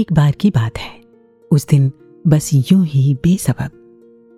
एक 0.00 0.12
बार 0.12 0.32
की 0.32 0.50
बात 0.50 0.78
है। 0.78 1.00
उस 1.50 1.66
दिन 1.68 1.92
बस 2.26 2.50
यूँ 2.54 2.86
ही 2.86 3.14
बेसबब 3.14 3.70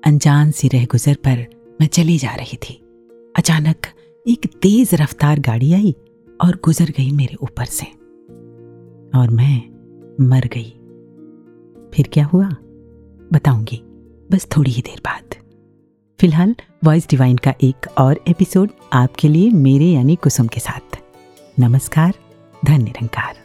अनजान 0.06 0.50
सी 0.50 0.68
रह 0.68 0.84
गुजर 0.84 1.14
पर 1.14 1.46
मैं 1.80 1.88
चली 1.88 2.18
जा 2.18 2.34
रही 2.34 2.56
थी। 2.56 2.74
अचानक 3.36 3.76
एक 4.28 4.46
तेज 4.46 4.94
रफ्तार 4.94 5.40
गाड़ी 5.40 5.72
आई 5.72 5.94
और 6.40 6.60
गुजर 6.64 6.84
गई 6.84 7.10
मेरे 7.10 7.34
ऊपर 7.34 7.64
से। 7.64 7.86
और 9.18 9.30
मैं 9.30 9.62
मर 10.28 10.40
गई। 10.40 10.70
फिर 11.94 12.10
क्या 12.12 12.24
हुआ? 12.24 12.48
बताऊँगी, 13.32 13.82
बस 14.32 14.48
थोड़ी 14.56 14.70
ही 14.70 14.82
देर 14.82 15.00
बाद। 15.04 15.34
फ़िलहाल 16.20 16.54
वॉइस 16.84 17.08
डिवाइन 17.08 17.36
का 17.36 17.54
एक 17.62 17.86
और 17.98 18.20
एपिसोड 18.28 18.70
आपके 18.92 19.28
लिए 19.28 19.50
मेरे 19.50 19.86
यानी 19.86 20.16
कुसुम 20.16 20.46
के 20.46 20.60
साथ। 20.60 20.98
नमस्कार 21.60 22.14
धन 22.64 22.82
निरंकार 22.82 23.41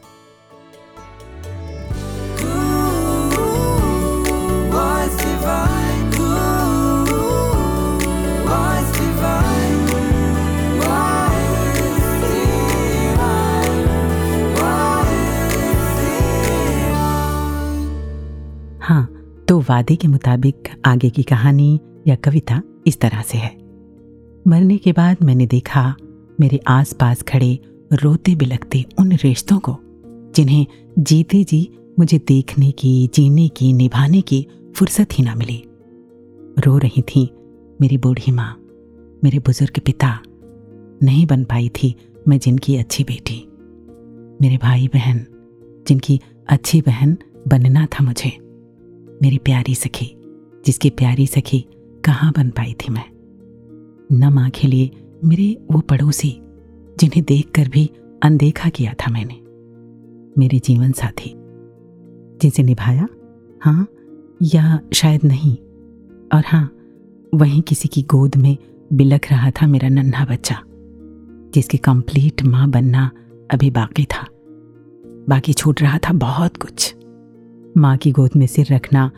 वादे 19.70 19.96
के 19.96 20.08
मुताबिक 20.08 20.70
आगे 20.86 21.10
की 21.10 21.24
कहानी 21.24 21.80
या 22.08 22.16
कविता 22.16 22.62
इस 22.88 23.00
तरह 23.00 23.22
से 23.22 23.38
है। 23.38 23.56
मरने 24.48 24.78
के 24.78 24.92
बाद 24.92 25.18
मैंने 25.24 25.48
देखा, 25.48 25.96
मेरे 26.40 26.60
आसपास 26.68 27.22
खड़े 27.22 27.60
रोते 27.94 28.36
बिलखते 28.36 28.86
उन 29.00 29.12
रिश्तों 29.14 29.60
को, 29.60 29.78
जिन्हें 30.36 30.66
जीते 31.00 31.44
जी 31.44 31.78
मुझे 32.00 32.20
देखने 32.28 32.72
की, 32.72 33.10
जीने 33.14 33.48
की, 33.48 33.74
निभाने 33.74 34.22
की 34.22 34.48
फुर्सत 34.76 35.08
ही 35.14 35.24
ना 35.24 35.36
मिली। 35.36 35.64
रो 36.60 36.78
रही 36.78 37.02
थी 37.02 37.30
मेरी 37.82 37.98
बूढ़ी 37.98 38.32
माँ, 38.32 38.56
मेरे 39.24 39.40
बुज़ुर्ग 39.40 39.80
पिता। 39.80 40.20
नहीं 41.04 41.26
बन 41.26 41.44
पाई 41.44 41.70
थी 41.70 41.96
मैं 42.28 42.40
जिनकी 42.40 42.76
अच्छी 42.76 43.04
बेटी। 43.04 43.44
मेरे 44.42 44.58
भाई 44.58 44.88
बहन 44.88 45.26
जिनकी 45.88 46.20
अच्छी 46.48 46.82
बहन 46.82 47.18
बनना 47.48 47.86
था 47.86 48.04
मुझे। 48.04 48.47
मेरी 49.22 49.38
प्यारी 49.38 49.76
सखी, 49.76 50.16
जिसकी 50.66 50.90
प्यारी 50.90 51.28
सखी 51.28 51.66
कहाँ 52.06 52.34
बन 52.38 52.50
पाई 52.50 52.74
थी 52.74 52.92
मैं? 52.92 53.06
न 54.12 54.34
माँ 54.34 54.50
के 54.50 54.68
लिए 54.68 54.92
मेरे 55.24 55.66
वो 55.72 55.80
पड़ोसी, 55.80 56.42
जिन्हें 57.00 57.24
देखकर 57.24 57.70
भी 57.70 57.92
अनदेखा 58.24 58.70
किया 58.70 58.94
था 58.94 59.12
मैंने। 59.12 59.34
मेरे 60.38 60.60
जीवन 60.60 60.92
साथी 60.92 61.34
जिसे 62.42 62.64
निभाया? 62.64 63.08
हाँ 63.62 63.88
या 64.42 64.80
शायद 64.94 65.24
नहीं? 65.24 65.58
और 66.34 66.44
हाँ 66.46 66.78
वहीं 67.36 67.62
किसी 67.62 67.88
की 67.88 68.04
गोद 68.04 68.36
में 68.36 68.58
बिलख 68.94 69.32
रहा 69.32 69.52
था 69.52 69.68
मेरा 69.68 69.90
नन्हा 69.90 70.26
बच्चा, 70.26 70.62
जिसकी 71.54 71.78
कंप्लीट 71.78 72.44
माँ 72.44 72.70
बनना 72.70 73.12
अभी 73.52 73.70
बाकी 73.70 74.06
था। 74.06 74.28
बाकी 75.30 75.54
छूट 75.54 75.82
रहा 75.82 75.98
था 75.98 76.14
बहुत 76.14 76.58
कुछ। 76.58 76.97
माँ 77.78 77.98
की 77.98 78.12
गोद 78.12 78.32
में 78.36 78.48
सिर 78.48 78.68
रखना, 78.72 79.12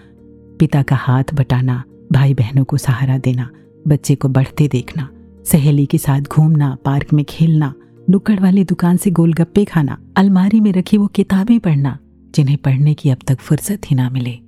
पिता 0.60 0.82
का 0.82 0.96
हाथ 0.96 1.24
बटाना 1.34 1.84
भाई 2.12 2.34
बहनों 2.34 2.64
को 2.64 2.78
सहारा 2.78 3.18
देना, 3.18 3.50
बच्चे 3.88 4.16
को 4.16 4.30
बढ़ते 4.30 4.68
देखना, 4.68 5.10
सहेली 5.46 5.86
के 5.86 5.98
साथ 5.98 6.22
घूमना, 6.22 6.78
पार्क 6.86 7.14
में 7.14 7.26
खेलना, 7.26 7.74
नुक्कड़ 8.10 8.40
वाली 8.40 8.64
दुकान 8.64 8.98
से 8.98 9.12
गोलगप्पे 9.12 9.66
खाना, 9.66 9.98
अलमारी 10.18 10.60
में 10.60 10.74
रखी 10.74 10.98
वो 10.98 11.08
किताबें 11.08 11.60
पढ़ना, 11.60 12.00
जिन्हें 12.36 12.58
पढ़ने 12.58 12.94
की 12.94 13.10
अब 13.10 13.18
तक 13.28 13.40
फुर्सत 13.40 13.82
ही 13.86 13.96
ना 13.96 14.10
मिले। 14.10 14.40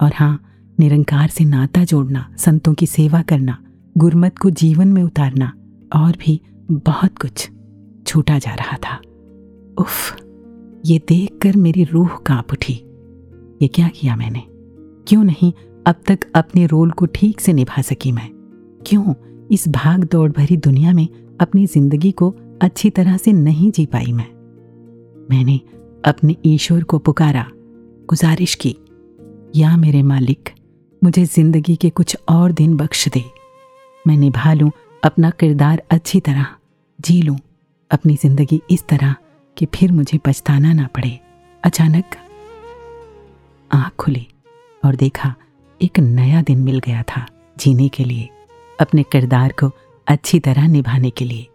और 0.00 0.12
हाँ 0.14 0.42
निरंकार 0.80 1.28
से 1.28 1.44
नाता 1.44 1.84
जोड़ना, 1.84 2.34
संतों 2.38 2.74
की 2.74 2.86
सेवा 2.86 3.22
करना, 3.22 3.58
गुरमत 3.98 4.38
को 4.38 4.50
जीवन 4.50 4.88
में 4.88 5.02
उतारना, 5.02 5.52
और 5.96 6.16
भी 6.20 6.40
बहुत 6.70 7.18
कुछ 7.18 7.50
छूटा 8.06 8.38
जा 8.38 8.54
रहा 8.54 8.76
था। 8.76 9.00
उफ, 9.78 10.16
ये 10.86 11.00
देखकर 11.08 11.56
मेरी 11.56 11.84
रूह 11.84 12.08
काँप 12.26 12.52
उठी। 12.52 12.82
ये 13.62 13.68
क्या 13.68 13.88
किया 13.88 14.16
मैंने? 14.16 14.42
क्यों 15.08 15.24
नहीं 15.24 15.52
अब 15.86 15.94
तक 16.06 16.18
अपने 16.34 16.66
रोल 16.66 16.90
को 16.90 17.06
ठीक 17.06 17.40
से 17.40 17.52
निभा 17.52 17.82
सकी 17.82 18.12
मैं? 18.12 18.28
क्यों 18.86 19.14
इस 19.52 19.68
भाग 19.68 20.04
दौड़ 20.04 20.30
भरी 20.32 20.56
दुनिया 20.56 20.92
में 20.92 21.08
अपनी 21.40 21.66
ज़िंदगी 21.66 22.10
को 22.12 22.34
अच्छी 22.62 22.90
तरह 22.90 23.16
से 23.16 23.32
नहीं 23.32 23.70
जी 23.70 23.86
पाई 23.86 24.12
मैं? 24.12 24.28
मैंने 25.30 25.60
अपने 26.04 26.36
ईश्वर 26.44 26.82
को 26.82 26.98
पुकारा, 26.98 27.46
गुजारिश 28.08 28.54
की, 28.54 28.76
या 29.56 29.76
मेरे 29.76 30.02
मालिक, 30.02 30.50
मुझे 31.04 31.24
ज़िंदगी 31.24 31.76
के 31.76 31.90
कुछ 31.90 32.16
और 32.28 32.52
दिन 32.52 32.76
बख्श 32.76 33.08
दे। 33.08 33.24
मैं 34.06 34.16
निभा 34.16 34.52
लूँ 34.52 34.70
अपना 35.04 35.30
किरदार 35.30 35.82
अच्छी 35.90 36.20
तरह, 36.20 36.46
जी 37.00 37.22
लूँ 37.22 37.38
अपनी 37.90 38.16
ज़िंदगी 38.16 38.60
इस 38.70 38.86
तरह 38.88 39.14
कि 39.56 39.66
फिर 39.74 39.92
मुझे 39.92 40.18
पछताना 40.18 40.72
ना 40.72 40.88
पड़े। 40.94 41.18
अचानक 41.64 42.16
आँख 43.70 43.92
खुली 43.98 44.26
और 44.82 44.96
देखा 44.96 45.34
एक 45.80 45.98
नया 45.98 46.42
दिन 46.42 46.58
मिल 46.58 46.78
गया 46.78 47.02
था 47.02 47.26
जीने 47.56 47.88
के 47.88 48.04
लिए, 48.04 48.28
अपने 48.78 49.02
किरदार 49.02 49.52
को 49.52 49.70
अच्छी 50.06 50.40
तरह 50.40 50.66
निभाने 50.68 51.10
के 51.10 51.24
लिए। 51.24 51.46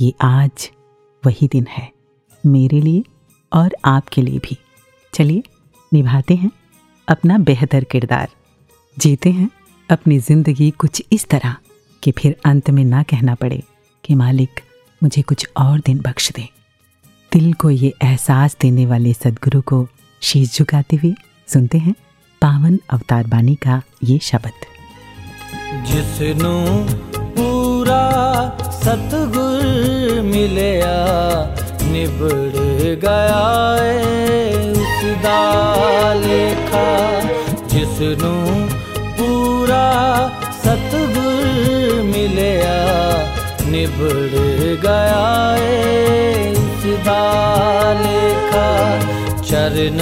ये 0.00 0.12
आज 0.22 0.70
वही 1.22 1.48
दिन 1.48 1.66
है, 1.66 1.90
मेरे 2.44 2.80
लिए 2.80 3.02
और 3.52 3.76
आपके 3.84 4.22
लिए 4.22 4.38
भी। 4.38 4.56
चलिए, 5.12 5.42
निभाते 5.92 6.34
हैं 6.34 6.50
अपना 7.08 7.38
बेहतर 7.40 7.84
किरदार। 7.84 8.28
जीते 8.96 9.30
हैं 9.30 9.48
अपनी 9.88 10.18
ज़िंदगी 10.18 10.70
कुछ 10.70 11.02
इस 11.12 11.28
तरह 11.28 11.56
कि 12.02 12.10
फिर 12.12 12.36
अंत 12.46 12.70
में 12.70 12.84
ना 12.84 13.02
कहना 13.02 13.34
पड़े 13.34 13.62
कि 14.04 14.14
मालिक 14.14 14.60
मुझे 15.02 15.22
कुछ 15.22 15.46
और 15.56 15.80
दिन 15.80 16.00
बख्श 16.00 16.30
दे। 16.32 16.48
दिल 17.32 17.52
को 17.52 17.70
ये 17.70 17.92
एहसास 18.02 18.56
देने 18.60 18.86
वाले 18.86 19.12
सदगुरु 19.14 19.60
को 19.62 19.86
शीश 20.22 20.56
झुकाते 20.58 20.96
हुए 20.96 21.14
सुनते 21.48 21.78
हैं 21.78 21.94
पावन 22.42 22.78
अवतार 22.90 23.26
बानी 23.26 23.54
का 23.54 23.82
ये 24.04 24.18
शब्द। 24.22 24.64
जिसनु 25.86 26.52
पूरा 27.36 28.02
सतगुर 28.78 30.20
मिलया, 30.22 30.96
निबड़ 31.92 32.54
गया 33.04 33.42
उस 34.72 35.02
लेखा 36.24 36.88
जिसनु 37.66 38.32
पूरा 39.18 39.84
सतगुर 40.64 42.02
मिलया, 42.02 42.76
निबड़ 43.70 44.32
गया 44.86 45.22
उस 46.52 46.84
लेखा 48.02 48.66
चरण 49.42 49.98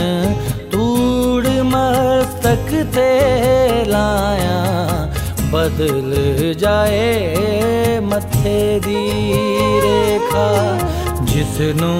लाया, 3.88 4.58
बदल 5.54 6.10
जाए 6.60 7.98
मथे 8.04 8.60
दी 8.86 9.04
रेखा, 9.84 10.48
जिसनू 11.32 11.94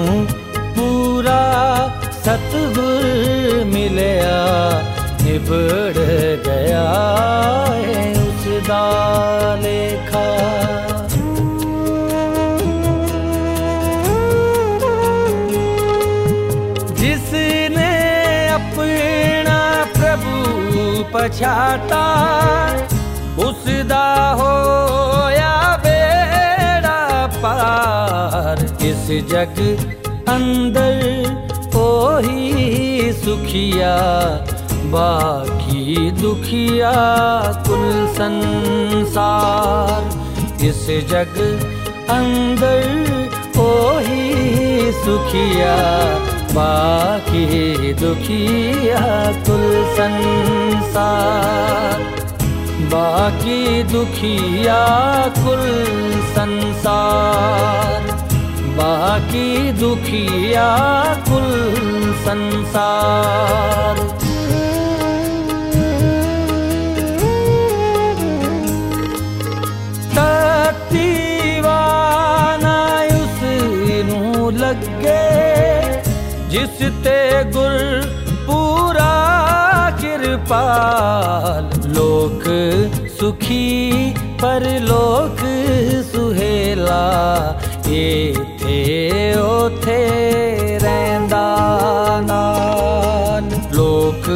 पूरा 0.77 1.41
सतगुर 2.25 3.63
मिलया 3.73 4.39
निबड़ 5.23 5.93
गया 6.47 6.85
है 7.87 8.03
लेखा 9.63 10.27
जिसने 16.99 17.91
अपने 18.49 19.12
पछाता, 21.13 22.05
उसदा 23.39 24.07
होया 24.39 25.53
बेड़ा 25.77 27.01
पार। 27.37 28.57
इस 28.85 29.05
जग 29.31 29.55
अंदर 30.29 30.95
ओही 31.77 33.11
सुखिया, 33.13 33.95
बाकी 34.93 36.11
दुखिया 36.11 36.93
कुल 37.67 37.89
संसार। 38.17 40.01
इस 40.65 40.83
जग 41.09 41.35
अंदर 42.09 42.83
ओही 43.59 44.25
सुखिया 44.93 45.75
बाकी 46.55 47.93
दुखिया 48.01 49.01
कुल 49.47 49.63
संसार 49.99 51.21
बाकी 52.93 53.61
दुखिया 53.91 54.81
कुल 55.37 55.63
संसार 56.35 58.11
बाकी 58.79 59.49
दुखिया 59.79 60.67
कुल 61.29 61.49
संसार 62.27 64.01
जिसते 76.53 77.19
गुर 77.53 77.77
पूरा 78.47 79.13
कृपाल, 80.01 81.69
लोक 81.95 82.43
सुखी 83.19 84.13
पर 84.41 84.65
लोक 84.81 85.39
सुहेला 86.11 87.01
ये 87.87 88.05
थे 88.61 88.77
ओ 89.39 89.69
थे 89.85 89.97
रैंदा 90.83 91.47
लोक 93.77 94.29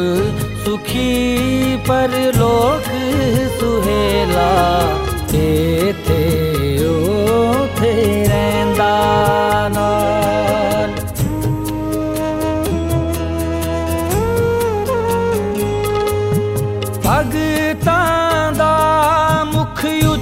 सुखी 0.64 1.76
पर 1.90 2.18
लोक 2.36 2.90
सुहेला 3.60 4.50
ये 5.34 5.92
थे 6.08 6.22
ओ 6.88 7.66
थे 7.78 7.94
रैंदा 8.26 8.92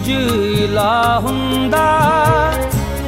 ਮੁਖ 0.07 0.33
ਉਜਲਾ 0.33 1.21
ਹੁੰਦਾ, 1.21 1.87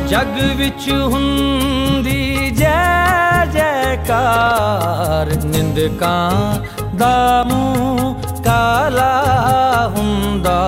ਜਗ 0.09 0.39
ਵਿੱਚ 0.56 0.91
ਹੁੰਦੀ 0.91 2.50
ਜੈ 2.50 3.45
ਜੈਕਾਰ, 3.53 5.31
ਨਿੰਦਕਾਂ 5.45 6.59
ਦਾ 6.95 7.45
ਮੂੰਹ 7.45 8.15
ਕਾਲਾ 8.45 9.89
ਹੁੰਦਾ 9.97 10.59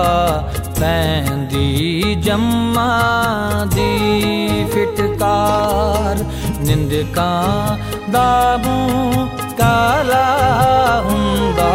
ਪੈਂਦੀ 0.79 2.15
ਜੰਮਾ 2.15 3.65
ਦੀ 3.75 4.65
ਫਿਟਕਾਰ, 4.73 6.23
ਨਿੰਦਕਾਂ 6.61 7.77
ਦਾ 8.11 8.57
ਮੂੰਹ 8.57 9.27
ਕਾਲਾ 9.57 11.01
ਹੁੰਦਾ 11.01 11.71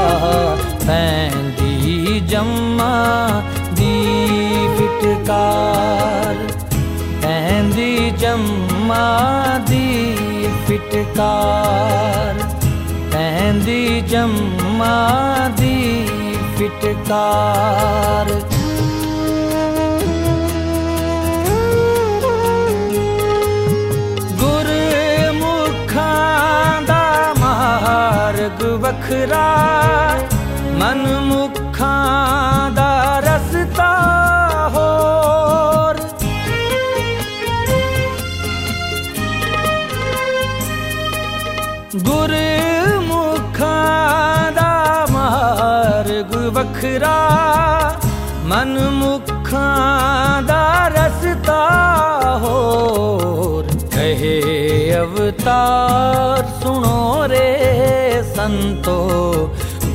ਪੈਂਦੀ 0.86 2.20
ਜੰਮਾ 2.20 2.94
ਦੀ 3.42 3.55
ਫਿਟਕਾਰ 5.26 6.36
ਪੈਂਦੀ 7.22 8.10
ਜੰਮਾ 8.10 9.06
ਦੀ 9.68 10.16
ਫਿਟਕਾਰ 10.66 12.34
ਪੈਂਦੀ 13.12 14.00
ਜੰਮਾ 14.00 14.92
ਦੀ 15.56 15.78
ਫਿਟਕਾਰ। 16.58 18.30
ਗੁਰਮੁਖਾਂ 24.40 26.02
ਦਾ 26.82 27.04
ਮਾਰਗ 27.40 28.62
ਵੱਖਰਾ 28.80 29.48
ਮਨ 30.80 31.02
ਮੁਖਾਂ 31.20 32.70
ਦਾ 32.70 32.85
बिखरा 46.86 47.18
मन 48.50 48.72
मुखां 48.98 50.46
दा 50.50 50.64
रस्ता 50.94 51.62
कहे 53.94 54.36
अवतार, 54.96 56.42
सुनो 56.60 57.00
रे 57.32 57.48
संतो, 58.28 58.98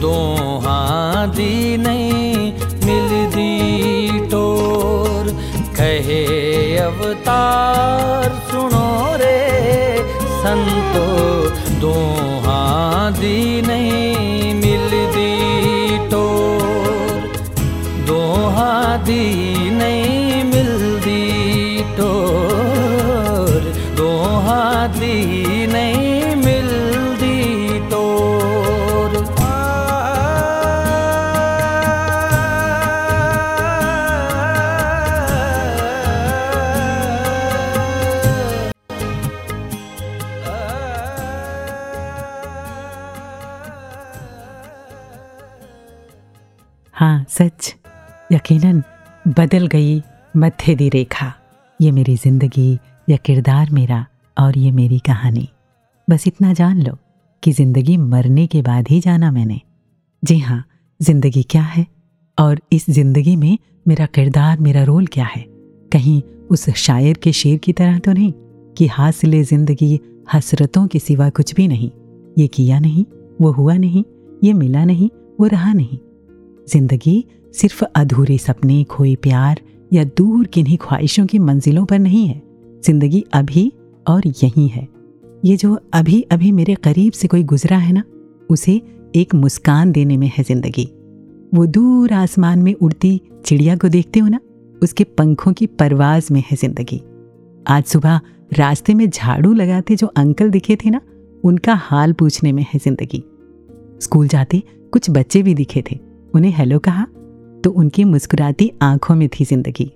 दोहां 0.03 1.29
दी 1.38 1.55
नहीं 1.85 2.51
मिलदी 2.85 4.27
टोर। 4.33 5.31
कहे 5.79 6.21
अवतार, 6.85 8.29
सुनो 8.51 8.88
रे 9.23 9.38
संतो, 10.43 11.07
दोहां 11.85 13.11
दी 13.21 13.38
नहीं 13.67 14.11
बदल 49.41 49.65
गई 49.67 50.01
मध्य 50.33 50.73
दी 50.75 50.88
रेखा। 50.89 51.33
ये 51.79 51.91
मेरी 51.91 52.15
ज़िंदगी, 52.15 52.73
या 53.09 53.15
किरदार 53.17 53.69
मेरा 53.69 54.05
और 54.38 54.57
ये 54.57 54.71
मेरी 54.71 54.99
कहानी। 54.99 55.47
बस 56.07 56.27
इतना 56.27 56.51
जान 56.53 56.81
लो 56.81 56.97
कि 57.43 57.51
ज़िंदगी 57.51 57.95
मरने 57.97 58.45
के 58.47 58.61
बाद 58.61 58.88
ही 58.88 58.99
जाना 58.99 59.31
मैंने। 59.31 59.59
जी 60.23 60.38
हाँ 60.39 60.63
ज़िंदगी 60.99 61.43
क्या 61.43 61.61
है 61.61 61.85
और 62.38 62.61
इस 62.71 62.89
ज़िंदगी 62.89 63.35
में 63.35 63.57
मेरा 63.88 64.05
किरदार, 64.05 64.59
मेरा 64.59 64.83
रोल 64.83 65.07
क्या 65.07 65.25
है? 65.25 65.45
कहीं 65.91 66.21
उस 66.51 66.69
शायर 66.69 67.17
के 67.17 67.33
शेर 67.33 67.57
की 67.57 67.73
तरह 67.73 67.99
तो 67.99 68.13
नहीं 68.13 68.31
कि 68.77 68.88
हासिल 68.88 69.43
ज़िंदगी 69.43 69.99
हसरतों 70.33 70.88
के 70.88 70.99
सिवा 70.99 71.29
कुछ 71.29 71.55
भी 71.55 71.67
नहीं। 71.67 71.91
ये 72.38 72.47
किया 72.47 72.79
नहीं, 72.79 73.05
वो 73.41 73.51
हुआ 73.51 73.77
नहीं, 73.77 74.03
ये 74.43 74.53
मिला 74.53 74.86
नहीं, 74.86 75.10
वो 75.39 75.48
रहा 75.48 75.74
नहीं। 75.74 76.00
ज़िंदगी 76.67 77.24
सिर्फ़ 77.53 77.84
अधूरे 77.86 78.38
सपने, 78.38 78.84
खोए 78.84 79.15
प्यार 79.15 79.62
या 79.93 80.03
दूर 80.17 80.48
किन्हीं 80.48 80.77
ख्वाहिशों 80.77 81.25
की 81.25 81.39
मंजिलों 81.39 81.86
पर 81.86 82.00
नहीं 82.00 82.27
है। 82.27 82.41
ज़िंदगी 82.86 83.24
अभी 83.34 83.72
और 84.05 84.27
यहीं 84.27 84.67
है। 84.70 84.88
ये 85.46 85.55
जो 85.58 85.77
अभी 85.93 86.22
अभी 86.22 86.51
मेरे 86.51 86.75
करीब 86.75 87.13
से 87.13 87.27
कोई 87.27 87.43
गुजरा 87.43 87.77
है 87.77 87.93
ना, 87.93 88.03
उसे 88.50 88.81
एक 89.15 89.36
मुस्कान 89.36 89.91
देने 89.91 90.17
में 90.17 90.27
है 90.27 90.43
ज़िंदगी। 90.43 90.89
वो 91.55 91.65
दूर 91.65 92.13
आसमान 92.13 92.60
में 92.60 92.74
उड़ती 92.74 93.20
चिड़िया 93.46 93.75
को 93.75 93.89
देखते 93.89 94.20
हो 94.20 94.27
ना, 94.27 94.39
उसके 94.81 95.03
पंखों 95.03 95.53
की 95.53 95.67
परवाज 95.67 96.27
में 96.31 96.43
है 96.51 96.58
ज़िंदगी। 96.58 97.01
आज 97.67 97.84
सुबह 97.84 98.20
रास्ते 98.53 98.93
में 98.93 99.10
झाड़ू 99.10 99.53
लगाते 99.53 99.96
जो 99.96 100.08
अंकल 100.08 100.50
दिखे 100.50 100.75
थे 100.75 100.89
ना, 100.89 101.01
उनका 101.43 101.74
हाल 101.74 102.13
पूछने 102.13 102.51
में 102.51 102.63
है 102.63 102.79
ज़िंदगी। 102.79 103.24
स्कूल 104.01 104.27
जाते 104.27 104.62
कुछ 104.93 105.10
बच्चे 105.10 105.41
भी 105.43 105.53
दिखे 105.55 105.84
थे। 105.91 106.00
उन्हें 106.36 106.51
हेलो 106.51 106.79
कहा 106.79 107.05
तो 107.63 107.70
उनकी 107.72 108.03
मुस्कुराती 108.03 108.72
आँखों 108.82 109.15
में 109.15 109.27
थी 109.30 109.46
ज़िंदगी। 109.46 109.91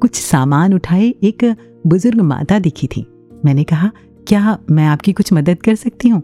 कुछ 0.00 0.16
सामान 0.16 0.74
उठाए, 0.74 1.06
एक 1.22 1.44
बुज़ुर्ग 1.86 2.20
माता 2.20 2.58
दिखी 2.58 2.86
थी। 2.86 3.06
मैंने 3.44 3.64
कहा, 3.64 3.90
क्या 4.28 4.58
मैं 4.70 4.86
आपकी 4.86 5.12
कुछ 5.12 5.32
मदद 5.32 5.62
कर 5.62 5.74
सकती 5.74 6.08
हूँ? 6.08 6.22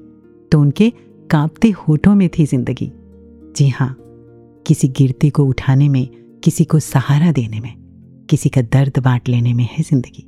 तो 0.53 0.61
उनके 0.61 0.93
कांपते 1.31 1.71
होठों 1.71 2.15
में 2.15 2.29
थी 2.29 2.47
ज़िंदगी। 2.47 2.91
जी 3.57 3.69
हाँ 3.69 3.97
किसी 4.67 4.89
गिरते 4.89 5.31
को 5.31 5.45
उठाने 5.45 5.89
में, 5.89 6.09
किसी 6.45 6.65
को 6.65 6.79
सहारा 6.79 7.33
देने 7.33 7.61
में, 7.61 7.75
किसी 8.31 8.49
का 8.49 8.63
दर्द 8.63 8.99
बांट 8.99 9.29
लेने 9.29 9.53
में 9.55 9.65
है 9.65 9.83
ज़िंदगी। 9.83 10.27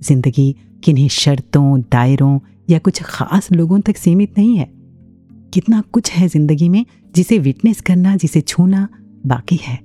ज़िंदगी 0.00 0.54
किन्हीं 0.84 1.08
शर्तों, 1.08 1.80
दायरों 1.82 2.38
या 2.70 2.78
कुछ 2.78 3.02
खास 3.02 3.50
लोगों 3.52 3.80
तक 3.80 3.96
सीमित 3.96 4.38
नहीं 4.38 4.56
है। 4.56 4.70
कितना 5.54 5.82
कुछ 5.92 6.10
है 6.12 6.28
ज़िंदगी 6.28 6.68
में 6.68 6.84
जिसे 7.14 7.38
विटनेस 7.38 7.80
करना, 7.80 8.16
जिसे 8.16 8.40
छूना 8.40 8.88
बाकी 9.26 9.56
है। 9.56 9.80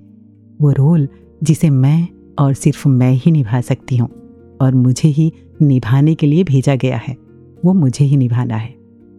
वो 0.61 0.71
रोल 0.71 1.07
जिसे 1.43 1.69
मैं 1.69 2.07
और 2.39 2.53
सिर्फ़ 2.53 2.87
मैं 2.87 3.11
ही 3.11 3.31
निभा 3.31 3.61
सकती 3.61 3.97
हूँ 3.97 4.09
और 4.61 4.75
मुझे 4.75 5.09
ही 5.09 5.33
निभाने 5.61 6.15
के 6.15 6.27
लिए 6.27 6.43
भेजा 6.43 6.75
गया 6.75 6.97
है। 6.97 7.17
वो 7.65 7.73
मुझे 7.73 8.05
ही 8.05 8.17
निभाना 8.17 8.55
है। 8.55 8.75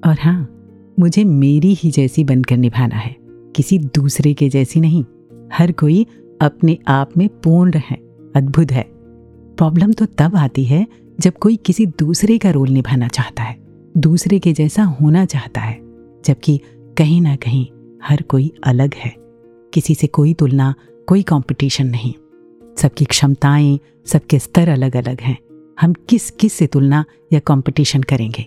और 0.06 0.16
हाँ 0.20 0.52
मुझे 1.00 1.24
मेरी 1.24 1.74
ही 1.74 1.90
जैसी 1.90 2.24
बनकर 2.24 2.56
निभाना 2.56 2.96
है। 2.96 3.16
किसी 3.56 3.78
दूसरे 3.78 4.34
के 4.34 4.48
जैसी 4.48 4.80
नहीं। 4.80 5.04
हर 5.52 5.72
कोई 5.72 6.06
अपने 6.40 6.78
आप 6.88 7.10
में 7.16 7.28
पूर्ण 7.28 7.72
है, 7.76 7.96
अद्भुत 8.36 8.72
है। 8.72 8.84
प्रॉब्लम 9.56 9.92
तो 9.92 10.06
तब 10.06 10.36
आती 10.36 10.64
है 10.64 10.86
जब 11.20 11.32
कोई 11.32 11.56
किसी 11.56 11.86
दूसरे 11.86 12.38
का 12.38 12.50
रोल 12.50 12.68
निभाना 12.68 13.08
चाहता 13.08 13.42
है, 13.42 13.56
दूसरे 13.96 14.38
के 14.38 14.52
जैसा 14.52 14.82
होना 14.82 15.24
चाहता 15.24 15.60
है, 15.60 15.80
जबकि 16.24 16.60
कहीं 16.98 17.20
ना 17.20 17.36
कहीं 17.36 17.66
हर 18.04 18.22
कोई 18.22 18.52
अलग 18.64 18.94
है। 18.94 19.25
किसी 19.76 19.94
से 19.94 20.06
कोई 20.06 20.34
तुलना, 20.34 20.74
कोई 21.06 21.22
कंपटीशन 21.22 21.86
नहीं। 21.86 22.14
सबकी 22.76 23.04
क्षमताएँ, 23.04 23.78
सबके 24.06 24.38
स्तर 24.38 24.68
अलग 24.68 24.96
अलग 24.96 25.20
हैं। 25.20 25.38
हम 25.80 25.92
किस 25.92 26.30
किस 26.30 26.52
से 26.52 26.66
तुलना 26.66 27.04
या 27.32 27.40
कंपटीशन 27.40 28.02
करेंगे? 28.02 28.46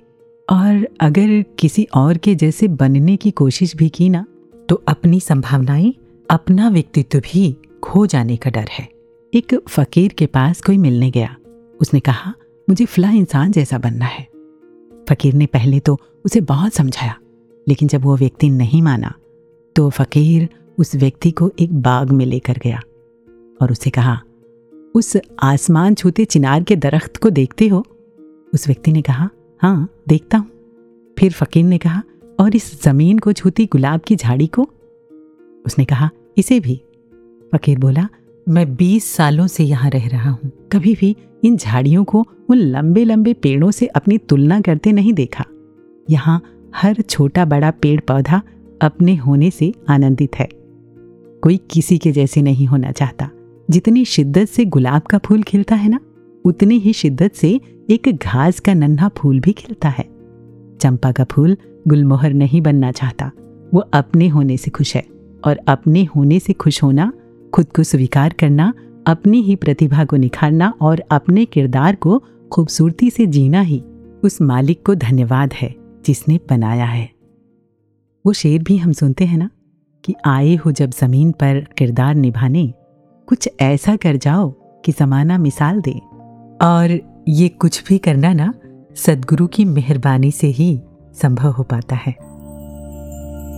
और 0.49 0.87
अगर 0.99 1.43
किसी 1.59 1.87
और 1.95 2.17
के 2.17 2.35
जैसे 2.35 2.67
बनने 2.67 3.17
की 3.17 3.31
कोशिश 3.31 3.75
भी 3.75 3.89
की 3.89 4.09
ना 4.09 4.25
तो 4.69 4.83
अपनी 4.87 5.19
संभावनाएँ, 5.19 5.93
अपना 6.29 6.69
व्यक्तित्व 6.69 7.19
भी 7.19 7.57
खो 7.83 8.05
जाने 8.05 8.37
का 8.37 8.49
डर 8.49 8.67
है। 8.71 8.89
एक 9.33 9.55
फकीर 9.67 10.13
के 10.13 10.25
पास 10.25 10.61
कोई 10.61 10.77
मिलने 10.77 11.11
गया। 11.11 11.35
उसने 11.81 11.99
कहा, 11.99 12.33
मुझे 12.69 12.85
फला 12.85 13.11
इंसान 13.11 13.51
जैसा 13.51 13.77
बनना 13.77 14.05
है। 14.05 14.27
फकीर 15.09 15.33
ने 15.33 15.45
पहले 15.45 15.79
तो 15.79 15.99
उसे 16.25 16.41
बहुत 16.41 16.73
समझाया, 16.73 17.17
लेकिन 17.67 17.87
जब 17.87 18.01
वो 18.01 18.17
व्यक्ति 18.17 18.49
नहीं 18.49 18.81
माना 18.81 19.13
तो 19.75 19.89
फकीर 19.89 20.49
उस 20.79 20.95
व्यक्ति 20.95 21.31
को 21.31 21.51
एक 21.59 21.81
बाग 21.81 22.11
में 22.11 22.25
लेकर 22.25 22.57
गया 22.63 22.81
और 23.61 23.71
उसे 23.71 23.89
कहा, 23.89 24.21
उस 24.95 25.17
आसमान 25.43 25.95
छूते 25.95 26.25
चिनार 26.25 26.63
के 26.63 26.75
दरख्त 26.75 27.17
को 27.17 27.29
देखते 27.29 27.67
हो? 27.67 27.85
उस 28.53 28.67
व्यक्ति 28.67 28.91
ने 28.91 29.01
कहा 29.01 29.29
हाँ 29.61 29.89
देखता 30.07 30.37
हूँ। 30.37 30.49
फिर 31.17 31.31
फकीर 31.31 31.65
ने 31.65 31.77
कहा, 31.77 32.01
और 32.39 32.55
इस 32.55 32.83
ज़मीन 32.83 33.19
को 33.19 33.33
छूती 33.33 33.65
गुलाब 33.65 33.99
की 33.99 34.15
झाड़ी 34.15 34.47
को? 34.47 34.69
उसने 35.65 35.85
कहा, 35.85 36.09
इसे 36.37 36.59
भी। 36.59 36.75
फकीर 37.55 37.79
बोला, 37.79 38.07
मैं 38.49 38.75
बीस 38.75 39.05
सालों 39.05 39.47
से 39.47 39.63
यहाँ 39.63 39.89
रह 39.89 40.07
रहा 40.07 40.29
हूँ। 40.29 40.51
कभी 40.71 40.95
भी 40.95 41.15
इन 41.43 41.57
झाड़ियों 41.57 42.03
को 42.03 42.25
उन 42.49 42.57
लंबे 42.57 43.03
लंबे 43.03 43.33
पेड़ों 43.33 43.71
से 43.71 43.87
अपनी 43.87 44.17
तुलना 44.17 44.61
करते 44.61 44.91
नहीं 44.91 45.13
देखा। 45.13 45.45
यहाँ 46.09 46.41
हर 46.75 47.01
छोटा 47.01 47.45
बड़ा 47.45 47.71
पेड़ 47.71 47.99
पौधा 48.01 48.41
अपने 48.81 49.15
होने 49.15 49.51
से 49.51 49.73
आनंदित 49.89 50.35
है। 50.35 50.58
कोई 51.41 51.57
किसी 51.57 51.97
के 51.97 52.11
जैसे 52.11 52.41
नहीं 52.41 52.65
होना 52.65 52.91
चाहता। 52.91 53.29
जितनी 53.69 54.05
शिद्दत 54.05 54.45
से 54.45 54.65
गुलाब 54.65 55.01
का 55.01 55.17
फूल 55.17 55.43
खिलता 55.43 55.75
है 55.75 55.89
ना, 55.89 55.99
उतनी 56.45 56.79
ही 56.79 56.93
शिद्दत 56.93 57.33
से 57.33 57.61
एक 57.89 58.17
घास 58.23 58.59
का 58.59 58.73
नन्हा 58.73 59.09
फूल 59.17 59.39
भी 59.39 59.51
खिलता 59.51 59.89
है। 59.89 60.09
चंपा 60.81 61.11
का 61.11 61.23
फूल 61.23 61.57
गुलमोहर 61.87 62.33
नहीं 62.33 62.61
बनना 62.61 62.91
चाहता। 62.91 63.31
वो 63.73 63.79
अपने 63.79 64.27
होने 64.27 64.57
से 64.57 64.71
खुश 64.71 64.95
है 64.95 65.05
और 65.45 65.57
अपने 65.57 66.03
होने 66.03 66.39
से 66.39 66.53
खुश 66.53 66.83
होना, 66.83 67.13
खुद 67.53 67.65
को 67.75 67.83
स्वीकार 67.83 68.33
करना, 68.39 68.73
अपनी 69.07 69.41
ही 69.41 69.55
प्रतिभा 69.55 70.05
को 70.05 70.15
निखारना 70.15 70.73
और 70.81 71.03
अपने 71.11 71.45
किरदार 71.45 71.95
को 71.95 72.23
खूबसूरती 72.51 73.09
से 73.09 73.25
जीना 73.25 73.61
ही 73.61 73.83
उस 74.23 74.41
मालिक 74.41 74.85
को 74.85 74.95
धन्यवाद 74.95 75.53
है 75.53 75.75
जिसने 76.05 76.39
बनाया 76.49 76.85
है। 76.85 77.09
वो 78.25 78.33
शेर 78.33 78.63
भी 78.63 78.77
हम 78.77 78.91
सुनते 78.91 79.25
हैं 79.25 79.37
ना? 79.37 79.49
कि 80.05 80.15
आए 80.25 80.55
हो 80.55 80.71
जब 80.71 80.89
ज़मीन 80.89 81.31
पर 81.31 81.67
किरदार 81.77 82.15
निभाने, 82.15 82.73
कुछ 83.27 83.49
ऐसा 83.61 83.95
कर 83.95 84.15
जाओ 84.15 84.53
कि 84.85 84.91
जमाना 84.91 85.37
मिसाल 85.37 85.81
दे। 85.81 86.01
और 86.61 86.99
ये 87.27 87.49
कुछ 87.49 87.87
भी 87.87 87.97
करना 87.97 88.33
ना, 88.33 88.53
सदगुरु 88.95 89.47
की 89.47 89.65
मेहरबानी 89.65 90.31
से 90.31 90.47
ही 90.47 90.81
संभव 91.21 91.51
हो 91.51 91.63
पाता 91.63 91.95
है। 91.95 92.29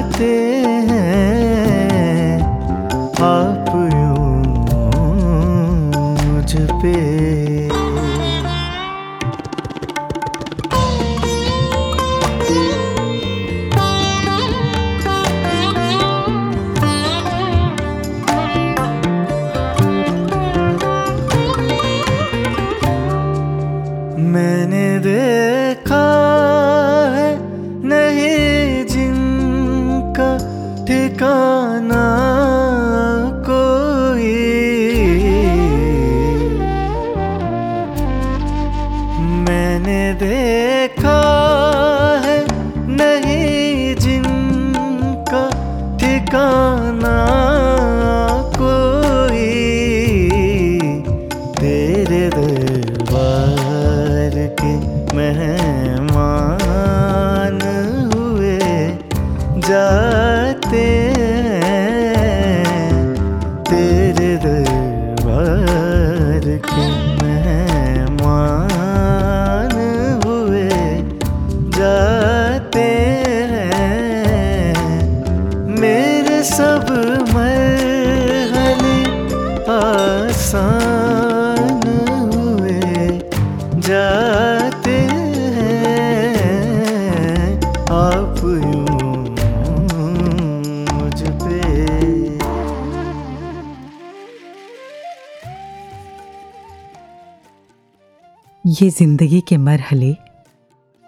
ये 98.81 98.89
ज़िंदगी 98.89 99.39
के 99.41 99.57
मरहले 99.57 100.13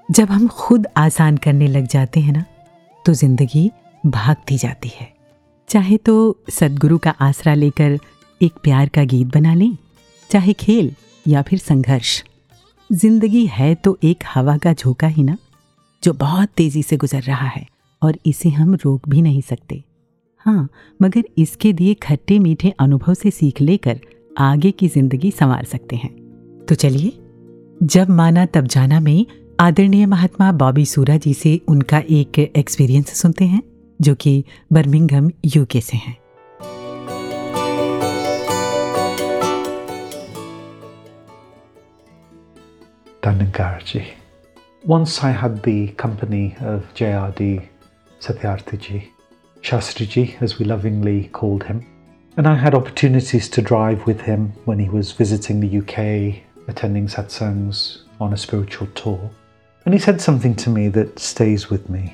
जब 0.10 0.30
हम 0.30 0.48
खुद 0.50 0.86
आसान 0.98 1.36
करने 1.38 1.68
लग 1.68 1.88
जाते 1.88 2.20
हैं 2.20 2.34
ना 2.34 2.44
तो 3.06 3.14
ज़िंदगी 3.14 3.70
भागती 4.04 4.58
जाती 4.58 4.90
है। 4.90 5.08
चाहे 5.70 5.98
तो 5.98 6.16
सदगुरु 6.52 6.98
का 6.98 7.14
आसरा 7.22 7.54
लेकर 7.54 7.98
एक 8.42 8.54
प्यार 8.64 8.90
का 8.90 9.04
गीत 9.04 9.28
बना 9.28 9.54
लें, 9.54 9.78
चाहे 10.30 10.54
खेल 10.56 10.92
या 11.26 11.42
फिर 11.42 11.60
संघर्ष। 11.60 12.24
ज़िंदगी 12.90 13.46
है 13.48 13.74
तो 13.76 13.98
एक 14.04 14.24
हवा 14.28 14.58
का 14.58 14.74
झोंका 14.74 15.08
ही 15.08 15.24
ना, 15.24 15.38
जो 16.04 16.14
बहुत 16.16 16.50
तेज़ी 16.58 16.84
से 16.84 16.98
गुजर 16.98 17.22
रहा 17.22 17.48
है 17.48 17.66
और 18.02 18.18
इसे 18.26 18.50
हम 18.50 18.76
रोक 18.76 19.10
भी 19.10 19.22
नहीं 19.22 19.42
सकते। 19.44 19.84
हाँ 20.46 20.68
मगर 21.00 21.24
इसके 21.38 21.74
दिए 21.74 21.94
खट्टे 22.04 22.40
मीठे 22.40 22.74
अनुभव 22.80 23.14
से 23.14 23.32
सीख 23.32 23.62
लेकर 23.62 24.00
आगे 24.42 24.72
की 24.72 24.88
ज़िंदगी 24.90 25.32
संवार 25.32 25.66
सकते 25.68 25.96
हैं। 25.96 26.16
तो 26.66 26.76
चलिए 26.76 27.18
जब 27.84 28.10
माना 28.10 28.46
तब 28.46 28.66
जाना 28.68 29.00
में 29.00 29.26
आदरणीय 29.60 30.06
महात्मा 30.06 30.52
बॉबी 30.52 30.86
सूरा 30.86 31.16
जी 31.18 31.34
से 31.34 31.60
उनका 31.68 32.02
एक 32.12 32.40
एक्सपीरियंस 32.40 33.14
सुनते 33.22 33.46
हैं 33.46 33.62
जो 34.02 34.16
कि 34.16 34.44
बर्मिंघम 34.74 35.30
यूके 35.56 35.82
से 35.82 35.98
हैं 35.98 36.18
Danangarji. 43.22 44.04
Once 44.84 45.24
I 45.24 45.32
had 45.32 45.62
the 45.64 45.90
company 46.04 46.56
of 46.62 46.86
JRD 46.96 47.68
Satyarthiji, 48.22 49.02
Shastriji, 49.62 50.42
as 50.42 50.58
we 50.58 50.66
lovingly 50.66 51.30
called 51.34 51.64
him, 51.64 51.86
and 52.38 52.48
I 52.48 52.56
had 52.56 52.74
opportunities 52.74 53.50
to 53.50 53.62
drive 53.62 54.06
with 54.06 54.22
him 54.22 54.54
when 54.66 54.80
he 54.80 54.90
was 54.90 55.12
visiting 55.12 55.60
the 55.60 55.78
UK, 55.80 56.49
attending 56.70 57.08
satsangs 57.08 58.04
on 58.22 58.34
a 58.34 58.38
spiritual 58.38 58.88
tour. 58.96 59.30
And 59.86 59.94
he 59.94 60.00
said 60.00 60.22
something 60.22 60.56
to 60.58 60.70
me 60.70 60.88
that 60.90 61.20
stays 61.20 61.70
with 61.70 61.90
me. 61.90 62.14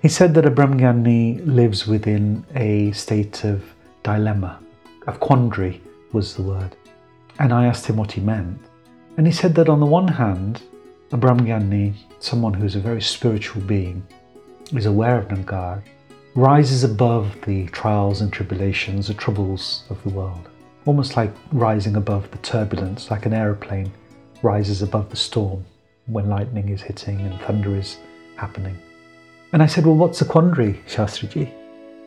He 0.00 0.08
said 0.08 0.32
that 0.34 0.46
a 0.46 0.50
Brahmgyani 0.50 1.44
lives 1.44 1.86
within 1.86 2.46
a 2.54 2.92
state 2.92 3.44
of 3.44 3.64
dilemma, 4.04 4.60
of 5.08 5.18
quandary 5.18 5.82
was 6.12 6.36
the 6.36 6.42
word. 6.42 6.76
And 7.40 7.52
I 7.52 7.66
asked 7.66 7.86
him 7.86 7.96
what 7.96 8.12
he 8.12 8.20
meant. 8.20 8.60
And 9.16 9.26
he 9.26 9.32
said 9.32 9.54
that 9.56 9.68
on 9.68 9.80
the 9.80 9.86
one 9.86 10.06
hand, 10.06 10.62
a 11.10 11.18
Brahmgyani, 11.18 11.94
someone 12.20 12.54
who's 12.54 12.76
a 12.76 12.80
very 12.80 13.02
spiritual 13.02 13.62
being, 13.62 14.06
is 14.72 14.86
aware 14.86 15.18
of 15.18 15.28
Nangar, 15.28 15.82
rises 16.34 16.84
above 16.84 17.34
the 17.46 17.66
trials 17.68 18.20
and 18.20 18.32
tribulations, 18.32 19.08
the 19.08 19.14
troubles 19.14 19.82
of 19.90 20.00
the 20.04 20.10
world, 20.10 20.48
almost 20.88 21.18
like 21.18 21.30
rising 21.52 21.96
above 21.96 22.30
the 22.30 22.38
turbulence, 22.38 23.10
like 23.10 23.26
an 23.26 23.34
aeroplane 23.34 23.92
rises 24.42 24.80
above 24.80 25.10
the 25.10 25.16
storm 25.16 25.62
when 26.06 26.30
lightning 26.30 26.70
is 26.70 26.80
hitting 26.80 27.20
and 27.20 27.38
thunder 27.42 27.76
is 27.76 27.98
happening. 28.36 28.74
And 29.52 29.62
I 29.62 29.66
said, 29.66 29.84
Well, 29.84 29.96
what's 29.96 30.18
the 30.18 30.24
quandary, 30.24 30.80
Shastriji? 30.88 31.52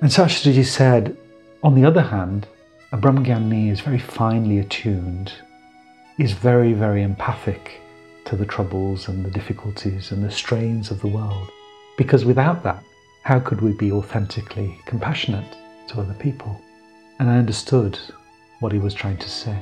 And 0.02 0.10
Shastriji 0.10 0.66
said, 0.66 1.16
On 1.62 1.76
the 1.76 1.86
other 1.86 2.02
hand, 2.02 2.48
a 2.92 2.98
Brahmgyani 2.98 3.72
is 3.72 3.82
very 3.82 4.00
finely 4.00 4.58
attuned, 4.58 5.32
is 6.18 6.32
very, 6.32 6.74
very 6.74 7.04
empathic 7.04 7.82
to 8.26 8.36
the 8.36 8.48
troubles 8.48 9.08
and 9.08 9.24
the 9.24 9.30
difficulties 9.30 10.12
and 10.12 10.24
the 10.24 10.32
strains 10.32 10.90
of 10.90 11.02
the 11.02 11.08
world. 11.08 11.52
Because 12.00 12.26
without 12.26 12.64
that, 12.64 12.84
how 13.22 13.40
could 13.40 13.62
we 13.62 13.74
be 13.74 13.92
authentically 13.92 14.80
compassionate 14.88 15.56
to 15.90 16.00
other 16.02 16.16
people? 16.16 16.60
And 17.20 17.30
I 17.30 17.38
understood 17.38 18.00
what 18.62 18.72
he 18.72 18.80
was 18.80 18.94
trying 18.94 19.18
to 19.18 19.30
say. 19.30 19.58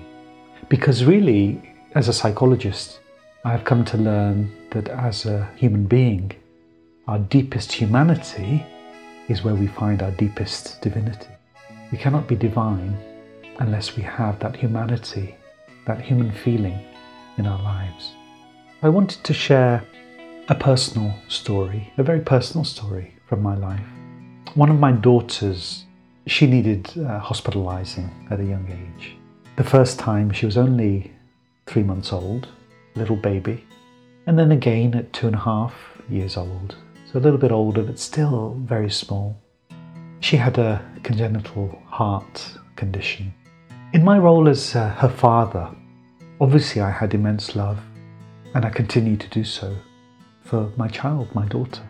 Because 0.69 1.03
really, 1.03 1.73
as 1.95 2.07
a 2.07 2.13
psychologist, 2.13 2.99
I 3.43 3.51
have 3.51 3.63
come 3.63 3.83
to 3.85 3.97
learn 3.97 4.51
that 4.71 4.89
as 4.89 5.25
a 5.25 5.49
human 5.55 5.85
being, 5.85 6.33
our 7.07 7.17
deepest 7.17 7.71
humanity 7.71 8.63
is 9.29 9.43
where 9.43 9.55
we 9.55 9.67
find 9.67 10.03
our 10.03 10.11
deepest 10.11 10.81
divinity. 10.81 11.33
We 11.91 11.97
cannot 11.97 12.27
be 12.27 12.35
divine 12.35 12.95
unless 13.59 13.95
we 13.95 14.03
have 14.03 14.39
that 14.39 14.55
humanity, 14.55 15.35
that 15.87 16.01
human 16.01 16.31
feeling 16.31 16.79
in 17.37 17.47
our 17.47 17.61
lives. 17.63 18.11
I 18.81 18.89
wanted 18.89 19.23
to 19.23 19.33
share 19.33 19.83
a 20.49 20.55
personal 20.55 21.13
story, 21.27 21.91
a 21.97 22.03
very 22.03 22.19
personal 22.19 22.63
story 22.63 23.15
from 23.27 23.41
my 23.41 23.55
life. 23.55 23.87
One 24.55 24.69
of 24.69 24.79
my 24.79 24.91
daughters, 24.91 25.85
she 26.29 26.45
needed 26.45 26.87
uh, 26.99 27.17
hospitalizing 27.17 28.27
at 28.29 28.39
a 28.39 28.45
young 28.45 28.67
age. 28.69 29.15
The 29.55 29.63
first 29.63 29.97
time 29.97 30.31
she 30.31 30.45
was 30.45 30.57
only 30.57 31.11
three 31.65 31.81
months 31.81 32.13
old, 32.13 32.47
little 32.95 33.15
baby, 33.15 33.65
and 34.27 34.37
then 34.37 34.51
again 34.51 34.93
at 34.93 35.11
two 35.11 35.25
and 35.25 35.35
a 35.35 35.39
half 35.39 35.73
years 36.07 36.37
old, 36.37 36.75
so 37.11 37.17
a 37.17 37.21
little 37.21 37.39
bit 37.39 37.51
older 37.51 37.81
but 37.81 37.97
still 37.97 38.55
very 38.59 38.91
small. 38.91 39.35
She 40.19 40.37
had 40.37 40.59
a 40.59 40.85
congenital 41.01 41.81
heart 41.87 42.59
condition. 42.75 43.33
In 43.93 44.03
my 44.03 44.19
role 44.19 44.47
as 44.47 44.75
uh, 44.75 44.89
her 44.89 45.09
father, 45.09 45.67
obviously 46.39 46.79
I 46.79 46.91
had 46.91 47.15
immense 47.15 47.55
love, 47.55 47.79
and 48.53 48.65
I 48.65 48.69
continue 48.69 49.17
to 49.17 49.27
do 49.29 49.43
so 49.43 49.75
for 50.43 50.71
my 50.77 50.89
child, 50.89 51.33
my 51.33 51.47
daughter. 51.47 51.81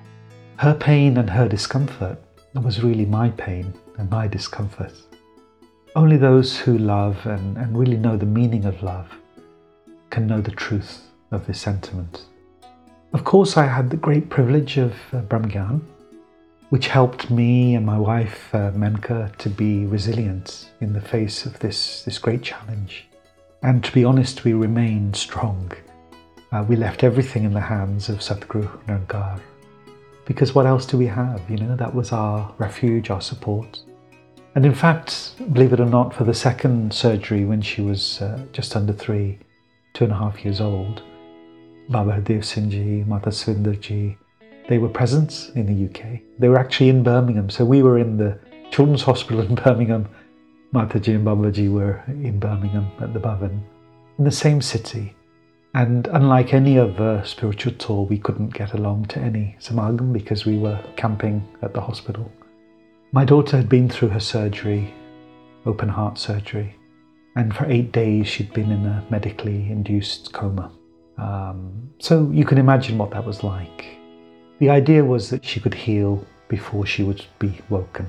Her 0.56 0.74
pain 0.74 1.18
and 1.18 1.30
her 1.30 1.50
discomfort 1.50 2.18
was 2.54 2.82
really 2.82 3.06
my 3.06 3.32
pain 3.32 3.74
and 4.00 4.10
my 4.10 4.28
discomfort. 4.28 4.94
Only 5.96 6.18
those 6.18 6.58
who 6.58 6.78
love 6.78 7.26
and, 7.26 7.58
and 7.58 7.78
really 7.78 7.98
know 7.98 8.18
the 8.18 8.26
meaning 8.26 8.66
of 8.66 8.82
love 8.82 9.10
can 10.10 10.26
know 10.26 10.42
the 10.42 10.52
truth 10.52 11.08
of 11.32 11.46
this 11.46 11.60
sentiment. 11.60 12.26
Of 13.14 13.24
course, 13.24 13.58
I 13.58 13.66
had 13.66 13.90
the 13.90 13.98
great 13.98 14.30
privilege 14.30 14.78
of 14.78 14.94
uh, 15.12 15.22
Brahmgyan, 15.22 15.82
which 16.70 16.88
helped 16.88 17.30
me 17.30 17.76
and 17.76 17.86
my 17.86 17.98
wife 17.98 18.54
uh, 18.54 18.72
Menka 18.72 19.36
to 19.38 19.50
be 19.50 19.86
resilient 19.86 20.70
in 20.80 20.94
the 20.94 21.02
face 21.02 21.46
of 21.46 21.60
this, 21.60 22.04
this 22.04 22.20
great 22.20 22.44
challenge. 22.44 23.08
And 23.64 23.84
to 23.84 23.92
be 23.92 24.06
honest, 24.06 24.44
we 24.44 24.54
remained 24.54 25.16
strong. 25.16 25.72
Uh, 26.52 26.64
we 26.68 26.76
left 26.76 27.04
everything 27.04 27.44
in 27.44 27.54
the 27.54 27.60
hands 27.60 28.10
of 28.10 28.20
Sadhguru 28.20 28.70
Nirnkar 28.86 29.40
because 30.26 30.54
what 30.54 30.68
else 30.68 30.86
do 30.86 30.96
we 30.96 31.08
have? 31.08 31.42
You 31.50 31.58
know, 31.58 31.76
that 31.76 31.94
was 31.94 32.12
our 32.12 32.54
refuge, 32.60 33.10
our 33.10 33.20
support. 33.20 33.82
And 34.56 34.66
in 34.66 34.74
fact, 34.74 35.34
believe 35.54 35.74
it 35.74 35.80
or 35.80 35.86
not, 35.86 36.14
for 36.14 36.24
the 36.24 36.34
second 36.34 36.94
surgery 36.94 37.46
when 37.46 37.62
she 37.62 37.82
was 37.82 38.22
uh, 38.22 38.40
just 38.52 38.76
under 38.76 38.94
three, 38.94 39.40
two 39.94 40.06
and 40.06 40.14
a 40.14 40.18
half 40.18 40.44
years 40.44 40.60
old, 40.60 41.04
Baba 41.90 42.14
Hardev 42.14 42.44
Singh 42.44 42.70
ji, 42.70 43.04
Mata 43.08 43.30
Svindarji, 43.30 44.18
they 44.68 44.78
were 44.78 44.90
present 44.90 45.52
in 45.56 45.66
the 45.66 45.90
UK. 45.90 46.22
They 46.38 46.50
were 46.50 46.60
actually 46.60 46.90
in 46.90 47.04
Birmingham. 47.04 47.50
So 47.50 47.66
we 47.66 47.82
were 47.82 47.98
in 47.98 48.18
the 48.18 48.40
Children's 48.72 49.02
Hospital 49.04 49.42
in 49.42 49.56
Birmingham. 49.64 50.08
Mata 50.72 51.00
Mataji 51.00 51.16
and 51.16 51.26
Babaji 51.26 51.72
were 51.72 52.04
in 52.08 52.40
Birmingham 52.40 52.92
at 53.02 53.12
the 53.14 53.20
Bhavan, 53.20 53.60
in 54.20 54.24
the 54.24 54.32
same 54.32 54.62
city. 54.62 55.16
And 55.74 56.08
unlike 56.08 56.54
any 56.54 56.78
other 56.78 57.24
spiritual 57.26 57.74
tour, 57.74 58.06
we 58.06 58.20
couldn't 58.20 58.54
get 58.54 58.74
along 58.74 59.06
to 59.08 59.20
any 59.20 59.56
samagam 59.60 60.14
because 60.14 60.46
we 60.46 60.58
were 60.58 60.80
camping 60.96 61.48
at 61.64 61.74
the 61.74 61.82
hospital. 61.82 62.32
My 63.12 63.26
daughter 63.26 63.58
had 63.58 63.68
been 63.68 63.90
through 63.90 64.10
her 64.10 64.20
surgery, 64.20 64.94
open 65.66 65.90
heart 65.90 66.20
surgery, 66.20 66.76
and 67.36 67.56
for 67.56 67.66
eight 67.66 67.92
days 67.92 68.28
she'd 68.28 68.54
been 68.54 68.72
in 68.72 68.86
a 68.86 69.04
medically 69.10 69.72
induced 69.72 70.32
coma. 70.32 70.72
Um, 71.18 71.90
so 71.98 72.30
you 72.32 72.46
can 72.46 72.60
imagine 72.60 73.00
what 73.00 73.10
that 73.12 73.26
was 73.26 73.44
like. 73.44 73.98
The 74.60 74.70
idea 74.70 75.04
was 75.04 75.32
that 75.32 75.44
she 75.44 75.60
could 75.60 75.74
heal 75.74 76.24
before 76.50 76.86
she 76.86 77.02
would 77.02 77.26
be 77.40 77.60
woken. 77.70 78.06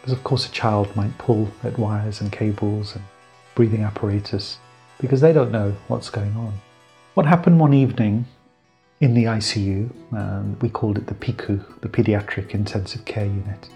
Because, 0.00 0.12
of 0.12 0.22
course, 0.22 0.46
a 0.46 0.52
child 0.52 0.94
might 0.94 1.16
pull 1.16 1.48
at 1.64 1.78
wires 1.78 2.20
and 2.20 2.30
cables 2.30 2.94
and 2.94 3.04
breathing 3.54 3.84
apparatus 3.84 4.58
because 5.00 5.22
they 5.22 5.32
don't 5.32 5.50
know 5.50 5.74
what's 5.88 6.10
going 6.10 6.36
on. 6.36 6.52
What 7.14 7.24
happened 7.24 7.58
one 7.58 7.72
evening 7.72 8.26
in 9.00 9.14
the 9.14 9.24
ICU, 9.24 9.90
um, 10.12 10.58
we 10.60 10.68
called 10.68 10.98
it 10.98 11.06
the 11.06 11.14
PICU, 11.14 11.80
the 11.80 11.88
Pediatric 11.88 12.50
Intensive 12.50 13.04
Care 13.06 13.24
Unit, 13.24 13.68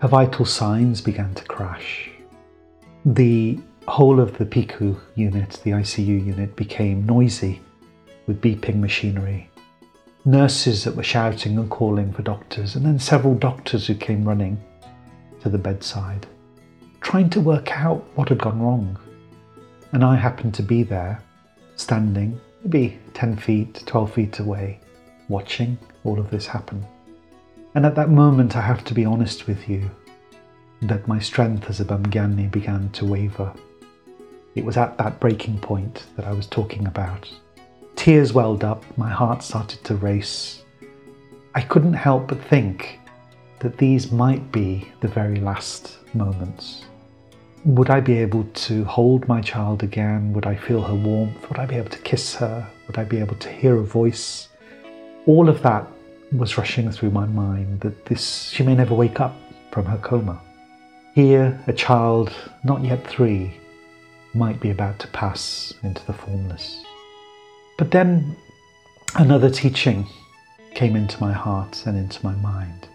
her 0.00 0.08
vital 0.08 0.44
signs 0.44 1.00
began 1.00 1.34
to 1.34 1.44
crash. 1.44 2.10
The 3.04 3.58
whole 3.88 4.20
of 4.20 4.38
the 4.38 4.46
PICU 4.46 4.98
unit, 5.16 5.60
the 5.64 5.72
ICU 5.72 6.26
unit, 6.26 6.54
became 6.54 7.06
noisy 7.06 7.60
with 8.26 8.40
beeping 8.40 8.76
machinery. 8.76 9.50
Nurses 10.24 10.84
that 10.84 10.94
were 10.94 11.02
shouting 11.02 11.58
and 11.58 11.70
calling 11.70 12.12
for 12.12 12.22
doctors, 12.22 12.76
and 12.76 12.84
then 12.84 12.98
several 12.98 13.34
doctors 13.34 13.86
who 13.86 13.94
came 13.94 14.24
running 14.24 14.62
to 15.40 15.48
the 15.48 15.58
bedside, 15.58 16.26
trying 17.00 17.30
to 17.30 17.40
work 17.40 17.70
out 17.72 18.04
what 18.14 18.28
had 18.28 18.38
gone 18.38 18.60
wrong. 18.60 18.98
And 19.92 20.04
I 20.04 20.16
happened 20.16 20.54
to 20.54 20.62
be 20.62 20.82
there, 20.82 21.22
standing 21.76 22.40
maybe 22.62 22.98
10 23.14 23.36
feet, 23.36 23.82
12 23.86 24.12
feet 24.12 24.38
away, 24.38 24.80
watching 25.28 25.78
all 26.04 26.18
of 26.18 26.30
this 26.30 26.46
happen. 26.46 26.86
And 27.74 27.86
at 27.86 27.94
that 27.94 28.10
moment, 28.10 28.56
I 28.56 28.60
have 28.60 28.84
to 28.84 28.94
be 28.94 29.04
honest 29.04 29.46
with 29.46 29.68
you 29.68 29.90
that 30.82 31.08
my 31.08 31.18
strength 31.18 31.68
as 31.68 31.80
a 31.80 31.84
Brahmgyani 31.84 32.50
began 32.50 32.90
to 32.90 33.04
waver. 33.04 33.52
It 34.54 34.64
was 34.64 34.76
at 34.76 34.96
that 34.98 35.20
breaking 35.20 35.58
point 35.60 36.04
that 36.16 36.26
I 36.26 36.32
was 36.32 36.46
talking 36.46 36.86
about. 36.86 37.28
Tears 37.96 38.32
welled 38.32 38.64
up, 38.64 38.84
my 38.96 39.10
heart 39.10 39.42
started 39.42 39.82
to 39.84 39.96
race. 39.96 40.62
I 41.54 41.60
couldn't 41.60 41.94
help 41.94 42.28
but 42.28 42.42
think 42.42 43.00
that 43.58 43.78
these 43.78 44.12
might 44.12 44.52
be 44.52 44.88
the 45.00 45.08
very 45.08 45.40
last 45.40 45.98
moments 46.14 46.84
would 47.64 47.90
I 47.90 48.00
be 48.00 48.18
able 48.18 48.44
to 48.44 48.84
hold 48.84 49.26
my 49.28 49.40
child 49.40 49.82
again? 49.82 50.32
Would 50.32 50.46
I 50.46 50.54
feel 50.54 50.80
her 50.82 50.94
warmth? 50.94 51.48
Would 51.48 51.58
I 51.58 51.66
be 51.66 51.76
able 51.76 51.90
to 51.90 51.98
kiss 51.98 52.34
her? 52.36 52.66
Would 52.86 52.98
I 52.98 53.04
be 53.04 53.18
able 53.18 53.36
to 53.36 53.48
hear 53.50 53.76
a 53.76 53.84
voice? 53.84 54.48
All 55.26 55.48
of 55.48 55.62
that 55.62 55.86
was 56.32 56.58
rushing 56.58 56.90
through 56.90 57.10
my 57.10 57.26
mind 57.26 57.80
that 57.80 58.06
this 58.06 58.50
she 58.50 58.62
may 58.62 58.74
never 58.74 58.94
wake 58.94 59.20
up 59.20 59.36
from 59.70 59.86
her 59.86 59.98
coma. 59.98 60.40
Here, 61.14 61.58
a 61.66 61.72
child 61.72 62.32
not 62.64 62.84
yet 62.84 63.06
three 63.06 63.54
might 64.34 64.60
be 64.60 64.70
about 64.70 64.98
to 65.00 65.08
pass 65.08 65.74
into 65.82 66.04
the 66.06 66.12
formless. 66.12 66.82
But 67.76 67.90
then 67.90 68.36
another 69.16 69.50
teaching 69.50 70.06
came 70.74 70.96
into 70.96 71.20
my 71.20 71.32
heart 71.32 71.84
and 71.86 71.96
into 71.96 72.24
my 72.24 72.34
mind. 72.34 72.88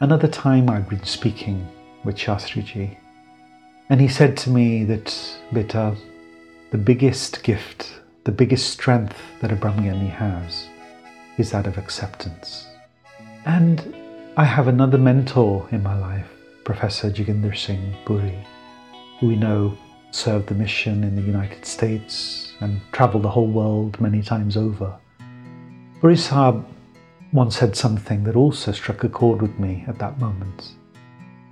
Another 0.00 0.28
time 0.28 0.70
I'd 0.70 0.88
been 0.88 1.04
speaking 1.04 1.68
with 2.04 2.16
Shastriji 2.16 2.96
and 3.90 4.00
he 4.00 4.08
said 4.08 4.36
to 4.38 4.50
me 4.50 4.84
that, 4.84 5.36
Beta, 5.52 5.96
the 6.70 6.78
biggest 6.78 7.42
gift 7.42 8.02
the 8.24 8.32
biggest 8.32 8.70
strength 8.70 9.20
that 9.40 9.50
a 9.50 9.56
Brahmgyani 9.56 10.08
has 10.08 10.68
is 11.38 11.50
that 11.50 11.66
of 11.66 11.78
acceptance. 11.78 12.66
And 13.44 13.94
I 14.36 14.44
have 14.44 14.68
another 14.68 14.98
mentor 14.98 15.66
in 15.72 15.82
my 15.82 15.98
life, 15.98 16.28
Professor 16.64 17.10
Joginder 17.10 17.56
Singh 17.56 17.94
Puri, 18.04 18.46
who 19.18 19.28
we 19.28 19.36
know 19.36 19.76
served 20.10 20.48
the 20.48 20.54
mission 20.54 21.04
in 21.04 21.16
the 21.16 21.22
United 21.22 21.64
States 21.64 22.52
and 22.60 22.80
traveled 22.92 23.24
the 23.24 23.30
whole 23.30 23.48
world 23.48 24.00
many 24.00 24.22
times 24.22 24.56
over. 24.56 24.96
Puri 26.00 26.16
Sahib 26.16 26.64
once 27.32 27.56
said 27.56 27.74
something 27.74 28.24
that 28.24 28.36
also 28.36 28.72
struck 28.72 29.04
a 29.04 29.08
chord 29.08 29.40
with 29.40 29.58
me 29.58 29.84
at 29.88 29.98
that 29.98 30.18
moment. 30.18 30.72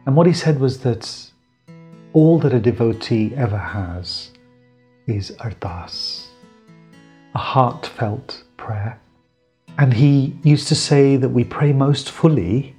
And 0.07 0.15
what 0.15 0.27
he 0.27 0.33
said 0.33 0.61
was 0.61 0.81
that 0.81 1.31
all 2.13 2.39
that 2.41 2.53
a 2.53 2.61
devotee 2.61 3.33
ever 3.37 3.57
has 3.57 4.31
is 5.07 5.31
ardas, 5.41 6.27
a 7.35 7.39
heartfelt 7.39 8.43
prayer. 8.57 9.01
And 9.79 9.93
he 9.93 10.37
used 10.43 10.69
to 10.69 10.75
say 10.75 11.17
that 11.17 11.29
we 11.29 11.45
pray 11.45 11.73
most 11.73 12.11
fully 12.11 12.75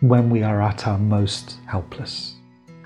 when 0.00 0.30
we 0.30 0.42
are 0.42 0.62
at 0.62 0.86
our 0.86 0.98
most 0.98 1.58
helpless. 1.66 2.34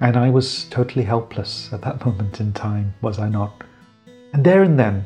And 0.01 0.17
I 0.17 0.31
was 0.31 0.65
totally 0.65 1.05
helpless 1.05 1.73
at 1.73 1.83
that 1.83 2.05
moment 2.07 2.41
in 2.41 2.53
time, 2.53 2.95
was 3.01 3.19
I 3.19 3.29
not? 3.29 3.63
And 4.33 4.45
there 4.45 4.63
and 4.63 4.79
then, 4.79 5.05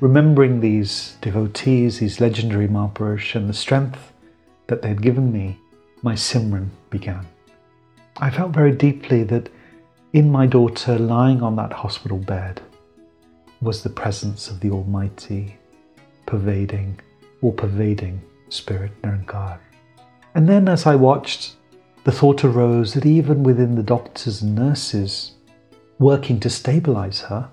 remembering 0.00 0.60
these 0.60 1.16
devotees, 1.20 2.00
these 2.00 2.20
legendary 2.20 2.68
Mahapurush, 2.68 3.34
and 3.34 3.48
the 3.48 3.54
strength 3.54 4.12
that 4.66 4.82
they 4.82 4.88
had 4.88 5.02
given 5.02 5.32
me, 5.32 5.58
my 6.02 6.14
Simran 6.14 6.68
began. 6.90 7.26
I 8.18 8.30
felt 8.30 8.52
very 8.52 8.72
deeply 8.72 9.22
that 9.24 9.48
in 10.12 10.30
my 10.30 10.46
daughter 10.46 10.98
lying 10.98 11.42
on 11.42 11.56
that 11.56 11.72
hospital 11.72 12.18
bed 12.18 12.62
was 13.60 13.82
the 13.82 13.90
presence 13.90 14.48
of 14.48 14.60
the 14.60 14.70
Almighty, 14.70 15.56
pervading, 16.26 17.00
all 17.42 17.52
pervading 17.52 18.22
Spirit 18.48 18.92
Nirankar. 19.02 19.58
And 20.34 20.48
then 20.48 20.68
as 20.68 20.86
I 20.86 20.94
watched, 20.94 21.56
the 22.04 22.12
thought 22.12 22.44
arose 22.44 22.94
that 22.94 23.06
even 23.06 23.42
within 23.42 23.74
the 23.74 23.82
doctors 23.82 24.42
and 24.42 24.54
nurses 24.54 25.32
working 25.98 26.38
to 26.40 26.50
stabilize 26.50 27.20
her, 27.22 27.50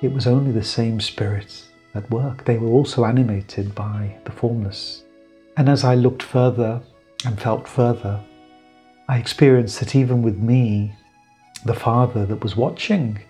it 0.00 0.12
was 0.12 0.26
only 0.26 0.52
the 0.52 0.64
same 0.64 1.00
Spirit 1.00 1.64
at 1.94 2.10
work. 2.10 2.44
They 2.44 2.56
were 2.56 2.70
also 2.70 3.04
animated 3.04 3.74
by 3.74 4.16
the 4.24 4.32
formless. 4.32 5.04
And 5.56 5.68
as 5.68 5.84
I 5.84 5.94
looked 5.94 6.22
further 6.22 6.80
and 7.26 7.40
felt 7.40 7.68
further, 7.68 8.20
I 9.08 9.18
experienced 9.18 9.80
that 9.80 9.96
even 9.96 10.22
with 10.22 10.38
me, 10.38 10.94
the 11.64 11.74
Father 11.74 12.24
that 12.26 12.42
was 12.42 12.56
watching 12.56 13.20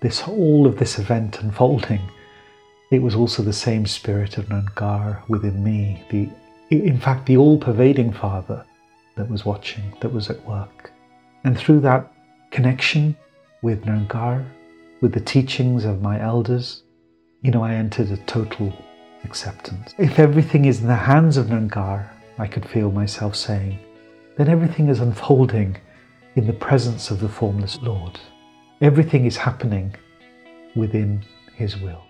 this 0.00 0.26
all 0.26 0.66
of 0.66 0.78
this 0.78 0.98
event 0.98 1.40
unfolding, 1.40 2.00
it 2.92 3.00
was 3.00 3.14
also 3.14 3.42
the 3.42 3.52
same 3.54 3.86
spirit 3.86 4.36
of 4.36 4.46
Nangar 4.46 5.26
within 5.26 5.64
me, 5.64 6.04
the 6.10 6.28
in 6.70 6.98
fact 6.98 7.26
the 7.26 7.38
all-pervading 7.38 8.12
Father 8.12 8.64
that 9.16 9.30
was 9.30 9.44
watching, 9.44 9.82
that 10.00 10.12
was 10.12 10.28
at 10.28 10.44
work. 10.46 10.90
And 11.44 11.56
through 11.56 11.80
that 11.80 12.12
connection 12.50 13.16
with 13.62 13.84
Nangar, 13.84 14.44
with 15.00 15.12
the 15.12 15.20
teachings 15.20 15.84
of 15.86 16.02
my 16.02 16.20
elders, 16.20 16.82
you 17.40 17.50
know, 17.50 17.64
I 17.64 17.74
entered 17.74 18.10
a 18.10 18.18
total 18.18 18.72
acceptance. 19.24 19.94
If 19.98 20.18
everything 20.18 20.66
is 20.66 20.80
in 20.80 20.86
the 20.86 20.94
hands 20.94 21.36
of 21.38 21.46
Nangar, 21.46 22.08
I 22.38 22.46
could 22.46 22.68
feel 22.68 22.90
myself 22.90 23.36
saying, 23.36 23.78
then 24.36 24.48
everything 24.48 24.88
is 24.88 25.00
unfolding 25.00 25.78
in 26.36 26.46
the 26.46 26.52
presence 26.52 27.10
of 27.10 27.20
the 27.20 27.28
formless 27.28 27.78
Lord. 27.80 28.20
Everything 28.80 29.24
is 29.24 29.36
happening 29.36 29.94
within 30.74 31.24
His 31.54 31.78
will. 31.78 32.02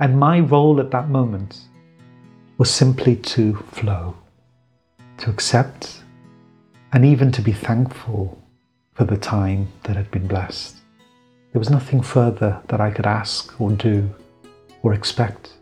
And 0.00 0.18
my 0.18 0.40
role 0.40 0.80
at 0.80 0.90
that 0.90 1.08
moment 1.08 1.60
was 2.58 2.70
simply 2.70 3.16
to 3.16 3.54
flow, 3.72 4.16
to 5.18 5.30
accept, 5.30 6.02
and 6.92 7.04
even 7.04 7.30
to 7.32 7.42
be 7.42 7.52
thankful 7.52 8.40
for 8.94 9.04
the 9.04 9.16
time 9.16 9.68
that 9.84 9.96
had 9.96 10.10
been 10.10 10.26
blessed. 10.26 10.76
There 11.52 11.60
was 11.60 11.70
nothing 11.70 12.02
further 12.02 12.60
that 12.68 12.80
I 12.80 12.90
could 12.90 13.06
ask 13.06 13.60
or 13.60 13.70
do 13.70 14.12
or 14.82 14.94
expect. 14.94 15.52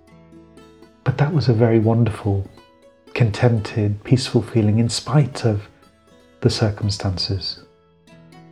But 1.05 1.19
that 1.19 1.33
was 1.33 1.49
a 1.49 1.55
very 1.55 1.79
wonderful, 1.79 2.49
contented, 3.15 4.03
peaceful 4.05 4.43
feeling 4.43 4.79
in 4.79 4.89
spite 4.89 5.45
of 5.45 5.69
the 6.41 6.51
circumstances. 6.51 7.65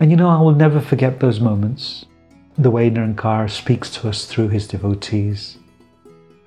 And 0.01 0.11
you 0.11 0.17
know, 0.17 0.29
I 0.29 0.41
will 0.41 0.55
never 0.55 0.81
forget 0.81 1.21
those 1.21 1.41
moments, 1.41 2.07
the 2.57 2.71
way 2.71 2.91
Nirankar 2.91 3.51
speaks 3.51 3.91
to 3.97 4.09
us 4.09 4.27
through 4.27 4.49
his 4.49 4.67
devotees. 4.67 5.59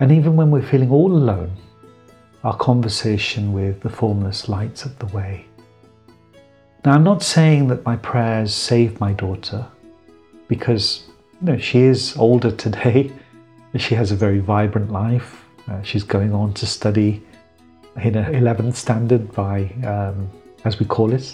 And 0.03 0.11
even 0.11 0.35
when 0.35 0.51
we're 0.51 0.61
feeling 0.61 0.91
all 0.91 1.13
alone, 1.13 1.55
our 2.43 2.57
conversation 2.57 3.53
with 3.53 3.79
the 3.79 3.89
formless 3.89 4.49
lights 4.49 4.85
up 4.85 4.99
the 4.99 5.05
way. 5.05 5.45
Now, 6.83 6.91
I'm 6.91 7.05
not 7.05 7.23
saying 7.23 7.69
that 7.69 7.85
my 7.85 7.95
prayers 7.95 8.53
saved 8.53 8.99
my 8.99 9.13
daughter, 9.13 9.65
because 10.49 11.03
you 11.39 11.47
know, 11.47 11.57
she 11.57 11.83
is 11.83 12.17
older 12.17 12.51
today 12.65 13.13
she 13.77 13.95
has 13.95 14.11
a 14.11 14.15
very 14.17 14.39
vibrant 14.39 14.91
life. 14.91 15.45
Uh, 15.69 15.81
she's 15.83 16.03
going 16.03 16.33
on 16.33 16.53
to 16.55 16.65
study 16.65 17.23
in 18.03 18.15
an 18.15 18.33
11th 18.43 18.75
standard 18.75 19.31
by, 19.31 19.71
um, 19.87 20.29
as 20.65 20.81
we 20.81 20.85
call 20.85 21.13
it. 21.13 21.33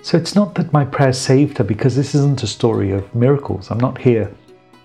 So 0.00 0.16
it's 0.16 0.34
not 0.34 0.54
that 0.54 0.72
my 0.72 0.86
prayer 0.86 1.12
saved 1.12 1.58
her 1.58 1.64
because 1.64 1.94
this 1.94 2.14
isn't 2.14 2.42
a 2.42 2.46
story 2.46 2.92
of 2.92 3.14
miracles. 3.14 3.70
I'm 3.70 3.78
not 3.78 3.98
here 3.98 4.34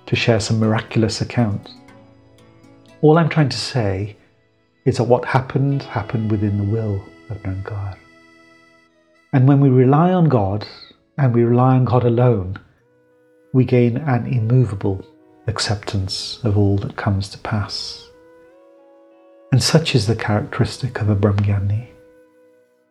to 0.06 0.18
share 0.18 0.42
some 0.42 0.60
miraculous 0.60 1.22
account. 1.22 1.70
All 3.04 3.18
I'm 3.18 3.28
trying 3.28 3.50
to 3.50 3.58
say 3.58 4.16
is 4.86 4.96
that 4.96 5.04
what 5.04 5.26
happened, 5.26 5.84
happened 5.84 6.32
within 6.32 6.58
the 6.58 6.64
will 6.64 7.04
of 7.30 7.44
Nirankar. 7.44 7.98
And 9.34 9.46
when 9.46 9.60
we 9.60 9.68
rely 9.68 10.14
on 10.14 10.30
God, 10.30 10.66
and 11.18 11.34
we 11.34 11.44
rely 11.44 11.76
on 11.76 11.84
God 11.84 12.06
alone, 12.06 12.60
we 13.52 13.66
gain 13.66 13.98
an 13.98 14.26
immovable 14.28 15.06
acceptance 15.48 16.40
of 16.46 16.58
all 16.58 16.78
that 16.78 16.96
comes 16.96 17.28
to 17.32 17.38
pass. 17.40 18.10
And 19.52 19.62
such 19.62 19.96
is 19.96 20.08
the 20.08 20.16
characteristic 20.16 21.02
of 21.02 21.10
a 21.10 21.16
Brahmgyani. 21.16 21.88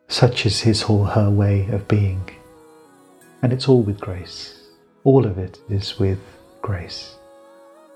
Such 0.09 0.45
is 0.45 0.61
his 0.61 0.83
or 0.83 1.07
her 1.07 1.31
way 1.31 1.67
of 1.69 1.87
being. 1.87 2.29
And 3.41 3.51
it's 3.51 3.67
all 3.67 3.81
with 3.81 3.99
grace. 3.99 4.61
All 5.05 5.25
of 5.25 5.39
it 5.39 5.57
is 5.69 5.97
with 5.97 6.19
grace. 6.61 7.15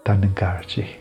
Dandankarji. 0.04 0.96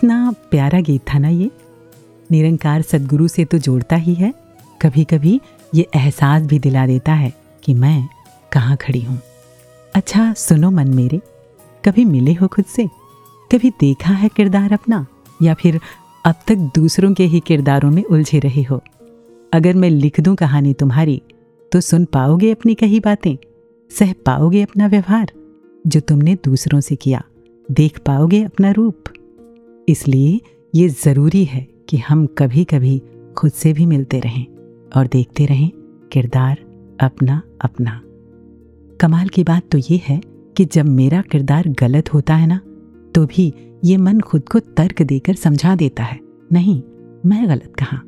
कितना 0.00 0.34
प्यारा 0.50 0.80
गीत 0.80 1.00
था 1.00 1.18
ना 1.18 1.28
ये? 1.28 1.50
निरंकार 2.30 2.82
सदगुरु 2.82 3.28
से 3.28 3.44
तो 3.44 3.58
जोड़ता 3.58 3.96
ही 3.96 4.14
है। 4.14 4.34
कभी 4.82 5.04
कभी 5.04 5.40
ये 5.74 5.86
एहसास 5.94 6.42
भी 6.42 6.58
दिला 6.58 6.86
देता 6.86 7.12
है 7.12 7.32
कि 7.64 7.74
मैं 7.74 8.08
कहाँ 8.52 8.76
खड़ी 8.76 9.00
हूँ। 9.00 9.20
अच्छा 9.94 10.32
सुनो 10.32 10.70
मन 10.70 10.94
मेरे। 10.94 11.20
कभी 11.84 12.04
मिले 12.04 12.32
हो 12.32 12.48
खुद 12.48 12.64
से? 12.64 12.86
कभी 13.52 13.70
देखा 13.70 14.12
है 14.12 14.28
किरदार 14.28 14.72
अपना? 14.72 15.06
या 15.42 15.54
फिर 15.54 15.80
अब 16.24 16.34
तक 16.48 16.54
दूसरों 16.54 17.14
के 17.14 17.24
ही 17.24 17.40
किरदारों 17.40 17.90
में 17.90 18.04
उलझे 18.04 18.38
रहे 18.38 18.62
हो? 18.62 18.82
अगर 19.52 19.74
मैं 19.74 19.90
लिख 19.90 20.20
दूँ 20.20 20.36
कहानी 20.36 20.74
तुम्हारी 20.74 21.22
तो 21.72 21.80
सुन 21.80 22.04
पाओगे 22.04 22.50
अपनी 22.50 22.74
कही 22.74 23.00
बातें? 23.00 23.36
सह 23.90 24.12
पाओगे 24.12 24.62
अपना 24.62 24.86
व्यवहार? 24.86 25.32
जो 25.86 26.00
तुमने 26.00 26.34
दूसरों 26.34 26.80
से 26.80 26.96
किया, 26.96 27.22
देख 27.70 27.98
पाओगे 27.98 28.42
अपना 28.44 28.70
रूप? 28.70 29.04
इसलिए 29.90 30.40
ये 30.74 30.88
ज़रूरी 30.88 31.44
है 31.44 31.66
कि 31.88 31.96
हम 31.98 32.26
कभी 32.26 32.64
कभी 32.64 33.02
खुद 33.36 33.52
से 33.52 33.72
भी 33.72 33.86
मिलते 33.86 34.20
रहें 34.20 34.46
और 34.96 35.06
देखते 35.06 35.46
रहें 35.46 35.70
किरदार 36.12 36.58
अपना 37.00 37.42
अपना। 37.60 38.00
कमाल 39.00 39.28
की 39.28 39.44
बात 39.44 39.62
तो 39.72 39.78
ये 39.78 40.00
है 40.04 40.20
कि 40.56 40.64
जब 40.64 40.86
मेरा 40.86 41.22
किरदार 41.22 41.68
गलत 41.68 42.14
होता 42.14 42.34
है 42.34 42.46
ना 42.46 42.60
तो 43.14 43.26
भी 43.26 43.52
ये 43.84 43.96
मन 43.96 44.20
खुद 44.20 44.48
को 44.48 44.58
तर्क 44.58 45.02
देकर 45.02 45.34
समझा 45.34 45.74
देता 45.76 46.02
है। 46.02 46.20
नहीं, 46.52 46.82
मैं 47.26 47.48
गलत 47.48 47.72
कहाँ? 47.78 48.02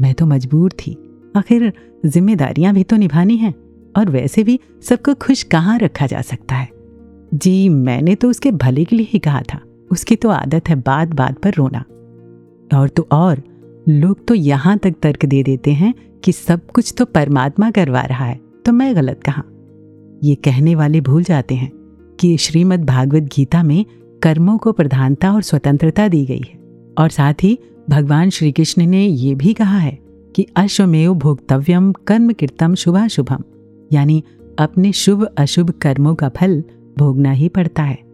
मैं 0.00 0.14
तो 0.14 0.26
मजबूर 0.26 0.72
थी। 0.72 0.96
आखिर 1.36 1.72
जिम्मेदारियाँ 2.06 2.74
भी 2.74 2.82
तो 2.84 2.96
निभानी 2.96 3.36
हैं 3.36 3.54
और 3.96 4.10
वैसे 4.10 4.44
भी 4.44 4.60
सबको 4.82 5.14
खुश 5.14 5.42
कहाँ 5.42 5.78
रखा 5.78 6.06
जा 6.06 6.20
सकता 6.20 6.54
है? 6.54 6.68
जी, 7.34 7.68
मैंने 7.68 8.14
तो 8.14 8.30
उसके 8.30 8.50
भले 8.50 8.84
के 8.84 8.96
लिए 8.96 9.06
ही 9.10 9.18
कहा 9.18 9.42
था। 9.42 9.60
उसकी 9.92 10.16
तो 10.16 10.28
आदत 10.28 10.68
है 10.68 10.74
बात 10.74 11.08
बात 11.08 11.38
पर 11.38 11.54
रोना। 11.54 11.84
और 12.78 12.88
तो 12.88 13.06
और, 13.12 13.42
लोग 13.88 14.26
तो 14.26 14.34
यहाँ 14.34 14.78
तक 14.78 14.94
तर्क 15.02 15.26
दे 15.26 15.42
देते 15.42 15.72
हैं 15.72 15.94
कि 16.24 16.32
सब 16.32 16.66
कुछ 16.66 16.94
तो 16.98 17.04
परमात्मा 17.04 17.70
करवा 17.70 18.00
रहा 18.00 18.24
है 18.24 18.40
तो 18.64 18.72
मैं 18.72 18.96
गलत 18.96 19.20
कहा? 19.24 19.42
ये 20.24 20.34
कहने 20.34 20.74
वाले 20.74 21.00
भूल 21.00 21.22
जाते 21.22 21.54
हैं 21.54 21.72
कि 22.20 22.36
श्रीमद् 22.36 22.86
भागवत 22.86 23.22
गीता 23.22 23.62
में 23.62 23.84
कर्मों 24.22 24.58
को 24.58 24.72
प्रधानता 24.72 25.32
और 25.32 25.42
स्वतंत्रता 25.42 26.08
दी 26.08 26.26
गई 26.26 26.42
है। 26.52 26.58
और 26.98 27.10
साथ 27.10 27.34
ही 27.42 27.58
भगवान 27.90 28.30
श्री 28.30 28.52
कृष्ण 28.52 28.86
ने 28.86 29.06
ये 29.06 29.34
भी 29.34 29.54
कहा 29.54 29.78
है 29.78 29.98
कि 30.36 30.46
अश्वमेव 30.56 31.14
भोक्तव्यम 31.14 31.92
कर्म 31.92 32.32
कीर्तम 32.32 32.74
शुभा 32.74 33.08
शुभम 33.08 33.38
यानी 33.92 34.22
अपने 34.58 34.92
शुभ 34.92 35.24
अशुभ 35.24 35.70
कर्मों 35.70 36.14
का 36.14 36.28
फल 36.28 36.64
भोगना 36.98 37.30
ही 37.30 37.48
पड़ता 37.48 37.82
है। 37.82 38.05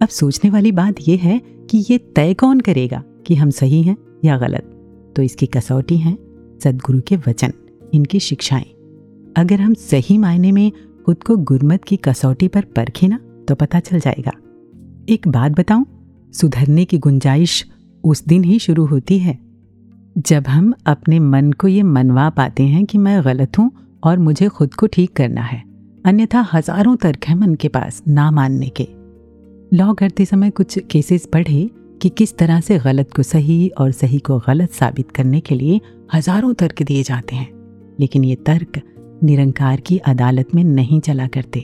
अब 0.00 0.08
सोचने 0.08 0.50
वाली 0.50 0.72
बात 0.72 0.94
यह 1.00 1.20
है 1.20 1.38
कि 1.70 1.84
ये 1.90 1.98
तय 2.16 2.34
कौन 2.34 2.60
करेगा 2.60 3.02
कि 3.26 3.34
हम 3.34 3.50
सही 3.50 3.82
हैं 3.82 3.96
या 4.24 4.36
गलत? 4.38 4.72
तो 5.16 5.22
इसकी 5.22 5.46
कसौटी 5.46 5.96
है 5.96 6.16
सदगुरु 6.60 7.00
के 7.00 7.16
वचन, 7.18 7.52
इनकी 7.94 8.20
शिक्षाएँ। 8.20 8.64
अगर 9.36 9.60
हम 9.60 9.74
सही 9.74 10.18
मायने 10.18 10.52
में 10.52 10.70
खुद 11.06 11.22
को 11.22 11.36
गुरमत 11.36 11.84
की 11.84 11.96
कसौटी 11.98 12.48
पर 12.48 12.64
परखे 12.76 13.08
ना 13.08 13.18
तो 13.48 13.54
पता 13.54 13.80
चल 13.80 14.00
जाएगा। 14.00 14.32
एक 15.08 15.28
बात 15.28 15.52
बताऊँ, 15.52 15.86
सुधरने 16.34 16.84
की 16.84 16.98
गुंजाइश 16.98 17.64
उस 18.04 18.24
दिन 18.24 18.44
ही 18.44 18.58
शुरू 18.58 18.84
होती 18.86 19.18
है। 19.18 19.38
जब 20.16 20.46
हम 20.48 20.72
अपने 20.86 21.18
मन 21.20 21.50
को 21.52 21.68
ये 21.68 21.82
मनवा 21.82 22.28
पाते 22.30 22.62
हैं 22.62 22.84
कि 22.84 22.98
मैं 22.98 23.20
गलत 23.24 23.58
हूँ 23.58 23.70
और 24.02 24.18
मुझे 24.18 24.48
खुद 24.48 24.74
को 24.74 24.86
ठीक 24.86 25.16
करना 25.16 25.42
है, 25.42 25.62
अन्यथा 26.04 26.46
हज़ारों 26.52 26.96
तर्क 26.96 27.24
है 27.24 27.34
मन 27.34 27.54
के 27.54 27.68
पास 27.68 28.02
ना 28.08 28.30
मानने 28.30 28.68
के। 28.70 28.88
लॉ 29.72 29.92
करते 29.94 30.24
समय 30.24 30.50
कुछ 30.50 30.78
केसेस 30.90 31.24
पढ़े 31.26 31.68
कि 32.02 32.08
किस 32.08 32.36
तरह 32.38 32.60
से 32.60 32.78
गलत 32.78 33.12
को 33.12 33.22
सही 33.22 33.68
और 33.70 33.92
सही 33.92 34.18
को 34.18 34.38
गलत 34.38 34.70
साबित 34.70 35.10
करने 35.10 35.40
के 35.40 35.54
लिए 35.54 35.80
हज़ारों 36.14 36.52
तर्क 36.54 36.82
दिए 36.82 37.02
जाते 37.02 37.36
हैं। 37.36 37.48
लेकिन 38.00 38.24
ये 38.24 38.34
तर्क 38.46 38.80
निरंकार 39.22 39.80
की 39.80 39.96
अदालत 39.98 40.54
में 40.54 40.62
नहीं 40.64 41.00
चला 41.00 41.26
करते। 41.26 41.60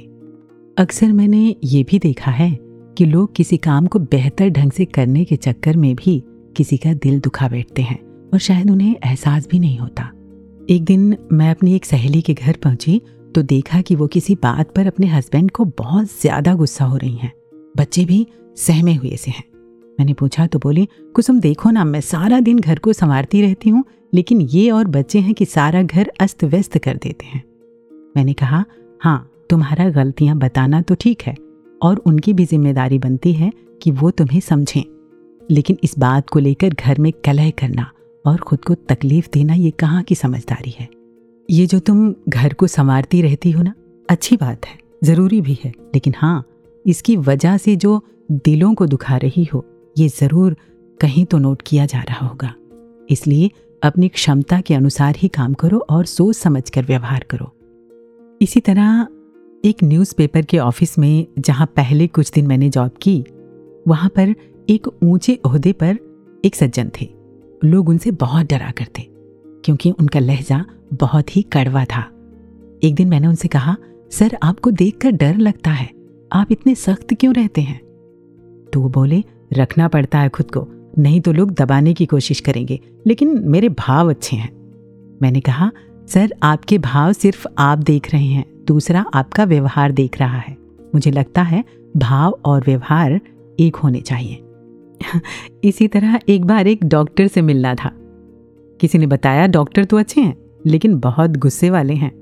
अक्सर 0.77 1.13
मैंने 1.13 1.55
ये 1.65 1.83
भी 1.83 1.99
देखा 1.99 2.31
है 2.31 2.51
कि 2.99 3.05
लोग 3.05 3.35
किसी 3.35 3.57
काम 3.59 3.87
को 3.87 3.99
बेहतर 3.99 4.49
ढंग 4.51 4.73
से 4.73 4.85
करने 4.85 5.25
के 5.25 5.37
चक्कर 5.37 5.77
में 5.77 5.95
भी 5.97 6.23
किसी 6.57 6.77
का 6.77 6.93
दिल 6.95 7.21
दुखा 7.21 7.49
बैठते 7.49 7.83
हैं 7.83 7.99
और 8.33 8.39
शायद 8.39 8.71
उन्हें 8.71 8.95
एहसास 8.97 9.47
भी 9.51 9.59
नहीं 9.59 9.79
होता। 9.79 10.11
एक 10.71 10.85
दिन 10.85 11.17
मैं 11.33 11.51
अपनी 11.51 11.75
एक 11.77 11.85
सहेली 11.85 12.23
के 12.23 12.35
घर 12.35 12.57
पहुँची 12.65 13.01
तो 13.35 13.43
देखा 13.45 13.81
कि 13.81 13.95
वो 13.95 14.07
किसी 14.07 14.35
बात 14.35 14.75
पर 14.75 14.87
अपने 14.87 15.07
हस्बैंड 15.07 15.51
को 15.51 15.65
बहुत 15.79 16.07
ज़्यादा 16.21 16.55
गुस्सा 16.55 16.85
हो 16.85 16.97
रही 16.97 17.17
हैं। 17.17 17.33
बच्चे 17.75 18.05
भी 18.05 18.27
सहमे 18.57 18.95
हुए 18.95 19.17
से 19.17 19.31
हैं। 19.31 19.45
मैंने 19.99 20.15
पूछा 20.15 20.47
तो 20.47 20.59
बोली, 20.59 20.89
कुसुम 21.15 21.41
देखो 21.41 21.71
ना, 21.71 21.85
मैं 21.85 22.01
सारा 22.01 22.41
दिन 22.41 22.59
घर 22.59 22.79
को 22.79 22.93
संवारती 22.93 23.43
रहती 23.43 23.71
हूँ, 23.71 23.85
लेकिन 24.15 24.41
ये 24.41 24.71
और 24.71 24.87
बच्चे 24.87 25.19
हैं 25.19 25.35
कि 25.35 25.45
सारा 25.45 25.83
घर 25.83 26.11
अस्त 26.21 26.45
व्यस्त 26.45 26.79
कर 26.79 26.97
देते 26.97 27.27
हैं। 27.27 27.43
मैंने 28.17 28.33
कहा 28.33 28.65
हाँ 29.01 29.31
तुम्हारा 29.51 29.89
गलतियाँ 29.91 30.37
बताना 30.39 30.81
तो 30.83 30.95
ठीक 30.95 31.23
है, 31.23 31.35
और 31.81 31.97
उनकी 31.97 32.33
भी 32.33 32.45
ज़िम्मेदारी 32.45 32.99
बनती 32.99 33.33
है 33.33 33.51
कि 33.83 33.91
वो 33.91 34.11
तुम्हें 34.11 34.41
समझें। 34.41 34.83
लेकिन 35.49 35.79
इस 35.85 35.99
बात 35.99 36.29
को 36.29 36.39
लेकर 36.39 36.75
घर 36.77 36.99
में 36.99 37.13
कलह 37.25 37.51
करना 37.51 37.91
और 38.25 38.37
खुद 38.39 38.65
को 38.65 38.75
तकलीफ़ 38.75 39.29
देना, 39.35 39.55
ये 39.55 39.71
कहाँ 39.71 40.03
की 40.03 40.15
समझदारी 40.15 40.75
है? 40.79 40.89
ये 41.49 41.67
जो 41.67 41.79
तुम 41.79 42.15
घर 42.29 42.53
को 42.53 42.67
संवारती 42.67 43.23
रहती 43.23 43.51
हो 43.51 43.63
ना, 43.63 43.75
अच्छी 44.09 44.37
बात 44.37 44.67
है, 44.67 44.79
ज़रूरी 45.05 45.41
भी 45.41 45.59
है, 45.65 45.73
लेकिन 45.95 46.15
हाँ 46.17 46.45
इसकी 46.85 47.17
वजह 47.19 47.57
से 47.57 47.77
जो 47.77 48.01
दिलों 48.31 48.73
को 48.75 48.87
दुखा 48.87 49.17
रही 49.17 49.45
हो, 49.45 49.65
ये 49.97 50.09
ज़रूर 50.11 50.57
कहीं 51.01 51.25
तो 51.25 51.39
नोट 51.39 51.63
किया 51.63 51.87
जा 51.87 52.01
रहा 52.01 52.27
होगा। 52.27 52.55
इसलिए 53.11 53.51
अपनी 53.83 54.09
क्षमता 54.09 54.61
के 54.61 54.75
अनुसार 54.75 55.17
ही 55.17 55.29
काम 55.29 55.55
करो 55.55 55.79
और 55.91 56.05
सोच 56.07 56.37
समझ 56.37 56.69
कर 56.71 56.85
व्यवहार 56.85 57.25
करो। 57.31 57.51
इसी 58.41 58.61
तरह 58.61 59.07
एक 59.65 59.83
न्यूज़पेपर 59.85 60.43
के 60.43 60.59
ऑफ़िस 60.59 60.99
में 60.99 61.27
जहाँ 61.39 61.67
पहले 61.77 62.07
कुछ 62.07 62.31
दिन 62.31 62.47
मैंने 62.47 62.69
जॉब 62.71 62.91
की, 63.03 63.25
वहाँ 63.87 64.09
पर 64.09 64.35
एक 64.69 64.89
ऊँचे 65.03 65.39
ओहदे 65.47 65.73
पर 65.73 65.99
एक 66.45 66.55
सज्जन 66.55 66.91
थे। 67.01 67.09
लोग 67.63 67.89
उनसे 67.89 68.11
बहुत 68.13 68.47
डरा 68.47 68.71
करते, 68.71 69.07
क्योंकि 69.65 69.91
उनका 69.91 70.21
लहजा 70.21 70.65
बहुत 70.95 71.37
ही 71.37 71.43
कड़वा 71.53 71.85
था। 71.87 72.01
एक 72.83 72.95
दिन 72.95 73.09
मैंने 73.09 73.27
उनसे 73.27 73.49
कहा, 73.49 73.77
सर, 74.11 74.37
आपको 74.43 74.71
देखकर 74.73 75.11
डर 75.13 75.37
लगता 75.37 75.71
है। 75.71 75.91
आप 76.33 76.53
इतने 76.53 76.75
सख्त 76.75 77.15
क्यों 77.15 77.35
रहते 77.35 77.61
हैं? 77.61 77.81
तो 78.73 78.81
वो 78.81 78.89
बोले, 78.89 79.25
रखना 79.53 79.89
पड़ता 79.89 80.19
है 80.19 80.29
खुद 80.29 80.51
को, 80.51 80.69
नहीं 80.99 81.21
तो 81.21 81.33
लोग 81.33 81.51
दबाने 81.51 81.95
की 81.95 82.07
कोशिश 82.07 82.41
करेंगे, 82.41 82.81
लेकिन 83.07 83.43
मेरे 83.51 83.69
भाव 83.69 84.11
अच्छे 84.11 84.37
हैं। 84.37 84.53
मैंने 85.23 85.41
कहा, 85.41 85.73
सर, 86.09 86.33
आपके 86.43 86.79
भाव 86.79 87.13
सिर्फ़ 87.13 87.47
आप 87.59 87.79
देख 87.79 88.13
रहे 88.13 88.27
हैं, 88.27 88.65
दूसरा 88.67 89.05
आपका 89.15 89.45
व्यवहार 89.45 89.93
देख 89.93 90.19
रहा 90.21 90.39
है। 90.39 90.57
मुझे 90.95 91.11
लगता 91.11 91.43
है 91.43 91.65
भाव 91.97 92.39
और 92.45 92.63
व्यवहार 92.67 93.21
एक 93.61 93.77
होने 93.77 94.01
चाहिए। 94.01 94.43
इसी 95.65 95.89
तरह 95.89 96.21
एक 96.29 96.45
बार 96.45 96.67
एक 96.67 96.85
डॉक्टर 96.85 97.27
से 97.27 97.43
मिलना 97.43 97.75
था। 97.75 97.93
किसी 98.81 98.99
ने 98.99 99.07
बताया, 99.07 99.47
डॉक्टर 99.47 99.85
तो 99.85 99.99
अच्छे 99.99 100.21
हैं, 100.21 100.37
लेकिन 100.67 100.99
बहुत 100.99 101.37
गुस्से 101.37 101.71
वाले 101.71 101.95
हैं। 101.95 102.13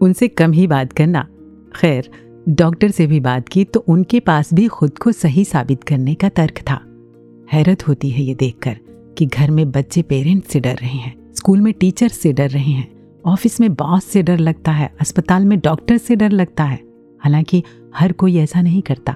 उनसे 0.00 0.28
कम 0.28 0.52
ही 0.52 0.66
बात 0.66 0.92
करना। 0.92 1.28
खैर 1.76 2.23
डॉक्टर 2.48 2.90
से 2.90 3.06
भी 3.06 3.20
बात 3.20 3.48
की 3.48 3.64
तो 3.64 3.80
उनके 3.80 4.20
पास 4.20 4.52
भी 4.54 4.66
खुद 4.68 4.98
को 4.98 5.12
सही 5.12 5.44
साबित 5.44 5.84
करने 5.84 6.14
का 6.14 6.28
तर्क 6.28 6.58
था। 6.60 6.80
हैरत 7.52 7.86
होती 7.88 8.10
है 8.10 8.22
ये 8.22 8.34
देखकर 8.34 8.76
कि 9.18 9.26
घर 9.26 9.50
में 9.50 9.70
बच्चे 9.70 10.02
पेरेंट्स 10.02 10.52
से 10.52 10.60
डर 10.60 10.74
रहे 10.74 10.98
हैं, 10.98 11.14
स्कूल 11.34 11.60
में 11.60 11.72
टीचर 11.74 12.08
से 12.08 12.32
डर 12.32 12.50
रहे 12.50 12.72
हैं, 12.72 12.88
ऑफ़िस 13.26 13.60
में 13.60 13.74
बॉस 13.74 14.04
से 14.04 14.22
डर 14.22 14.38
लगता 14.38 14.72
है, 14.72 14.90
अस्पताल 15.00 15.44
में 15.44 15.58
डॉक्टर 15.58 15.98
से 15.98 16.16
डर 16.16 16.30
लगता 16.30 16.64
है। 16.64 16.78
हालाँकि 17.20 17.62
हर 17.96 18.12
कोई 18.12 18.36
ऐसा 18.36 18.62
नहीं 18.62 18.82
करता, 18.82 19.14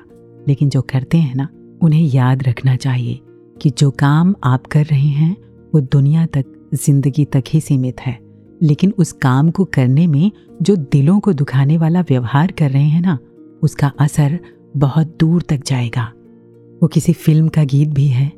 लेकिन 0.48 0.68
जो 0.68 0.82
करते 0.82 1.18
हैं 1.18 1.34
ना, 1.34 1.48
उन्हें 1.82 2.02
याद 2.04 2.42
रखना 2.42 2.76
चाहिए 2.76 3.20
कि 3.62 3.70
जो 3.70 3.90
काम 3.90 4.34
आप 4.44 4.66
कर 4.66 4.84
रहे 4.84 5.08
हैं, 5.08 5.36
वो 5.74 5.80
दुनिया 5.82 6.26
तक, 6.26 6.44
ज़िंदगी 6.74 7.24
तक 7.24 7.44
ही 7.48 7.60
सीमित 7.60 8.00
है। 8.00 8.27
लेकिन 8.62 8.94
उस 8.98 9.12
काम 9.12 9.50
को 9.50 9.64
करने 9.64 10.06
में 10.06 10.30
जो 10.62 10.76
दिलों 10.76 11.20
को 11.20 11.32
दुखाने 11.32 11.78
वाला 11.78 12.00
व्यवहार 12.00 12.52
कर 12.52 12.70
रहे 12.70 12.88
हैं 12.88 13.00
ना, 13.00 13.18
उसका 13.62 13.92
असर 14.00 14.38
बहुत 14.76 15.16
दूर 15.20 15.42
तक 15.42 15.64
जाएगा। 15.66 16.12
वो 16.82 16.86
किसी 16.88 17.12
फ़िल्म 17.12 17.48
का 17.48 17.64
गीत 17.64 17.88
भी 17.88 18.06
है। 18.06 18.32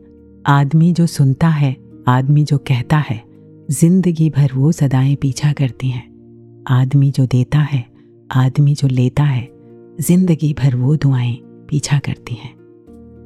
आदमी 0.47 0.93
जो 0.93 1.07
सुनता 1.07 1.49
है, 1.49 1.77
आदमी 2.09 2.45
जो 2.45 2.59
कहता 2.59 2.97
है, 2.97 3.23
ज़िंदगी 3.71 4.31
भर 4.31 4.51
वो 4.55 4.73
सदाएँ 4.73 5.17
पीछा 5.17 5.53
करती 5.53 5.89
हैं। 5.89 6.65
आदमी 6.69 7.11
जो 7.11 7.27
देता 7.27 7.59
है, 7.59 7.85
आदमी 8.31 8.75
जो 8.75 8.89
लेता 8.89 9.23
है, 9.23 9.49
ज़िंदगी 10.01 10.55
भर 10.55 10.77
वो 10.77 10.97
दुआएँ 10.97 11.35
पीछा 11.69 11.99
करती 11.99 12.35
हैं। 12.35 12.55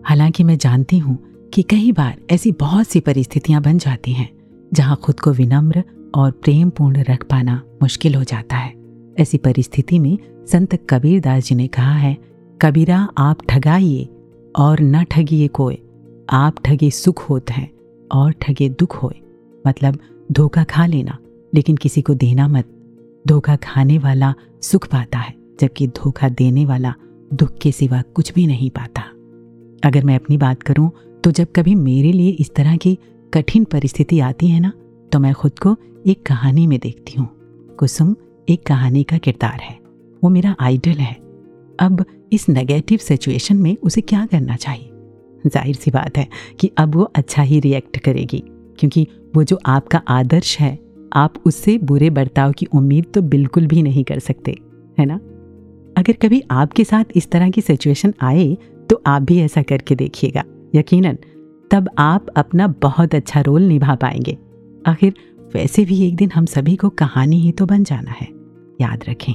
हालाँकि 0.07 0.44
मैं 0.44 0.59
जानती 0.59 0.98
हूँ 0.98 1.18
कि 1.54 1.62
कई 1.62 1.92
बार 1.92 2.14
ऐसी 2.30 2.52
बहुत 2.52 2.88
सी 2.88 3.00
परिस्थितियाँ 3.00 3.62
बन 3.62 3.78
जाती 3.78 4.12
हैं, 4.12 4.28
जहाँ 4.74 4.96
खुद 4.96 5.20
को 5.20 5.33
विनम्र 5.33 5.85
और 6.14 6.31
प्रेम 6.33 6.70
पूर्ण 6.70 7.03
रख 7.03 7.24
पाना 7.24 7.61
मुश्किल 7.83 8.14
हो 8.14 8.22
जाता 8.24 8.57
है। 8.57 8.72
ऐसी 9.18 9.38
परिस्थिति 9.38 9.98
में 9.98 10.16
संत 10.46 10.74
कबीर 10.90 11.20
दास 11.20 11.44
जी 11.44 11.55
ने 11.55 11.66
कहा 11.66 11.94
है, 11.94 12.16
कबीरा, 12.62 13.09
आप 13.18 13.38
ठगाइए 13.48 14.09
और 14.55 14.81
न 14.81 15.03
ठगिए 15.05 15.48
कोई 15.48 15.79
आप 16.31 16.57
ठगे 16.64 16.90
सुख 16.90 17.22
होते 17.22 17.53
हैं 17.53 17.70
और 18.11 18.33
ठगे 18.33 18.68
दुख 18.70 18.96
होए 18.96 19.20
मतलब 19.64 19.98
धोखा 20.33 20.64
खा 20.64 20.87
लेना, 20.87 21.18
लेकिन 21.53 21.77
किसी 21.77 22.03
को 22.03 22.14
देना 22.14 22.48
मत। 22.48 22.70
धोखा 23.24 23.57
खाने 23.57 23.98
वाला 23.98 24.35
सुख 24.62 24.87
पाता 24.88 25.18
है, 25.18 25.35
जबकि 25.61 25.87
धोखा 25.88 26.29
देने 26.29 26.64
वाला 26.66 26.94
दुख 27.31 27.59
के 27.62 27.72
सिवा 27.72 28.03
कुछ 28.14 28.33
भी 28.33 28.46
नहीं 28.46 28.70
पाता। 28.70 29.03
अगर 29.83 30.05
मैं 30.05 30.14
अपनी 30.14 30.37
बात 30.37 30.62
करूँ 30.62 30.90
तो 31.24 31.31
जब 31.31 31.53
कभी 31.57 31.74
मेरे 31.74 32.12
लिए 32.12 32.31
इस 32.31 32.55
तरह 32.55 32.77
की 32.77 32.98
कठिन 33.35 33.64
परिस्थिति 33.64 34.20
आती 34.20 34.48
है 34.48 34.61
ना 34.61 34.72
तो 35.14 35.18
मैं 35.20 35.33
खुद 35.35 35.59
को 35.59 35.77
एक 36.07 36.22
कहानी 36.27 36.66
में 36.66 36.79
देखती 36.79 37.12
हूँ। 37.18 37.27
कुसुम 37.79 38.14
एक 38.48 38.62
कहानी 38.66 39.03
का 39.03 39.18
किरदार 39.18 39.61
है। 39.61 39.74
वो 40.22 40.29
मेरा 40.29 40.55
आइडल 40.61 40.90
है। 40.90 41.12
अब 41.79 42.05
इस 42.33 42.48
नेगेटिव 42.48 42.98
सिचुएशन 42.98 43.57
में 43.57 43.77
उसे 43.77 44.00
क्या 44.00 44.24
करना 44.27 44.57
चाहिए? 44.57 44.90
ज़ाहिर 45.46 45.74
सी 45.74 45.90
बात 45.90 46.16
है 46.18 46.27
कि 46.61 46.70
अब 46.79 46.94
वो 46.94 47.03
अच्छा 47.14 47.42
ही 47.42 47.61
रिएक्ट 47.61 47.98
करेगी, 47.98 48.42
क्योंकि 48.79 49.07
वो 49.37 49.42
जो 49.42 49.59
आपका 49.66 50.03
आदर्श 50.09 50.59
है, 50.59 50.79
आप 51.12 51.35
उससे 51.46 51.77
बुरे 51.81 52.09
बर्ताव 52.11 52.53
की 52.53 52.66
उम्मीद 52.66 53.07
तो 53.14 53.22
बिल्कुल 53.24 53.66
भी 53.66 53.83
नहीं 53.83 54.05
कर 54.05 54.18
सकते, 54.20 54.57
है 54.98 55.07
ना? 55.07 55.16
अगर 55.96 56.12
कभी 56.22 56.42
आपके 56.53 56.85
साथ 56.85 57.16
इस 57.16 57.31
तरह 57.31 57.50
की 57.50 57.61
सिचुएशन 57.61 58.14
आए 58.22 58.57
तो 58.90 59.03
आप 59.07 59.22
भी 59.22 59.38
ऐसा 59.40 59.62
करके 59.62 59.94
देखिएगा, 59.94 60.44
यकीनन, 60.74 61.18
तब 61.70 61.90
आप 61.98 62.27
अपना 62.37 62.66
बहुत 62.83 63.14
अच्छा 63.14 63.40
रोल 63.40 63.62
निभा 63.62 63.94
पाएँगे। 63.94 64.37
आखिर 64.84 65.14
वैसे 65.54 65.84
भी 65.84 66.00
एक 66.06 66.16
दिन 66.16 66.30
हम 66.30 66.46
सभी 66.46 66.74
को 66.76 66.88
कहानी 66.90 67.38
ही 67.40 67.52
तो 67.52 67.66
बन 67.66 67.84
जाना 67.84 68.10
है। 68.10 68.26
याद 68.80 69.04
रखें, 69.08 69.34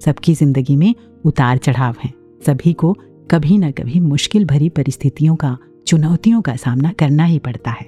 सबकी 0.00 0.34
ज़िंदगी 0.34 0.76
में 0.76 0.94
उतार 1.24 1.58
चढ़ाव 1.58 1.96
हैं। 2.04 2.12
सभी 2.46 2.72
को 2.72 2.92
कभी 3.30 3.58
ना 3.58 3.70
कभी 3.70 4.00
मुश्किल 4.00 4.44
भरी 4.44 4.68
परिस्थितियों 4.68 5.36
का, 5.36 5.56
चुनौतियों 5.86 6.40
का 6.42 6.56
सामना 6.56 6.92
करना 6.92 7.24
ही 7.24 7.38
पड़ता 7.38 7.70
है। 7.70 7.86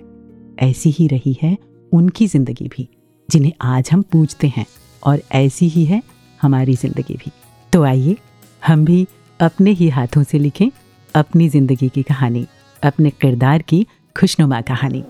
ऐसी 0.61 0.91
ही 0.91 1.07
रही 1.09 1.37
है 1.43 1.57
उनकी 1.93 2.27
ज़िंदगी 2.27 2.69
भी, 2.69 2.89
जिन्हें 3.29 3.53
आज 3.65 3.91
हम 3.93 4.03
पूछते 4.03 4.49
हैं 4.49 4.67
और 5.03 5.21
ऐसी 5.35 5.69
ही 5.69 5.85
है 5.85 6.03
हमारी 6.41 6.75
ज़िंदगी 6.75 7.15
भी। 7.15 7.31
तो 7.73 7.83
आइए, 7.83 8.17
हम 8.63 8.85
भी 8.85 9.07
अपने 9.41 9.71
ही 9.71 9.89
हाथों 9.89 10.23
से 10.23 10.39
लिखें 10.39 10.69
अपनी 11.15 11.49
ज़िंदगी 11.49 11.89
की 11.89 12.03
कहानी, 12.03 12.47
अपने 12.83 13.11
किरदार 13.13 13.63
की 13.63 13.87
खुशनुमा 14.17 14.61
कहानी। 14.63 15.05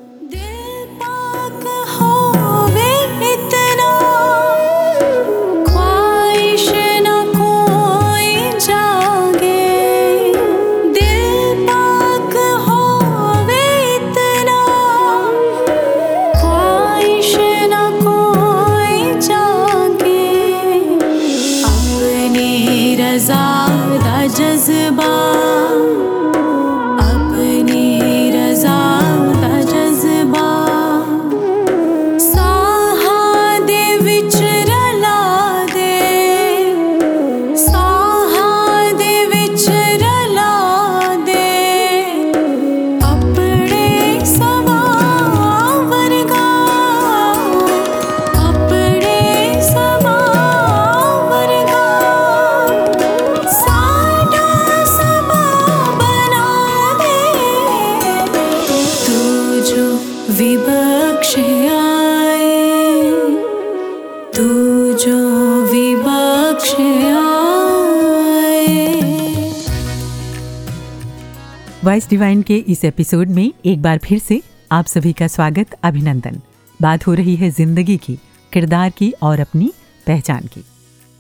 वॉइस 71.97 72.09
डिवाइन 72.11 72.41
के 72.43 72.57
इस 72.69 72.85
एपिसोड 72.85 73.29
में 73.29 73.53
एक 73.65 73.81
बार 73.83 73.99
फिर 73.99 74.19
से 74.19 74.41
आप 74.73 74.87
सभी 74.87 75.13
का 75.13 75.27
स्वागत, 75.27 75.73
अभिनंदन। 75.83 76.41
बात 76.83 77.07
हो 77.07 77.15
रही 77.15 77.37
है 77.37 77.49
ज़िंदगी 77.51 77.97
की, 77.97 78.19
किरदार 78.53 78.91
की 78.91 79.11
और 79.23 79.41
अपनी 79.41 79.71
पहचान 80.07 80.47
की। 80.47 80.63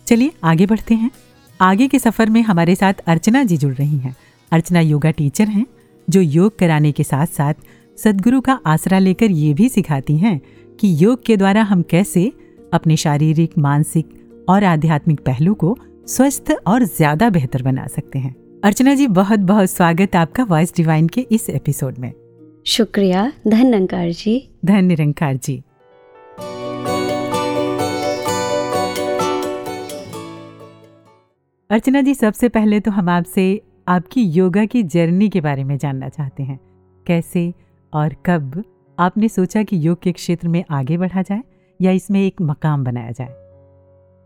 चलिए 0.07 0.33
आगे 0.45 0.67
बढ़ते 0.67 0.95
हैं। 0.95 1.11
आगे 1.61 1.89
के 1.89 1.99
सफ़र 1.99 2.31
में 2.31 2.41
हमारे 2.43 2.75
साथ 2.75 3.01
अर्चना 3.07 3.45
जी 3.45 3.57
जुड़ 3.57 3.73
रही 3.75 3.99
हैं। 3.99 4.15
अर्चना 4.53 4.81
योगा 4.81 5.11
टीचर 5.11 5.49
हैं, 5.49 5.67
जो 6.09 6.21
योग 6.21 6.59
कराने 6.59 6.93
के 6.93 7.05
साथ 7.05 7.27
साथ 7.27 7.67
सदगुरु 7.99 8.41
का 8.41 8.61
आसरा 8.67 8.99
लेकर 8.99 9.31
ये 9.31 9.53
भी 9.55 9.69
सिखाती 9.69 10.19
हैं 10.19 10.41
कि 10.79 10.97
योग 11.05 11.25
के 11.27 11.37
द्वारा 11.37 11.63
हम 11.63 11.83
कैसे 11.83 12.33
अपने 12.75 12.97
शारीरिक, 12.97 13.59
मानसिक 13.59 14.45
और 14.49 14.65
आध्यात्मिक 14.65 15.21
पहलू 15.21 15.55
को 15.55 15.79
स्वस्थ 16.09 16.57
और 16.67 16.85
ज़्यादा 16.85 17.31
बेहतर 17.31 17.63
बना 17.63 17.87
सकते 17.87 18.19
हैं। 18.19 18.46
अर्चना 18.67 18.95
जी 18.95 19.07
बहुत 19.07 19.41
बहुत 19.41 19.71
स्वागत 19.71 20.17
आपका 20.17 20.45
वॉइस 20.45 20.77
डिवाइन 20.77 21.09
के 21.09 21.21
इस 21.21 21.51
एपिसोड 21.51 21.99
में। 21.99 22.13
शुक्रिया 22.67 23.33
धन 23.49 23.73
अंकार 23.73 24.11
जी। 24.11 24.55
धन्य 24.65 24.81
निरंकार 24.81 25.37
जी। 25.37 25.63
अर्चना 31.71 32.01
जी 32.01 32.15
सबसे 32.15 32.49
पहले 32.49 32.81
तो 32.81 32.91
हम 32.91 33.09
आपसे 33.09 33.63
आपकी 33.89 34.23
योगा 34.23 34.65
की 34.65 34.83
जर्नी 34.83 35.29
के 35.29 35.41
बारे 35.41 35.65
में 35.65 35.79
जानना 35.79 36.09
चाहते 36.09 36.43
हैं। 36.43 36.61
कैसे 37.07 37.55
और 37.95 38.15
कब 38.27 38.65
आपने 38.99 39.29
सोचा 39.29 39.63
कि 39.63 39.87
योग 39.87 40.03
के 40.03 40.13
क्षेत्र 40.13 40.49
में 40.49 40.65
आगे 40.71 40.99
बढ़ा 40.99 41.23
जाए 41.23 41.43
या 41.83 41.91
इसमें 41.91 42.27
एक 42.27 42.35
मकाम 42.43 42.85
बनाया 42.85 43.11
जाए? 43.11 43.46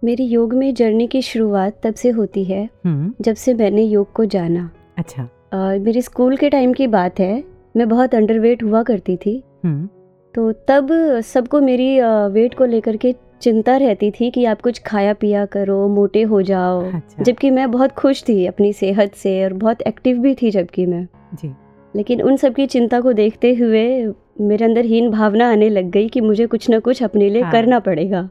मेरी 0.05 0.25
योग 0.25 0.55
में 0.55 0.75
जर्नी 0.75 1.07
की 1.07 1.23
शुरुआत 1.23 1.81
तब 1.83 1.95
से 1.95 2.09
होती 2.09 2.45
है 2.45 2.69
हम्म। 2.85 3.15
जब 3.21 3.35
से 3.35 3.55
मैंने 3.55 3.83
योग 3.83 4.13
को 4.13 4.25
जाना। 4.25 4.71
अच्छा। 4.99 5.29
अ, 5.53 5.57
मेरी 5.79 6.03
स्कूल 6.03 6.37
के 6.37 6.51
टाइम 6.51 6.73
की 6.73 6.87
बात 6.87 7.21
है 7.21 7.45
मैं 7.77 7.89
बहुत 7.89 8.15
अंडरवेट 8.15 8.63
हुआ 8.63 8.83
करती 8.83 9.17
थी। 9.17 9.43
हम्म। 9.65 9.89
तो 10.35 10.53
तब 10.53 10.89
सबको 11.21 11.61
मेरी 11.61 12.01
वेट 12.03 12.55
को 12.55 12.65
लेकर 12.65 12.97
के 12.97 13.15
चिंता 13.43 13.77
रहती 13.77 14.11
थी 14.11 14.31
कि 14.31 14.45
आप 14.45 14.61
कुछ 14.61 14.83
खाया 14.83 15.13
पिया 15.13 15.47
करो 15.47 15.89
मोटे 15.89 16.23
हो 16.23 16.43
जाओ। 16.43 16.85
अच्छा। 16.85 17.23
जबकि 17.23 17.51
मैं 17.51 17.71
बहुत 17.71 17.93
खुश 17.93 18.25
थी 18.29 18.47
अपनी 18.47 18.73
सेहत 18.73 19.15
से 19.15 19.45
और 19.45 19.53
बहुत 19.53 19.83
एक्टिव 19.83 20.19
भी 20.19 20.35
थी 20.35 20.51
जबकि 20.51 20.87
मैं। 20.87 21.09
जी। 21.35 21.55
लेकिन 21.97 22.23
उन 22.23 22.37
सब 22.37 22.55
की 22.55 22.67
चिंता 22.67 23.01
को 23.01 23.13
देखते 23.13 23.55
हुए 23.55 24.13
मेरे 24.41 24.65
अंदर 24.65 24.85
हीन 24.85 25.11
भावना 25.11 25.51
आने 25.51 25.69
लग 25.69 25.91
गई 25.91 26.09
कि 26.09 26.21
मुझे 26.21 26.47
कुछ 26.47 26.71
ना 26.71 26.79
कुछ 26.79 27.03
अपने 27.03 27.31
लिए 27.31 27.43
हाँ। 27.43 27.53
करना 27.53 27.79
पड़ेगा। 27.79 28.31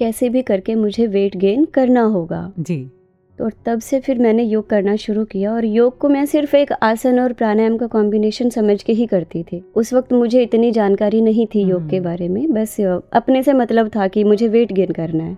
कैसे 0.00 0.28
भी 0.28 0.42
करके 0.42 0.74
मुझे 0.74 1.06
वेट 1.06 1.36
गेन 1.36 1.64
करना 1.64 2.02
होगा। 2.02 2.50
जी। 2.58 2.90
तो 3.38 3.44
और 3.44 3.52
तब 3.66 3.78
से 3.78 4.00
फिर 4.00 4.18
मैंने 4.18 4.42
योग 4.42 4.68
करना 4.68 4.94
शुरू 4.96 5.24
किया 5.24 5.52
और 5.52 5.64
योग 5.64 5.98
को 5.98 6.08
मैं 6.08 6.24
सिर्फ़ 6.26 6.56
एक 6.56 6.72
आसन 6.72 7.20
और 7.20 7.32
प्राणायाम 7.32 7.76
का 7.76 7.86
कॉम्बिनेशन 7.86 8.48
समझ 8.50 8.82
के 8.82 8.92
ही 8.92 9.06
करती 9.06 9.42
थी। 9.42 9.62
उस 9.74 9.92
वक्त 9.94 10.12
मुझे 10.12 10.42
इतनी 10.42 10.70
जानकारी 10.70 11.20
नहीं 11.20 11.46
थी 11.46 11.62
योग 11.62 11.88
के 11.90 11.96
हम्म। 11.96 12.04
बारे 12.04 12.28
में 12.28 12.52
बस 12.52 12.76
अपने 12.80 13.42
से 13.42 13.52
मतलब 13.52 13.90
था 13.96 14.08
कि 14.08 14.24
मुझे 14.24 14.48
वेट 14.48 14.72
गेन 14.72 14.92
करना 14.92 15.24
है। 15.24 15.36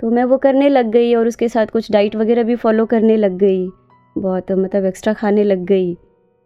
तो 0.00 0.10
मैं 0.10 0.24
वो 0.24 0.36
करने 0.36 0.68
लग 0.68 0.90
गई 0.90 1.14
और 1.14 1.28
उसके 1.28 1.48
साथ 1.48 1.66
कुछ 1.66 1.90
डाइट 1.92 2.16
वगैरह 2.16 2.42
भी 2.42 2.54
फॉलो 2.56 2.86
करने 2.86 3.16
लग 3.16 3.36
गई। 3.38 3.68
बहुत 4.18 4.52
मतलब 4.52 4.84
एक्स्ट्रा 4.84 5.12
खाने 5.12 5.44
लग 5.44 5.64
गई। 5.64 5.94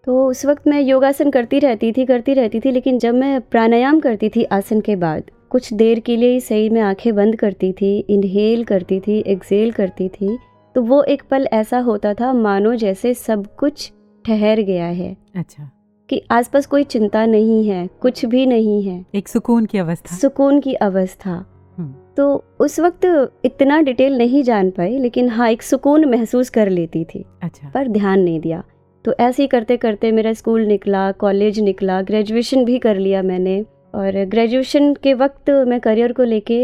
तो 0.05 0.27
उस 0.27 0.45
वक्त 0.47 0.69
मैं 0.69 0.81
योगासन 0.81 1.31
करती 1.31 1.59
रहती 1.59 1.93
थी 1.93 2.05
करती 2.05 2.35
रहती 2.35 2.61
थी 2.61 2.71
लेकिन 2.71 2.99
जब 2.99 3.15
मैं 3.15 3.41
प्राणायाम 3.41 4.01
करती 4.01 4.29
थी 4.29 4.45
आसन 4.53 4.81
के 4.81 4.97
बाद 4.97 5.31
कुछ 5.57 5.73
देर 5.73 6.01
के 6.01 6.17
लिए 6.17 6.31
ही 6.31 6.41
सही 6.41 6.69
में 6.71 6.81
आँखें 6.81 7.15
बंद 7.15 7.37
करती 7.37 7.73
थी 7.73 7.99
इनहेल 7.99 8.65
करती 8.65 9.01
थी 9.01 9.19
एक्सेल 9.19 9.71
करती 9.73 10.09
थी 10.09 10.39
तो 10.75 10.83
वो 10.83 11.03
एक 11.03 11.23
पल 11.31 11.47
ऐसा 11.53 11.79
होता 11.79 12.15
था 12.15 12.33
मानो 12.33 12.75
जैसे 12.75 13.15
सब 13.15 13.57
कुछ 13.57 13.93
ठहर 14.25 14.61
गया 14.61 14.87
है। 14.87 15.17
अच्छा। 15.37 15.71
कि 16.09 16.23
आसपास 16.31 16.67
कोई 16.67 16.85
चिंता 16.85 17.27
नहीं 17.27 17.69
है 17.69 17.89
कुछ 18.01 18.25
भी 18.25 18.47
नहीं 18.47 18.83
है। 18.83 19.07
एक 19.15 19.29
सुकून 19.29 19.67
की 19.67 19.79
अवस्था। 19.79 20.17
सुकून 20.17 20.61
की 20.61 20.75
अवस्था। 20.75 21.31
हम्म। 21.79 21.95
तो 22.17 22.45
उस 22.61 22.81
वक्त 22.81 23.33
इतना 23.45 23.81
डिटेल 23.81 24.19
नहीं 24.19 24.43
जान 24.43 24.71
पाई 24.71 24.99
लेकिन 24.99 25.29
हाँ 25.29 25.51
एक 25.51 25.63
सुकून 25.63 26.05
महसूस 26.05 26.51
कर 26.51 26.69
लेती 26.69 27.05
थी। 27.05 27.25
अच्छा। 27.43 27.71
पर 27.71 27.89
ध्यान 27.89 28.21
नहीं 28.21 28.41
दिया। 28.41 28.63
तो 29.05 29.15
ऐसे 29.21 29.43
ही 29.43 29.47
करते 29.47 29.77
करते 29.77 30.13
मेरा 30.13 30.33
स्कूल 30.33 30.67
निकला 30.67 31.13
कॉलेज 31.13 31.61
निकला 31.61 32.03
ग्रेजुएशन 32.03 32.65
भी 32.65 32.79
कर 32.79 32.97
लिया 32.97 33.23
मैंने। 33.23 33.65
और 33.97 34.25
ग्रेजुएशन 34.27 34.93
के 35.03 35.15
वक्त 35.15 35.51
मैं 35.69 35.81
करियर 35.81 36.13
को 36.13 36.25
लेके 36.25 36.59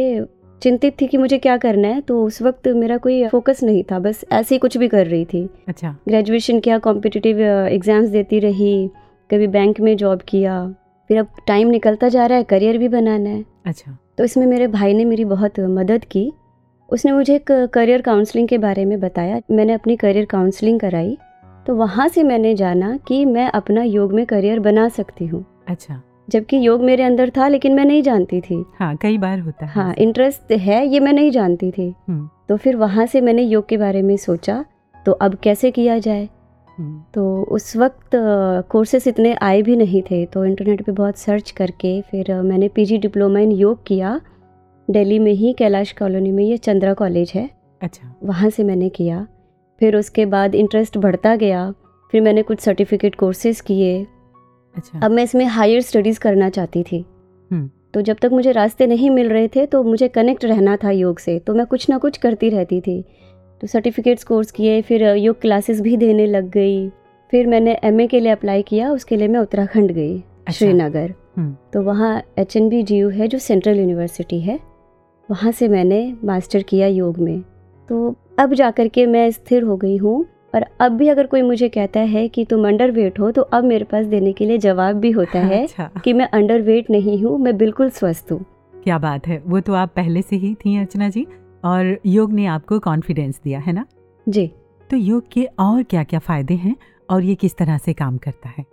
चिंतित 0.63 1.01
थी 1.01 1.07
कि 1.07 1.17
मुझे 1.17 1.39
क्या 1.39 1.57
करना 1.57 1.89
है 1.89 2.01
तो 2.01 2.23
उस 2.25 2.41
वक्त 2.43 2.69
मेरा 2.77 2.97
कोई 2.99 3.27
फोकस 3.29 3.63
नहीं 3.63 3.83
था 3.85 3.99
बस 3.99 4.25
ऐसे 4.33 4.55
ही 4.55 4.59
कुछ 4.59 4.77
भी 4.79 4.89
कर 4.89 5.07
रही 5.07 5.25
थी। 5.25 5.49
अच्छा। 5.69 5.97
ग्रेजुएशन 6.09 6.61
किया 6.61 6.79
कॉम्पिटिटिव 6.81 7.41
एग्ज़ाम्स 7.41 8.09
देती 8.09 8.39
रही 8.41 8.91
कभी 9.31 9.47
बैंक 9.49 9.81
में 9.81 9.97
जॉब 9.97 10.23
किया 10.29 10.55
फिर 11.11 11.19
अब 11.19 11.29
टाइम 11.47 11.69
निकलता 11.69 12.09
जा 12.09 12.27
रहा 12.27 12.39
है 12.39 12.45
करियर 12.45 12.79
भी 12.79 12.89
बनाना 12.89 13.31
है। 13.31 13.45
अच्छा। 13.67 13.97
तो 14.19 14.25
इसमें 14.25 14.47
मेरे 14.47 14.67
भाई 14.69 14.95
ने 14.95 15.05
मेरी 15.05 15.25
बहुत 15.25 15.61
मदद 15.71 16.05
की। 16.05 16.31
उसने 16.89 17.13
मुझे 17.13 17.35
एक 17.35 17.53
करियर 17.75 18.03
काउंसलिंग 18.03 18.49
के 18.49 18.59
बारे 18.59 18.85
में 18.85 18.99
बताया। 19.01 19.41
मैंने 19.51 19.73
अपनी 19.73 19.97
करियर 19.97 20.25
काउंसलिंग 20.27 20.81
कराई। 20.81 21.17
तो 21.67 21.75
वहाँ 21.77 22.09
से 22.09 22.23
मैंने 22.23 22.55
जाना 22.55 22.97
कि 23.09 23.25
मैं 23.25 23.51
अपना 23.51 23.83
योग 23.83 24.13
में 24.13 24.25
करियर 24.27 24.61
बना 24.61 24.89
सकती 24.91 25.27
हूँ। 25.27 25.45
अच्छा। 25.69 26.01
जबकि 26.29 26.57
योग 26.57 26.83
मेरे 26.83 27.03
अंदर 27.03 27.31
था 27.31 27.49
लेकिन 27.49 27.75
मैं 27.75 27.85
नहीं 27.85 28.03
जानती 28.03 28.41
थी। 28.41 28.65
हाँ 28.79 28.95
कई 28.97 29.19
बार 29.19 29.39
होता 29.39 29.67
है 29.67 29.73
हाँ 29.73 29.95
इंटरेस्ट 29.95 30.53
है 30.53 30.87
ये 30.87 31.01
मैं 31.01 31.13
नहीं 31.13 31.31
जानती 31.31 31.71
थी। 31.71 31.89
हम्म, 32.09 32.29
तो 32.49 32.57
फिर 32.57 32.77
वहाँ 32.77 33.07
से 33.07 33.21
मैंने 33.21 33.43
योग 33.43 33.69
के 33.69 33.77
बारे 33.77 34.03
में 34.03 34.17
सोचा 34.17 34.65
तो 34.97 35.13
अब 35.13 35.35
कैसे 35.35 35.71
किया 35.71 35.99
जाए? 35.99 36.29
हम्म, 36.79 37.03
तो 37.15 37.43
उस 37.45 37.77
वक्त 37.77 38.11
कोर्सेस 38.71 39.07
इतने 39.09 39.35
आए 39.35 39.63
भी 39.63 39.77
नहीं 39.77 40.03
थे 40.03 40.25
तो 40.27 40.45
इंटरनेट 40.45 40.83
पे 40.83 40.93
बहुत 40.93 41.17
सर्च 41.17 41.51
करके 41.51 42.01
फिर 42.01 42.35
मैंने 42.43 42.69
पीजी 42.69 42.99
डिप्लोमा 42.99 43.41
इन 43.41 43.53
योग 43.53 43.85
किया। 43.87 44.21
दिल्ली 44.89 45.19
में 45.19 45.33
ही 45.33 45.53
कैलाश 45.53 45.93
कॉलोनी 45.93 46.33
में 46.33 46.45
ये 46.45 46.57
चंद्रा 46.57 46.95
कॉलेज 46.95 47.33
है। 47.35 47.49
अच्छा। 47.81 48.15
वहाँ 48.25 48.51
से 48.51 48.65
मैंने 48.65 48.89
किया। 48.89 49.27
फिर 49.81 49.97
उसके 49.97 50.27
बाद 50.27 50.55
इंटरेस्ट 50.55 50.99
बढ़ता 50.99 51.35
गया। 51.37 51.71
फिर 52.13 52.21
मैंने 52.21 52.43
कुछ 52.43 52.61
सर्टिफिकेट 52.61 53.15
कोर्सेज 53.15 53.61
किए। 53.61 54.07
अच्छा। 54.77 55.01
अब 55.01 55.11
मैं 55.11 55.23
इसमें 55.23 55.45
हायर 55.45 55.81
स्टडीज़ 55.81 56.21
करना 56.21 56.49
चाहती 56.51 56.83
थी। 56.83 57.05
हम्म। 57.51 57.71
तो 57.95 58.01
जब 58.01 58.17
तक 58.23 58.31
मुझे 58.33 58.53
रास्ते 58.53 58.87
नहीं 58.87 59.11
मिल 59.11 59.29
रहे 59.29 59.49
थे 59.49 59.67
तो 59.67 59.83
मुझे 59.83 60.09
कनेक्ट 60.09 60.45
रहना 60.45 60.77
था 60.77 60.91
योग 60.91 61.19
से। 61.19 61.39
तो 61.39 61.55
मैं 61.55 61.67
कुछ 61.67 61.89
ना 61.91 61.99
कुछ 61.99 62.17
करती 62.17 62.49
रहती 62.49 62.81
थी। 62.81 63.05
तो 63.61 63.67
सर्टिफिकेट्स 63.67 64.25
कोर्स 64.25 64.51
किए 64.51 64.81
फिर 64.83 65.03
योग 65.17 65.41
क्लासेस 65.41 65.81
भी 65.81 65.97
देने 65.97 66.27
लग 66.27 66.51
गई। 66.51 66.89
फिर 67.33 67.47
मैंने 67.47 67.79
एमए 67.85 68.07
के 68.07 68.21
लिए 68.21 68.33
अप्लाई 68.33 68.63
किया 68.63 68.91
उसके 68.91 69.17
लिए 69.17 69.29
मैं 69.29 69.41
उत्तराखंड 69.41 69.93
गई 69.93 70.19
अच्छा। 70.19 70.53
श्रीनगर। 70.53 71.15
हम्म। 71.37 71.57
तो 71.73 71.83
वहाँ 71.83 72.23
H 72.39 72.57
N 72.57 72.69
B 72.69 72.83
G 72.83 72.97
U 72.97 73.09
है 73.09 73.29
जो 73.29 73.39
सेंट्रल 73.39 73.79
यूनिवर्सिटी 73.79 74.41
है। 74.41 74.59
वहाँ 75.31 75.53
से 75.53 75.69
मैंने 75.69 76.17
मास्टर 76.25 76.63
किया 76.63 76.87
योग 76.87 77.19
में। 77.19 77.41
तो 77.89 78.15
अब 78.39 78.55
जा 78.55 78.71
कर 78.71 78.89
के 78.89 79.07
मैं 79.07 79.31
स्थिर 79.31 79.63
हो 79.63 79.77
गई 79.77 79.97
हूँ। 79.97 80.25
और 80.55 80.65
अब 80.81 80.93
भी 80.93 81.09
अगर 81.09 81.27
कोई 81.27 81.43
मुझे 81.43 81.69
कहता 81.69 82.01
है 82.01 82.27
कि 82.29 82.45
तुम 82.45 82.67
अंडर 82.69 82.91
वेट 82.91 83.19
हो 83.21 83.31
तो 83.31 83.43
अब 83.43 83.65
मेरे 83.65 83.85
पास 83.85 84.07
देने 84.07 84.33
के 84.33 84.47
लिए 84.47 84.59
जवाब 84.59 84.97
भी 84.97 85.11
होता 85.11 85.41
है 85.41 85.63
अच्छा। 85.67 85.91
कि 86.05 86.13
मैं 86.13 86.29
अंडर 86.29 86.63
वेट 86.63 86.91
नहीं 86.91 87.23
हूँ 87.23 87.39
मैं 87.39 87.57
बिल्कुल 87.59 87.91
स्वस्थ 87.91 88.33
हूँ। 88.33 88.45
क्या 88.85 88.99
बात 88.99 89.27
है। 89.27 89.43
वो 89.47 89.61
तो 89.61 89.75
आप 89.75 89.93
पहले 89.97 90.23
से 90.23 90.37
ही 90.37 90.55
थी 90.55 90.77
अर्चना 90.79 91.09
जी 91.09 91.27
और 91.65 91.97
योग 92.07 92.33
ने 92.33 92.47
आपको 92.47 92.79
कॉन्फिडेंस 92.79 93.41
दिया 93.45 93.59
है 93.59 93.73
ना? 93.73 93.87
जी। 94.27 94.47
तो 94.91 94.97
योग 94.97 95.25
के 95.33 95.45
और 95.59 95.83
क्या 95.83 96.03
क्या 96.05 96.21
फ़ायदे 96.21 96.55
हैं 96.55 96.77
और 97.11 97.23
ये 97.23 97.35
किस 97.35 97.57
तरह 97.57 97.79
से 97.79 97.93
काम 97.93 98.17
करता 98.17 98.49
है? 98.49 98.65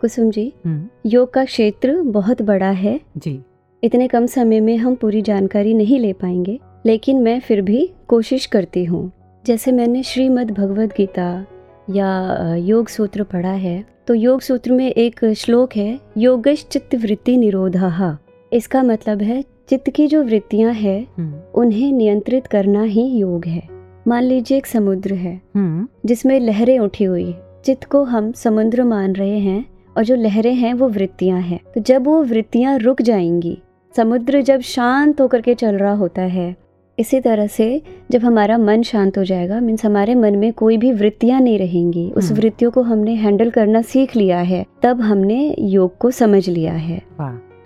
कुसुम 0.00 0.30
जी 0.30 0.52
हम्म, 0.66 0.86
योग 1.06 1.32
का 1.32 1.44
क्षेत्र 1.44 2.00
बहुत 2.02 2.42
बड़ा 2.42 2.70
है। 2.70 3.00
जी। 3.16 3.40
इतने 3.82 4.08
कम 4.08 4.26
समय 4.26 4.60
में 4.60 4.76
हम 4.76 4.94
पूरी 4.94 5.22
जानकारी 5.22 5.74
नहीं 5.74 5.98
ले 6.00 6.12
पाएँगे 6.12 6.58
लेकिन 6.86 7.22
मैं 7.22 7.38
फिर 7.40 7.60
भी 7.62 7.88
कोशिश 8.08 8.46
करती 8.46 8.84
हूँ। 8.84 9.10
जैसे 9.46 9.72
मैंने 9.72 10.02
श्रीमद् 10.02 10.50
भगवद 10.50 10.92
गीता 10.96 11.46
या 11.90 12.54
योग 12.56 12.88
सूत्र 12.88 13.22
पढ़ा 13.22 13.50
है 13.50 13.84
तो 14.06 14.14
योग 14.14 14.40
सूत्र 14.40 14.72
में 14.72 14.90
एक 14.90 15.24
श्लोक 15.32 15.76
है 15.76 15.98
योगश 16.18 16.64
चित्त 16.64 16.94
वृत्ति 16.94 17.36
निरोधा। 17.36 18.18
इसका 18.52 18.82
मतलब 18.82 19.22
है 19.22 19.40
चित्त 19.68 19.90
की 19.90 20.06
जो 20.06 20.22
वृत्तियाँ 20.22 20.72
हैं 20.72 21.06
हम्म, 21.18 21.40
उन्हें 21.54 21.92
नियंत्रित 21.92 22.46
करना 22.46 22.82
ही 22.82 23.06
योग 23.08 23.46
है। 23.46 23.62
मान 24.08 24.22
लीजिए 24.22 24.58
एक 24.58 24.66
समुद्र 24.66 25.14
है 25.14 25.40
हम्म, 25.54 25.86
जिसमें 26.06 26.38
लहरें 26.40 26.78
उठी 26.78 27.04
हुई 27.04 27.34
चित्त 27.64 27.84
को 27.84 28.02
हम 28.04 28.32
समुद्र 28.32 28.84
मान 28.84 29.12
रहे 29.12 29.38
हैं 29.38 29.64
और 29.96 30.04
जो 30.04 30.16
लहरें 30.16 30.54
हैं 30.54 30.74
वो 30.74 30.88
वृत्तियाँ 30.88 31.40
हैं। 31.40 31.60
तो 31.74 31.80
जब 31.80 32.06
वो 32.06 32.22
वृत्तियाँ 32.24 32.78
रुक 32.78 33.02
जाएँगी 33.02 33.58
समुद्र 33.94 34.42
जब 34.42 34.60
शांत 34.60 35.20
होकर 35.20 35.40
के 35.40 35.54
चल 35.54 35.76
रहा 35.76 35.94
होता 35.94 36.22
है 36.22 36.54
इसी 36.98 37.20
तरह 37.20 37.46
से 37.46 37.82
जब 38.10 38.20
हमारा 38.20 38.56
मन 38.58 38.82
शांत 38.82 39.18
हो 39.18 39.24
जाएगा 39.24 39.60
मीन्स 39.60 39.84
हमारे 39.84 40.14
मन 40.14 40.36
में 40.36 40.52
कोई 40.52 40.76
भी 40.76 40.92
वृत्तियाँ 40.92 41.40
नहीं 41.40 41.58
रहेंगी 41.58 42.10
उस 42.10 42.30
हम्म। 42.30 42.40
वृत्तियों 42.40 42.70
को 42.70 42.82
हमने 42.82 43.14
हैंडल 43.14 43.50
करना 43.50 43.82
सीख 43.82 44.16
लिया 44.16 44.38
है 44.40 44.64
तब 44.82 45.00
हमने 45.00 45.54
योग 45.58 45.96
को 45.98 46.10
समझ 46.10 46.48
लिया 46.48 46.72
है। 46.72 46.98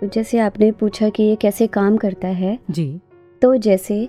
तो 0.01 0.07
जैसे 0.07 0.39
आपने 0.39 0.71
पूछा 0.71 1.09
कि 1.09 1.23
ये 1.23 1.35
कैसे 1.35 1.67
काम 1.67 1.97
करता 1.97 2.27
है 2.27 2.57
जी। 2.71 2.99
तो 3.41 3.55
जैसे 3.55 4.07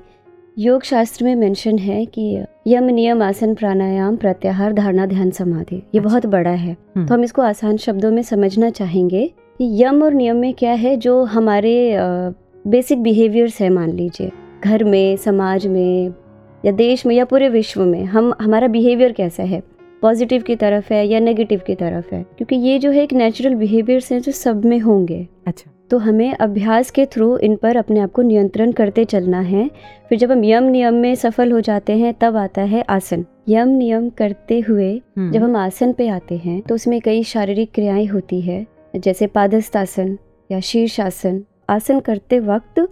योग 0.59 0.83
शास्त्र 0.83 1.25
में 1.25 1.35
मेंशन 1.35 1.79
है 1.79 2.05
कि 2.07 2.45
यम 2.67 2.85
नियम 2.85 3.23
आसन 3.23 3.55
प्राणायाम 3.55 4.17
प्रत्याहार 4.17 4.73
धारणा 4.73 5.07
ध्यान 5.07 5.31
समाधि 5.31 5.77
ये 5.77 5.81
अच्छा। 5.81 6.01
बहुत 6.01 6.27
बड़ा 6.27 6.51
है। 6.51 6.73
हम्म, 6.73 7.07
तो 7.07 7.15
हम 7.15 7.25
इसको 7.25 7.43
आसान 7.43 7.77
शब्दों 7.77 8.11
में 8.11 8.23
समझना 8.23 8.71
चाहेंगे 8.71 9.27
कि 9.61 9.83
यम 9.83 10.03
और 10.03 10.15
नियम 10.15 10.37
में 10.37 10.53
क्या 10.55 10.73
है 10.75 10.97
जो 10.97 11.23
हमारे 11.25 11.75
बेसिक 12.65 13.03
बिहेवियर्स 13.03 13.61
है 13.61 13.71
मान 13.71 13.93
लीजिए। 13.93 14.31
घर 14.65 14.85
में 14.85 15.17
समाज 15.17 15.67
में 15.67 16.15
या 16.65 16.73
देश 16.73 17.07
में 17.07 17.15
या 17.15 17.25
पूरे 17.25 17.49
विश्व 17.49 17.85
में 17.85 18.05
हम 18.05 18.35
हमारा 18.41 18.69
बिहेवियर 18.69 19.13
कैसा 19.13 19.43
है? 19.43 19.63
पॉजिटिव 20.03 20.43
की 20.43 20.57
तरफ़ 20.57 20.93
है 20.95 21.07
या 21.07 21.21
नेगेटिव 21.21 21.61
की 21.67 21.75
तरफ़ 21.75 22.15
है? 22.15 22.23
क्योंकि 22.23 22.57
ये 22.57 22.79
जो 22.79 22.91
है 22.91 23.03
एक 23.03 23.13
नेचुरल 23.13 23.55
बिहेवियर्स 23.55 24.13
हैं 24.13 24.21
जो 24.21 24.33
सब 24.33 24.65
में 24.65 24.79
होंगे। 24.79 25.27
अच्छा। 25.47 25.71
तो 25.91 25.99
हमें 25.99 26.33
अभ्यास 26.35 26.91
के 26.91 27.07
थ्रू 27.07 27.37
इन 27.39 27.57
पर 27.57 27.77
अपने 27.77 28.01
आप 28.01 28.13
को 28.13 28.23
नियंत्रण 28.23 28.73
करते 28.73 29.05
चलना 29.05 29.41
है। 29.41 29.69
फिर 30.09 30.19
जब 30.19 30.33
हम 30.33 30.45
यम 30.45 30.65
नियम 30.65 30.95
में 30.95 31.15
सफल 31.15 31.53
हो 31.53 31.61
जाते 31.61 31.93
हैं 31.93 32.15
तब 32.21 32.37
आता 32.37 32.63
है 32.63 32.83
आसन। 32.83 33.25
यम 33.49 33.69
नियम 33.69 34.09
करते 34.11 34.61
हुए 34.61 34.93
हम्म, 34.95 35.31
जब 35.33 35.43
हम 35.43 35.57
आसन 35.57 35.93
पे 35.93 36.09
आते 36.09 36.37
हैं 36.37 36.61
तो 36.61 36.75
उसमें 36.75 37.01
कई 37.01 37.23
शारीरिक 37.23 37.71
क्रियाएँ 37.75 38.07
होती 38.07 38.41
है 38.41 38.67
जैसे 38.97 39.27
पादस्थ 39.27 39.77
आसन 39.77 40.17
या 40.51 40.61
शीर्षासन। 40.61 41.43
आसन 41.69 42.01
करते 42.01 42.39
वक्त 42.41 42.87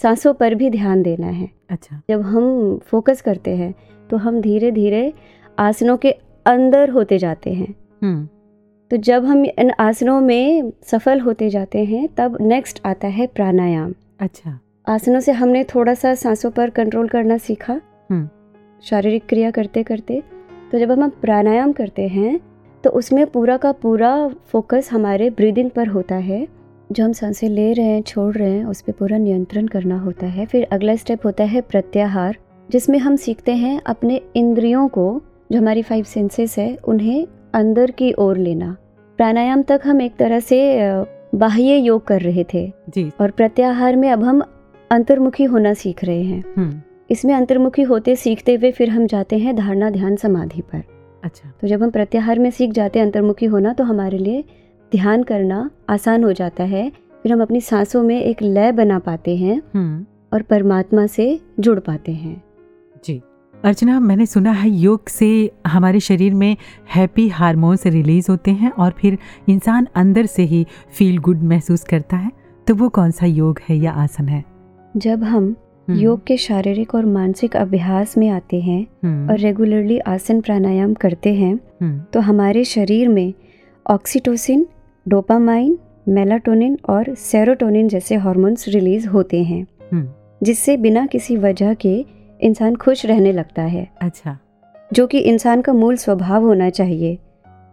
सांसों 0.00 0.32
पर 0.34 0.54
भी 0.54 0.70
ध्यान 0.70 1.02
देना 1.02 1.26
है। 1.26 1.48
अच्छा। 1.70 2.00
जब 2.10 2.20
हम 2.22 2.78
फोकस 2.86 3.20
करते 3.22 3.56
हैं 3.56 3.74
तो 4.10 4.16
हम 4.16 4.40
धीरे 4.40 4.70
धीरे 4.70 5.12
आसनों 5.58 5.96
के 5.96 6.10
अंदर 6.46 6.90
होते 6.90 7.18
जाते 7.18 7.52
हैं। 7.52 7.74
हम्म, 8.02 8.26
तो 8.90 8.96
जब 8.96 9.24
हम 9.24 9.44
इन 9.44 9.70
आसनों 9.80 10.20
में 10.20 10.72
सफल 10.82 11.20
होते 11.20 11.48
जाते 11.50 11.84
हैं 11.84 12.08
तब 12.08 12.36
नेक्स्ट 12.40 12.80
आता 12.86 13.08
है 13.08 13.26
प्राणायाम। 13.26 13.94
अच्छा। 14.20 14.58
आसनों 14.88 15.20
से 15.20 15.32
हमने 15.32 15.64
थोड़ा 15.64 15.94
सा 15.94 16.14
सांसों 16.14 16.50
पर 16.50 16.70
कंट्रोल 16.70 17.08
करना 17.08 17.36
सीखा। 17.38 17.80
हम्म। 18.10 18.28
शारीरिक 18.84 19.26
क्रिया 19.28 19.50
करते 19.50 19.82
करते 19.82 20.22
तो 20.72 20.78
जब 20.78 20.90
हम 20.92 21.08
प्राणायाम 21.22 21.72
करते 21.72 22.06
हैं 22.08 22.38
तो 22.84 22.90
उसमें 22.90 23.26
पूरा 23.26 23.56
का 23.56 23.72
पूरा 23.72 24.28
फोकस 24.48 24.88
हमारे 24.92 25.30
ब्रीदिंग 25.30 25.70
पर 25.70 25.88
होता 25.88 26.14
है। 26.14 26.46
जो 26.90 27.04
हम 27.04 27.12
साँसें 27.12 27.48
ले 27.48 27.72
रहे 27.72 27.86
हैं 27.86 28.02
छोड़ 28.02 28.34
रहे 28.34 28.50
हैं 28.50 28.64
उस 28.64 28.80
पर 28.82 28.92
पूरा 28.92 29.18
नियंत्रण 29.18 29.66
करना 29.66 29.98
होता 29.98 30.26
है। 30.26 30.46
फिर 30.46 30.66
अगला 30.72 30.94
स्टेप 30.96 31.26
होता 31.26 31.44
है 31.44 31.60
प्रत्याहार 31.60 32.36
जिसमें 32.70 32.98
हम 32.98 33.16
सीखते 33.16 33.54
हैं 33.54 33.80
अपने 33.86 34.20
इंद्रियों 34.36 34.86
को 34.88 35.22
जो 35.52 35.58
हमारी 35.58 35.82
फाइव 35.82 36.04
सेंसेस 36.04 36.58
है 36.58 36.76
उन्हें 36.84 37.26
अंदर 37.54 37.90
की 37.90 38.12
ओर 38.12 38.38
लेना। 38.38 38.76
प्राणायाम 39.18 39.62
तक 39.62 39.80
हम 39.84 40.00
एक 40.00 40.16
तरह 40.16 40.40
से 40.40 40.78
बाह्य 41.34 41.76
योग 41.76 42.04
कर 42.06 42.20
रहे 42.20 42.44
थे। 42.54 42.72
जी। 42.88 43.10
और 43.20 43.30
प्रत्याहार 43.30 43.96
में 43.96 44.10
अब 44.10 44.24
हम 44.24 44.42
अंतर्मुखी 44.90 45.44
होना 45.44 45.72
सीख 45.74 46.04
रहे 46.04 46.22
हैं। 46.22 46.44
हम्म, 46.56 46.80
इसमें 47.10 47.34
अंतर्मुखी 47.34 47.82
होते 47.82 48.16
सीखते 48.16 48.54
हुए 48.54 48.70
फिर 48.70 48.90
हम 48.90 49.06
जाते 49.06 49.38
हैं 49.38 49.56
धारणा 49.56 49.90
ध्यान 49.90 50.16
समाधि 50.16 50.60
पर। 50.62 50.82
अच्छा। 51.24 51.52
तो 51.60 51.68
जब 51.68 51.82
हम 51.82 51.90
प्रत्याहार 51.90 52.38
में 52.38 52.50
सीख 52.50 52.72
जाते 52.72 52.98
हैं 52.98 53.06
अंतर्मुखी 53.06 53.46
होना 53.46 53.72
तो 53.72 53.84
हमारे 53.84 54.18
लिए 54.18 54.44
ध्यान 54.92 55.22
करना 55.22 55.70
आसान 55.90 56.24
हो 56.24 56.32
जाता 56.32 56.64
है। 56.64 56.90
फिर 57.22 57.32
हम 57.32 57.42
अपनी 57.42 57.60
सांसों 57.60 58.02
में 58.02 58.20
एक 58.22 58.42
लय 58.42 58.72
बना 58.72 58.98
पाते 58.98 59.36
हैं 59.36 59.60
हम्म, 59.74 60.04
और 60.32 60.42
परमात्मा 60.42 61.06
से 61.06 61.40
जुड़ 61.60 61.78
पाते 61.78 62.12
हैं। 62.12 62.42
जी। 63.04 63.20
अर्चना 63.64 63.98
मैंने 64.00 64.26
सुना 64.26 64.50
है 64.52 64.70
योग 64.70 65.08
से 65.08 65.50
हमारे 65.66 66.00
शरीर 66.00 66.34
में 66.34 66.56
हैप्पी 66.94 67.28
हार्मोन्स 67.28 67.86
रिलीज़ 67.86 68.26
होते 68.30 68.50
हैं 68.50 68.70
और 68.70 68.90
फिर 68.90 69.18
इंसान 69.48 69.86
अंदर 69.94 70.26
से 70.26 70.42
ही 70.42 70.66
फील 70.98 71.18
गुड 71.18 71.42
महसूस 71.42 71.84
करता 71.84 72.16
है। 72.16 72.30
तो 72.66 72.74
वो 72.74 72.88
कौन 72.88 73.10
सा 73.10 73.26
योग 73.26 73.60
है 73.68 73.76
या 73.76 73.92
आसन 73.92 74.28
है? 74.28 74.44
जब 74.96 75.24
हम 75.24 75.54
हम्म, 75.88 75.98
योग 75.98 76.24
के 76.26 76.36
शारीरिक 76.36 76.94
और 76.94 77.04
मानसिक 77.06 77.56
अभ्यास 77.56 78.16
में 78.18 78.28
आते 78.28 78.60
हैं 78.60 78.86
हम्म, 79.04 79.30
और 79.30 79.38
रेगुलरली 79.38 79.98
आसन 79.98 80.40
प्राणायाम 80.40 80.94
करते 80.94 81.34
हैं 81.34 81.56
तो 82.12 82.20
हमारे 82.20 82.64
शरीर 82.64 83.08
में 83.08 83.32
ऑक्सीटोसिन 83.86 84.66
डोपामाइन 85.06 85.78
मेलाटोनिन 86.08 86.76
और 86.88 87.14
सेरोटोनिन 87.14 87.88
जैसे 87.88 88.14
हार्मोन्स 88.16 88.68
रिलीज़ 88.68 89.08
होते 89.08 89.42
हैं 89.44 89.66
हम्म, 89.92 90.08
जिससे 90.42 90.76
बिना 90.76 91.06
किसी 91.06 91.36
वजह 91.36 91.74
के 91.74 91.94
इंसान 92.40 92.74
खुश 92.76 93.04
रहने 93.06 93.32
लगता 93.32 93.62
है। 93.62 93.86
अच्छा। 94.02 94.38
जो 94.90 95.06
कि 95.06 95.18
इंसान 95.20 95.60
का 95.60 95.72
मूल 95.72 95.96
स्वभाव 95.96 96.44
होना 96.44 96.68
चाहिए। 96.70 97.14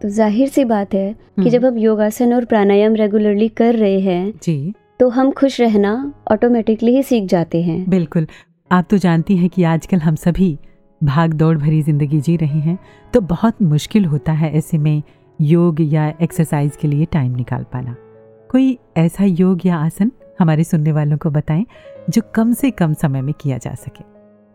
तो 0.02 0.10
ज़ाहिर 0.10 0.48
सी 0.50 0.64
बात 0.66 0.94
है 0.94 1.12
कि 1.14 1.42
हम्म, 1.42 1.50
जब 1.50 1.66
हम 1.66 1.78
योगासन 1.78 2.34
और 2.34 2.46
प्राणायाम 2.46 2.96
रेगुलरली 2.96 3.48
कर 3.50 3.76
रहे 3.76 4.00
हैं 4.00 4.34
जी। 4.44 4.74
तो 5.00 5.10
हम 5.10 5.32
खुश 5.32 5.60
रहना 5.62 6.14
ऑटोमेटिकली 6.32 6.96
ही 6.96 7.04
सीख 7.04 7.26
जाते 7.26 7.62
हैं। 7.62 7.90
बिल्कुल। 7.90 8.28
आप 8.72 8.86
तो 8.90 8.98
जानती 8.98 9.38
हैं 9.38 9.50
कि 9.50 9.64
आजकल 9.64 9.98
हम 9.98 10.16
सभी 10.16 10.58
भाग 11.02 11.34
दौड़ 11.34 11.58
भरी 11.58 11.82
ज़िंदगी 11.82 12.20
जी 12.22 12.36
रहे 12.38 12.60
हैं 12.60 12.78
तो 13.14 13.22
बहुत 13.22 13.62
मुश्किल 13.62 14.06
होता 14.06 14.32
है 14.32 14.52
ऐसे 14.58 14.78
में 14.78 15.02
योग 15.40 15.82
या 15.82 16.14
एक्सरसाइज 16.22 16.76
के 16.76 16.88
लिए 16.88 17.06
टाइम 17.06 17.36
निकाल 17.36 17.64
पाना। 17.64 17.96
कोई 18.50 18.78
ऐसा 18.98 19.24
योग 19.24 19.66
या 19.66 19.76
आसन 19.76 20.12
हमारे 20.40 20.64
सुनने 20.64 20.92
वालों 20.92 21.18
को 21.18 21.30
बताएँ 21.30 21.66
जो 22.10 22.22
कम 22.36 22.54
से 22.54 22.72
कम 22.72 22.94
समय 22.94 23.22
में 23.22 23.34
किया 23.42 23.58
जा 23.58 23.74
सके। 23.74 24.04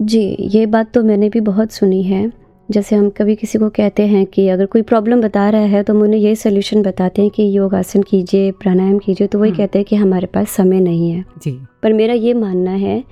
जी 0.00 0.36
ये 0.40 0.66
बात 0.66 0.92
तो 0.92 1.02
मैंने 1.02 1.28
भी 1.28 1.40
बहुत 1.40 1.72
सुनी 1.72 2.02
है। 2.02 2.30
जैसे 2.70 2.96
हम 2.96 3.08
कभी 3.10 3.34
किसी 3.36 3.58
को 3.58 3.68
कहते 3.68 4.06
हैं 4.06 4.24
कि 4.26 4.48
अगर 4.48 4.66
कोई 4.66 4.82
प्रॉब्लम 4.82 5.22
बता 5.22 5.48
रहा 5.50 5.60
है 5.60 5.82
तो 5.82 5.94
हम 5.94 6.02
उन्हें 6.02 6.20
ये 6.20 6.34
सोल्यूशन 6.34 6.82
बताते 6.82 7.22
हैं 7.22 7.30
कि 7.30 7.56
योग 7.56 7.74
आसन 7.74 8.02
कीजिए 8.02 8.50
प्राणायाम 8.52 8.98
कीजिए 8.98 9.26
तो 9.26 9.38
वही 9.38 9.50
हम्म। 9.50 9.58
कहते 9.58 9.78
हैं 9.78 9.86
कि 9.86 9.96
हमारे 9.96 10.26
पास 10.26 10.50
समय 10.50 10.80
नहीं 10.80 11.10
है। 11.10 11.24
जी। 11.42 11.58
पर 11.82 11.92
मेरा 11.92 12.14
ये 12.14 12.34
मानना 12.34 12.70
है 12.70 13.02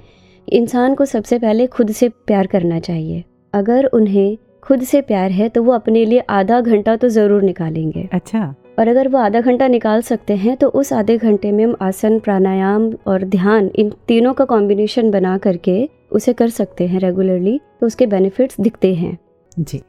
इंसान 0.48 0.94
को 0.94 1.04
सबसे 1.04 1.38
पहले 1.38 1.66
खुद 1.66 1.90
से 1.90 2.08
प्यार 2.08 2.46
करना 2.46 2.78
चाहिए। 2.78 3.24
अगर 3.54 3.84
उन्हें 3.84 4.36
खुद 4.66 4.82
से 4.82 5.00
प्यार 5.00 5.30
है 5.30 5.48
तो 5.48 5.62
वो 5.62 5.72
अपने 5.72 6.04
लिए 6.04 6.20
आधा 6.30 6.60
घंटा 6.60 6.94
तो 6.96 7.08
ज़रूर 7.08 7.42
निकालेंगे। 7.42 8.08
अच्छा। 8.12 8.54
और 8.78 8.88
अगर 8.88 9.08
वो 9.08 9.18
आधा 9.18 9.40
घंटा 9.40 9.68
निकाल 9.68 10.00
सकते 10.02 10.36
हैं 10.36 10.56
तो 10.56 10.68
उस 10.70 10.92
आधे 10.92 11.16
घंटे 11.18 11.52
में 11.52 11.64
हम 11.64 11.76
आसन 11.82 12.18
प्राणायाम 12.18 12.90
और 13.06 13.24
ध्यान 13.26 13.70
इन 13.76 13.92
तीनों 14.08 14.32
का 14.34 14.44
कॉम्बिनेशन 14.44 15.10
बना 15.10 15.36
करके 15.38 15.88
उसे 16.12 16.32
कर 16.32 16.48
सकते 16.48 16.86
हैं 16.86 17.00
रेगुलरली 17.00 17.58
तो 17.80 17.86
उसके 17.86 18.06
बेनिफिट्स 18.06 18.60
दिखते 18.60 18.94
हैं। 18.94 19.16
जी। 19.58 19.82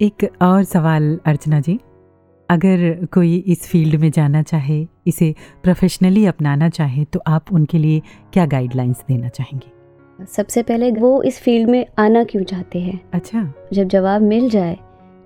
एक 0.00 0.28
और 0.42 0.62
सवाल 0.64 1.18
अर्चना 1.26 1.60
जी। 1.60 1.78
अगर 2.48 3.06
कोई 3.12 3.36
इस 3.46 3.66
फ़ील्ड 3.68 4.00
में 4.00 4.10
जाना 4.10 4.42
चाहे 4.42 4.86
इसे 5.06 5.34
प्रोफेशनली 5.62 6.26
अपनाना 6.26 6.68
चाहे 6.68 7.04
तो 7.04 7.20
आप 7.26 7.52
उनके 7.52 7.78
लिए 7.78 8.02
क्या 8.32 8.46
गाइडलाइंस 8.46 9.04
देना 9.08 9.28
चाहेंगे? 9.28 9.77
सबसे 10.18 10.62
पहले 10.62 10.90
वो 10.90 11.22
इस 11.22 11.38
फ़ील्ड 11.40 11.70
में 11.70 11.84
आना 11.98 12.22
क्यों 12.24 12.42
चाहते 12.42 12.78
हैं? 12.78 13.00
अच्छा। 13.14 13.52
जब 13.72 13.88
जवाब 13.88 14.22
मिल 14.22 14.48
जाए 14.50 14.76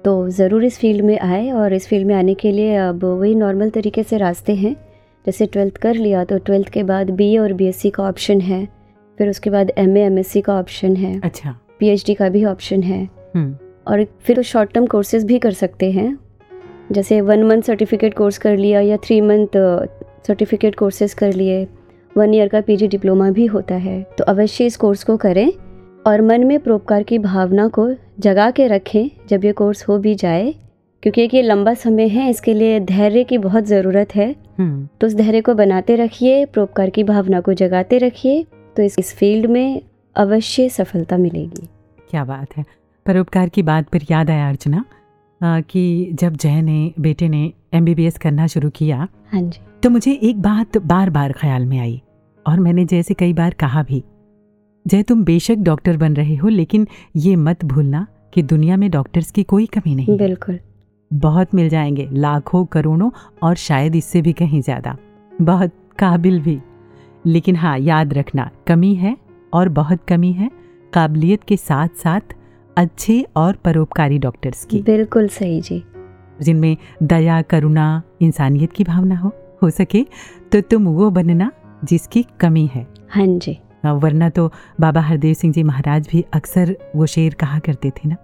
तो 0.04 0.28
ज़रूर 0.28 0.64
इस 0.64 0.78
फ़ील्ड 0.78 1.04
में 1.04 1.18
आए 1.18 1.50
और 1.50 1.72
इस 1.72 1.86
फ़ील्ड 1.88 2.06
में 2.06 2.14
आने 2.14 2.34
के 2.34 2.52
लिए 2.52 2.76
अब 2.76 3.04
वही 3.04 3.34
नॉर्मल 3.34 3.70
तरीके 3.70 4.02
से 4.02 4.16
रास्ते 4.18 4.54
हैं। 4.54 4.74
जैसे 5.24 5.46
ट्वेल्थ 5.46 5.76
कर 5.76 5.94
लिया 5.94 6.24
तो 6.24 6.38
ट्वेल्थ 6.38 6.68
के 6.68 6.82
बाद 6.82 7.10
बी 7.10 7.36
और 7.38 7.52
बीएससी 7.52 7.90
का 7.90 8.02
ऑप्शन 8.02 8.40
है। 8.40 8.64
फिर 9.18 9.28
उसके 9.28 9.50
बाद 9.50 9.70
एम 9.78 9.96
एम 9.96 10.22
का 10.36 10.58
ऑप्शन 10.58 10.96
है। 10.96 11.18
अच्छा। 11.20 11.54
पीएचडी 11.78 12.14
का 12.14 12.28
भी 12.28 12.44
ऑप्शन 12.44 12.82
है। 12.82 13.02
हम्म। 13.34 13.56
और 13.88 14.04
फिर 14.20 14.42
शॉर्ट 14.42 14.72
टर्म 14.72 14.86
कोर्सेज 14.86 15.24
भी 15.24 15.38
कर 15.38 15.52
सकते 15.52 15.90
हैं। 15.90 16.18
जैसे 16.92 17.20
वन 17.20 17.42
मंथ 17.42 17.62
सर्टिफिकेट 17.62 18.14
कोर्स 18.14 18.38
कर 18.38 18.56
लिया 18.56 18.80
या 18.80 18.96
थ्री 18.96 19.20
मंथ 19.20 19.56
सर्टिफिकेट 20.26 20.74
कोर्सेज 20.74 21.14
कर 21.14 21.32
लिए। 21.32 21.66
वन 22.16 22.34
ईयर 22.34 22.48
का 22.48 22.60
पीजी 22.60 22.88
डिप्लोमा 22.88 23.30
भी 23.30 23.46
होता 23.46 23.74
है। 23.74 24.02
तो 24.18 24.24
अवश्य 24.24 24.66
इस 24.66 24.76
कोर्स 24.76 25.04
को 25.04 25.16
करें 25.16 25.52
और 26.06 26.20
मन 26.20 26.44
में 26.44 26.58
परोपकार 26.60 27.02
की 27.02 27.18
भावना 27.18 27.66
को 27.68 27.88
जगा 28.20 28.50
के 28.50 28.66
रखें 28.66 29.10
जब 29.28 29.44
ये 29.44 29.52
कोर्स 29.52 29.88
हो 29.88 29.98
भी 29.98 30.14
जाए 30.14 30.54
क्योंकि 31.02 31.22
एक 31.22 31.34
ये 31.34 31.42
लंबा 31.42 31.74
समय 31.74 32.08
है 32.08 32.28
इसके 32.30 32.54
लिए 32.54 32.80
धैर्य 32.80 33.24
की 33.24 33.38
बहुत 33.38 33.64
ज़रूरत 33.64 34.14
है। 34.14 34.34
हम्म। 34.58 34.88
तो 35.00 35.06
उस 35.06 35.14
धैर्य 35.14 35.40
को 35.40 35.54
बनाते 35.54 35.96
रखिए 35.96 36.44
परोपकार 36.46 36.90
की 36.90 37.04
भावना 37.04 37.40
को 37.40 37.52
जगाते 37.54 37.98
रखिए 37.98 38.44
तो 38.76 38.82
इस 38.82 38.98
इस 38.98 39.14
फ़ील्ड 39.16 39.46
में 39.46 39.80
अवश्य 40.16 40.68
सफलता 40.68 41.16
मिलेगी। 41.16 41.68
क्या 42.10 42.24
बात 42.24 42.56
है। 42.56 42.64
परोपकार 43.06 43.48
की 43.48 43.62
बात 43.62 43.88
पर 43.88 44.00
याद 44.10 44.30
आया 44.30 44.48
अर्चना 44.48 44.84
कि 45.40 46.08
जब 46.12 46.36
जय 46.36 46.60
ने 46.62 46.92
बेटे 47.00 47.28
ने 47.28 47.52
एमबीबीएस 47.74 48.18
करना 48.18 48.46
शुरू 48.46 48.70
किया 48.70 49.08
हाँ 49.32 49.40
जी। 49.42 49.60
तो 49.82 49.90
मुझे 49.90 50.12
एक 50.12 50.42
बात 50.42 50.76
बार 50.78 51.10
बार 51.10 51.32
ख्याल 51.32 51.64
में 51.66 51.78
आई 51.78 52.00
और 52.46 52.60
मैंने 52.60 52.84
जैसे 52.84 53.14
कई 53.14 53.32
बार 53.32 53.54
कहा 53.54 53.82
भी 53.82 54.02
जय 54.86 55.02
तुम 55.02 55.24
बेशक 55.24 55.54
डॉक्टर 55.54 55.96
बन 55.96 56.14
रहे 56.14 56.36
हो 56.36 56.48
लेकिन 56.48 56.86
ये 57.16 57.36
मत 57.36 57.64
भूलना 57.64 58.06
कि 58.34 58.42
दुनिया 58.42 58.76
में 58.76 58.90
डॉक्टर्स 58.90 59.30
की 59.30 59.42
कोई 59.42 59.66
कमी 59.66 59.94
नहीं 59.94 60.16
बिल्कुल। 60.16 60.58
बहुत 61.10 61.54
मिल 61.54 61.68
जाएँगे 61.68 62.08
लाखों 62.12 62.64
करोड़ों 62.64 63.10
और 63.42 63.54
शायद 63.54 63.96
इससे 63.96 64.22
भी 64.22 64.32
कहीं 64.32 64.60
ज़्यादा। 64.60 64.96
बहुत 65.32 65.72
काबिल 65.98 66.40
भी। 66.40 66.60
लेकिन 67.26 67.56
हाँ 67.56 67.78
याद 67.78 68.14
रखना 68.14 68.50
कमी 68.66 68.94
है 68.94 69.16
और 69.52 69.68
बहुत 69.68 70.04
कमी 70.08 70.32
है 70.32 70.50
काबिलियत 70.92 71.44
के 71.44 71.56
साथ 71.56 71.88
साथ 71.88 72.34
अच्छे 72.76 73.24
और 73.36 73.56
परोपकारी 73.56 74.18
डॉक्टर्स 74.18 74.64
की। 74.64 74.82
बिल्कुल 74.82 75.28
सही 75.28 75.60
जी। 75.60 75.82
जिनमें 76.42 76.76
दया 77.02 77.42
करुणा 77.42 78.02
इंसानियत 78.22 78.72
की 78.72 78.84
भावना 78.84 79.16
हो। 79.16 79.32
हो 79.62 79.70
सके 79.70 80.04
तो 80.52 80.60
तुम 80.60 80.88
वो 80.88 81.10
बनना 81.10 81.50
जिसकी 81.84 82.22
कमी 82.40 82.66
है। 82.66 82.86
हाँ 83.10 83.26
जी। 83.26 83.58
वरना 83.86 84.28
तो 84.28 84.50
बाबा 84.80 85.00
हरदेव 85.00 85.34
सिंह 85.34 85.52
जी 85.52 85.62
महाराज 85.62 86.08
भी 86.10 86.24
अक्सर 86.32 86.76
वो 86.96 87.06
शेर 87.06 87.34
कहा 87.34 87.58
करते 87.58 87.90
थे 87.90 88.08
ना? 88.08 88.16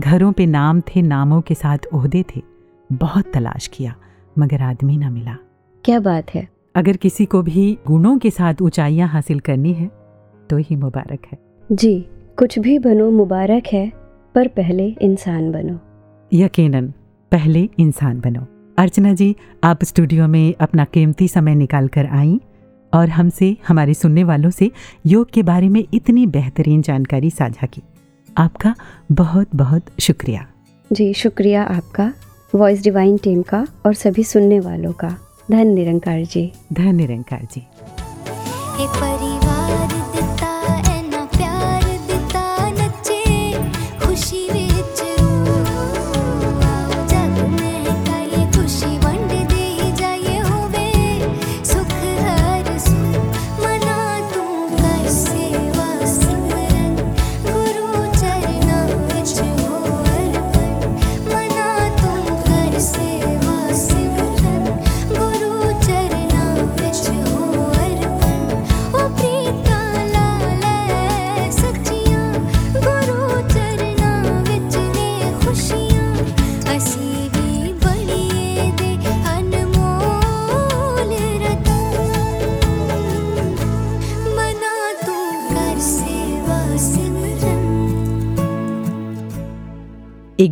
घरों 0.00 0.32
पे 0.32 0.46
नाम 0.46 0.80
थे 0.80 1.02
नामों 1.02 1.40
के 1.40 1.54
साथ 1.54 1.86
ओहदे 1.94 2.24
थे। 2.36 2.42
बहुत 2.90 3.32
तलाश 3.34 3.66
किया 3.66 3.94
मगर 4.36 4.62
आदमी 4.62 4.96
ना 4.96 5.10
मिला। 5.10 5.36
क्या 5.84 5.98
बात 6.00 6.34
है? 6.34 6.46
अगर 6.76 6.96
किसी 6.96 7.24
को 7.26 7.42
भी 7.42 7.78
गुणों 7.86 8.16
के 8.18 8.30
साथ 8.30 8.62
ऊंचाइयाँ 8.62 9.08
हासिल 9.08 9.40
करनी 9.40 9.72
है 9.72 9.90
तो 10.50 10.56
ही 10.56 10.76
मुबारक 10.76 11.26
है। 11.32 11.38
जी 11.72 11.98
कुछ 12.38 12.58
भी 12.58 12.78
बनो 12.78 13.10
मुबारक 13.10 13.66
है 13.72 13.90
पर 14.34 14.48
पहले 14.48 14.86
इंसान 15.02 15.50
बनो। 15.52 15.78
यकीनन 16.32 16.92
पहले 17.32 17.68
इंसान 17.78 18.20
बनो। 18.20 18.46
अर्चना 18.78 19.12
जी 19.14 19.36
आप 19.64 19.84
स्टूडियो 19.84 20.28
में 20.28 20.54
अपना 20.60 20.84
कीमती 20.84 21.28
समय 21.28 21.54
निकाल 21.54 21.88
कर 21.88 22.06
आई 22.06 22.40
और 22.94 23.08
हमसे 23.08 23.56
हमारे 23.68 23.94
सुनने 23.94 24.24
वालों 24.24 24.50
से 24.50 24.70
योग 25.06 25.30
के 25.30 25.42
बारे 25.42 25.68
में 25.68 25.84
इतनी 25.94 26.26
बेहतरीन 26.26 26.82
जानकारी 26.82 27.30
साझा 27.30 27.66
की। 27.66 27.82
आपका 28.38 28.74
बहुत 29.12 29.48
बहुत 29.54 29.82
शुक्रिया। 30.00 30.46
जी 30.92 31.14
शुक्रिया 31.14 31.62
आपका 31.62 32.12
वॉइस 32.54 32.82
डिवाइन 32.82 33.16
टीम 33.16 33.42
का 33.42 33.66
और 33.86 33.94
सभी 33.94 34.24
सुनने 34.24 34.60
वालों 34.60 34.92
का। 34.92 35.16
धन 35.50 35.66
निरंकार 35.66 36.24
जी। 36.24 36.52
धन 36.72 36.94
निरंकार 36.94 37.48
जी। 37.54 37.66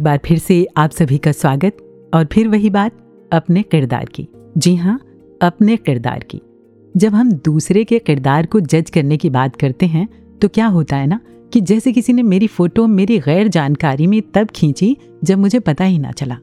बार 0.04 0.20
फिर 0.24 0.38
से 0.38 0.66
आप 0.76 0.90
सभी 0.90 1.18
का 1.18 1.32
स्वागत 1.32 1.76
और 2.14 2.24
फिर 2.24 2.48
वही 2.48 2.70
बात 2.70 2.92
अपने 3.32 3.62
किरदार 3.62 4.04
की। 4.04 4.26
जी 4.58 4.74
हाँ 4.76 4.98
अपने 5.42 5.76
किरदार 5.76 6.24
की। 6.30 6.40
जब 6.96 7.14
हम 7.14 7.32
दूसरे 7.32 7.84
के 7.84 7.98
किरदार 7.98 8.46
को 8.46 8.60
जज 8.60 8.90
करने 8.90 9.16
की 9.16 9.30
बात 9.30 9.56
करते 9.56 9.86
हैं 9.86 10.08
तो 10.38 10.48
क्या 10.48 10.66
होता 10.66 10.96
है 10.96 11.06
ना 11.06 11.20
कि 11.52 11.60
जैसे 11.60 11.92
किसी 11.92 12.12
ने 12.12 12.22
मेरी 12.22 12.46
फ़ोटो, 12.46 12.86
मेरी 12.86 13.18
गैर 13.18 13.48
जानकारी 13.48 14.06
में 14.06 14.22
तब 14.34 14.48
खींची 14.54 14.96
जब 15.24 15.38
मुझे 15.38 15.58
पता 15.58 15.84
ही 15.84 15.98
ना 15.98 16.10
चला। 16.10 16.36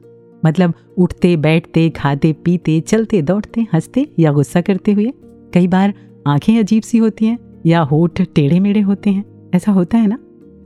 मतलब 0.44 0.74
उठते, 0.98 1.36
बैठते, 1.36 1.90
खाते, 1.90 2.32
पीते, 2.32 2.80
चलते, 2.80 3.22
दौड़ते, 3.22 3.66
हँसते 3.72 4.06
या 4.18 4.32
गुस्सा 4.32 4.60
करते 4.60 4.92
हुए। 4.92 5.12
कई 5.54 5.66
बार 5.66 5.94
आँखें 6.26 6.58
अजीब 6.58 6.82
सी 6.82 6.98
होती 6.98 7.26
हैं 7.26 7.38
या 7.66 7.80
होठ 7.80 8.22
टेढ़े 8.22 8.60
मेढ़े 8.60 8.80
होते 8.80 9.10
हैं। 9.10 9.50
ऐसा 9.54 9.72
होता 9.72 9.98
है 9.98 10.06
ना? 10.06 10.18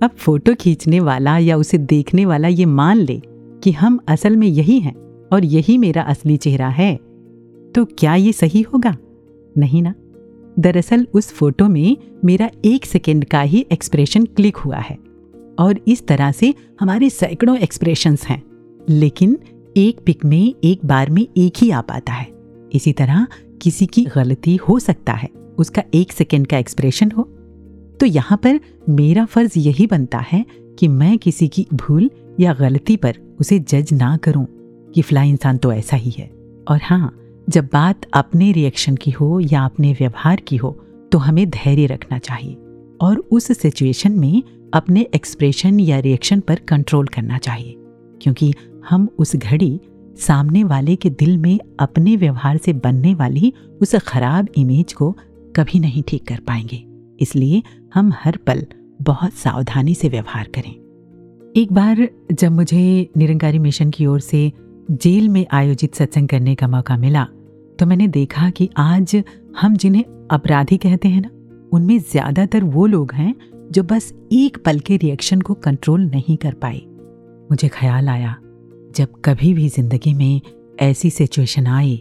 अब 0.02 0.10
फ़ोटो 0.10 0.54
खींचने 0.54 1.00
वाला 1.00 1.38
या 1.38 1.56
उसे 1.56 1.78
देखने 1.78 2.24
वाला 2.26 2.48
ये 2.48 2.64
मान 2.64 2.96
ले 2.96 3.20
कि 3.62 3.72
हम 3.72 3.98
असल 4.08 4.36
में 4.36 4.46
यही 4.46 4.78
हैं 4.80 4.94
और 5.32 5.44
यही 5.44 5.78
मेरा 5.78 6.02
असली 6.02 6.36
चेहरा 6.36 6.68
है 6.68 6.94
तो 7.74 7.84
क्या 7.84 8.14
ये 8.14 8.32
सही 8.32 8.62
होगा? 8.62 8.96
नहीं 9.58 9.82
ना। 9.82 9.94
दरअसल 10.58 11.06
उस 11.14 11.32
फ़ोटो 11.32 11.68
में 11.68 11.96
मेरा 12.24 12.50
एक 12.64 12.86
सेकेंड 12.86 13.24
का 13.24 13.40
ही 13.40 13.66
एक्सप्रेशन 13.72 14.24
क्लिक 14.24 14.56
हुआ 14.56 14.76
है 14.76 14.98
और 15.58 15.80
इस 15.88 16.06
तरह 16.06 16.32
से 16.32 16.54
हमारे 16.80 17.10
सैकड़ों 17.10 17.56
एक्सप्रेशंस 17.58 18.26
हैं, 18.26 18.42
लेकिन 18.88 19.38
एक 19.76 20.00
पिक 20.06 20.24
में 20.24 20.54
एक 20.64 20.86
बार 20.86 21.10
में 21.10 21.26
एक 21.36 21.52
ही 21.58 21.70
आ 21.70 21.80
पाता 21.80 22.12
है। 22.12 22.28
इसी 22.72 22.92
तरह 22.92 23.26
किसी 23.62 23.86
की 23.86 24.04
गलती 24.04 24.56
हो 24.56 24.78
सकता 24.78 25.12
है, 25.12 25.28
उसका 25.58 25.82
एक 25.94 26.12
सेकेंड 26.12 26.46
का 26.46 26.58
एक्सप्रेशन 26.58 27.10
हो। 27.10 27.28
तो 28.00 28.06
यहाँ 28.06 28.38
पर 28.38 28.60
मेरा 28.88 29.24
फ़र्ज़ 29.24 29.58
यही 29.58 29.86
बनता 29.86 30.18
है 30.18 30.44
कि 30.78 30.88
मैं 30.88 31.16
किसी 31.18 31.48
की 31.48 31.66
भूल 31.74 32.10
या 32.40 32.52
गलती 32.54 32.96
पर 32.96 33.18
उसे 33.40 33.58
जज 33.60 33.92
ना 33.92 34.16
करूँ, 34.16 34.46
कि 34.94 35.02
फला 35.02 35.22
इंसान 35.22 35.58
तो 35.58 35.72
ऐसा 35.72 35.96
ही 35.96 36.10
है। 36.10 36.30
और 36.68 36.80
हाँ 36.82 37.16
जब 37.48 37.68
बात 37.72 38.04
अपने 38.14 38.50
रिएक्शन 38.52 38.96
की 38.96 39.10
हो 39.10 39.38
या 39.40 39.64
अपने 39.64 39.92
व्यवहार 39.92 40.40
की 40.40 40.56
हो 40.56 40.70
तो 41.12 41.18
हमें 41.18 41.48
धैर्य 41.50 41.86
रखना 41.86 42.18
चाहिए 42.18 42.54
और 43.00 43.18
उस 43.30 43.46
सिचुएशन 43.58 44.12
में 44.12 44.42
अपने 44.74 45.06
एक्सप्रेशन 45.14 45.80
या 45.80 45.98
रिएक्शन 45.98 46.40
पर 46.40 46.60
कंट्रोल 46.68 47.06
करना 47.06 47.38
चाहिए, 47.38 47.74
क्योंकि 48.20 48.52
हम 48.88 49.08
उस 49.18 49.36
घड़ी 49.36 49.80
सामने 50.18 50.64
वाले 50.64 50.96
के 50.96 51.10
दिल 51.10 51.36
में 51.38 51.58
अपने 51.80 52.16
व्यवहार 52.16 52.56
से 52.56 52.72
बनने 52.74 53.14
वाली 53.14 53.52
उस 53.80 53.94
खराब 53.98 54.48
इमेज 54.56 54.92
को 54.92 55.10
कभी 55.56 55.78
नहीं 55.78 56.02
ठीक 56.02 56.26
कर 56.26 56.40
पाएँगे। 56.46 56.82
इसलिए 57.20 57.62
हम 57.94 58.12
हर 58.14 58.36
पल 58.46 58.66
बहुत 59.02 59.32
सावधानी 59.34 59.94
से 59.94 60.08
व्यवहार 60.08 60.48
करें। 60.54 60.72
एक 61.56 61.72
बार 61.72 62.08
जब 62.32 62.52
मुझे 62.52 63.10
निरंकारी 63.16 63.58
मिशन 63.58 63.90
की 63.90 64.06
ओर 64.06 64.20
से 64.20 64.50
जेल 64.92 65.28
में 65.28 65.44
आयोजित 65.52 65.94
सत्संग 65.94 66.28
करने 66.28 66.54
का 66.54 66.68
मौका 66.68 66.96
मिला 66.96 67.24
तो 67.78 67.86
मैंने 67.86 68.08
देखा 68.08 68.48
कि 68.50 68.68
आज 68.78 69.22
हम 69.60 69.76
जिन्हें 69.76 70.04
अपराधी 70.30 70.76
कहते 70.76 71.08
हैं 71.08 71.20
ना, 71.20 71.28
उनमें 71.72 71.98
ज़्यादातर 72.00 72.64
वो 72.64 72.86
लोग 72.86 73.12
हैं 73.12 73.34
जो 73.72 73.82
बस 73.82 74.12
एक 74.32 74.56
पल 74.64 74.78
के 74.80 74.96
रिएक्शन 74.96 75.40
को 75.40 75.54
कंट्रोल 75.56 76.04
नहीं 76.04 76.36
कर 76.36 76.54
पाए। 76.54 76.80
मुझे 77.50 77.68
ख्याल 77.68 78.08
आया, 78.08 78.34
जब 78.96 79.20
कभी 79.24 79.52
भी 79.54 79.68
ज़िंदगी 79.68 80.14
में 80.14 80.40
ऐसी 80.80 81.10
सिचुएशन 81.10 81.66
आए, 81.66 81.98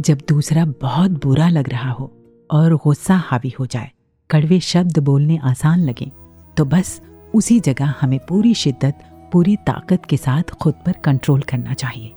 जब 0.00 0.18
दूसरा 0.28 0.64
बहुत 0.80 1.10
बुरा 1.24 1.48
लग 1.48 1.68
रहा 1.68 1.90
हो 1.90 2.10
और 2.50 2.74
गुस्सा 2.76 3.16
हावी 3.16 3.52
हो 3.60 3.66
जाए 3.66 3.90
कड़वे 4.30 4.58
शब्द 4.60 4.98
बोलने 4.98 5.36
आसान 5.44 5.80
लगे 5.80 6.10
तो 6.56 6.64
बस 6.64 7.00
उसी 7.34 7.58
जगह 7.60 7.94
हमें 8.00 8.18
पूरी 8.28 8.54
शिद्दत, 8.54 8.98
पूरी 9.32 9.56
ताकत 9.56 10.04
के 10.04 10.16
साथ 10.16 10.50
खुद 10.50 10.74
पर 10.86 10.92
कंट्रोल 10.92 11.40
करना 11.40 11.74
चाहिए। 11.74 12.12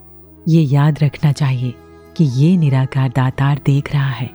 ये 0.48 0.62
याद 0.62 0.98
रखना 1.02 1.32
चाहिए 1.32 1.74
कि 2.16 2.24
ये 2.24 2.56
निराकार 2.56 3.08
दातार 3.08 3.60
देख 3.66 3.92
रहा 3.92 4.10
है। 4.10 4.30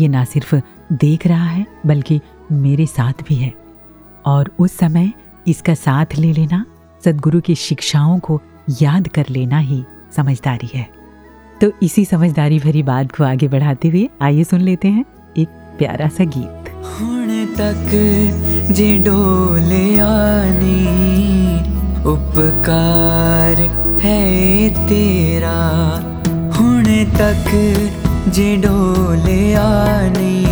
ये 0.00 0.08
ना 0.08 0.24
सिर्फ़ 0.24 0.54
देख 0.92 1.26
रहा 1.26 1.44
है, 1.44 1.66
बल्कि 1.86 2.20
मेरे 2.52 2.86
साथ 2.86 3.22
भी 3.28 3.34
है। 3.34 3.52
और 4.26 4.50
उस 4.58 4.76
समय 4.78 5.12
इसका 5.46 5.74
साथ 5.74 6.18
ले 6.18 6.32
लेना, 6.32 6.64
सदगुरु 7.04 7.40
की 7.40 7.54
शिक्षाओं 7.54 8.18
को 8.18 8.40
याद 8.82 9.08
कर 9.08 9.26
लेना 9.30 9.58
ही 9.58 9.82
समझदारी 10.16 10.70
है। 10.74 10.88
तो 11.60 11.72
इसी 11.82 12.04
समझदारी 12.04 12.58
भरी 12.58 12.82
बात 12.82 13.16
को 13.16 13.24
आगे 13.24 13.48
बढ़ाते 13.48 13.88
हुए 13.88 14.08
आइए 14.22 14.44
सुन 14.44 14.60
लेते 14.60 14.88
हैं 14.88 15.04
एक 15.38 15.48
प्यारा 15.78 16.08
सा 16.08 16.24
गीत। 16.24 16.57
ਹੁਣ 16.84 17.46
ਤੱਕ 17.56 17.90
ਜੇ 18.70 18.96
ਡੋਲਿਆ 18.98 20.08
ਨੀ 20.44 20.86
ਉਪਕਾਰ 22.06 23.68
ਹੈ 24.04 24.70
ਤੇਰਾ। 24.88 26.00
ਹੁਣ 26.60 26.84
ਤੱਕ 27.18 27.50
ਜੇ 28.28 28.56
ਡੋਲਿਆ 28.56 29.68
ਨੀ 30.18 30.44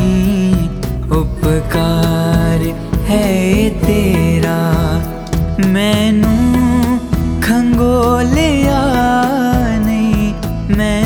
ਉਪਕਾਰ 1.12 2.66
ਹੈ 3.10 3.70
ਤੇਰਾ। 3.86 4.58
ਮੈਨੂੰ 5.66 6.98
ਖੰਗੋਲਿਆ 7.42 8.82
ਨਹੀਂ 9.86 10.34
ਮੈਨੂੰ 10.76 11.05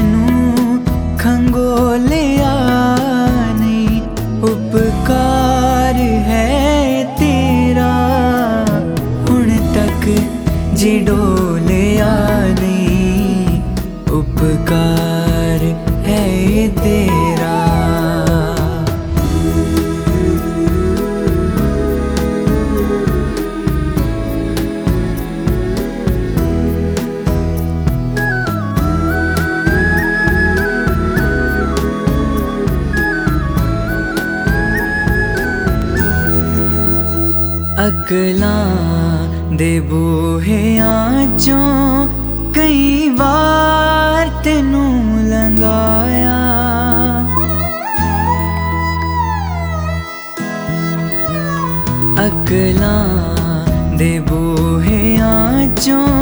अकलां 37.90 39.56
दे 39.60 39.70
बूहेआं 39.90 41.22
चों 41.44 41.70
कई 42.56 42.82
बार 43.20 44.28
तेनू 44.44 44.82
लंगाया 45.30 46.36
अकलां 52.26 53.00
दे 54.02 54.12
बूहेआं 54.30 55.68
चों 55.84 56.19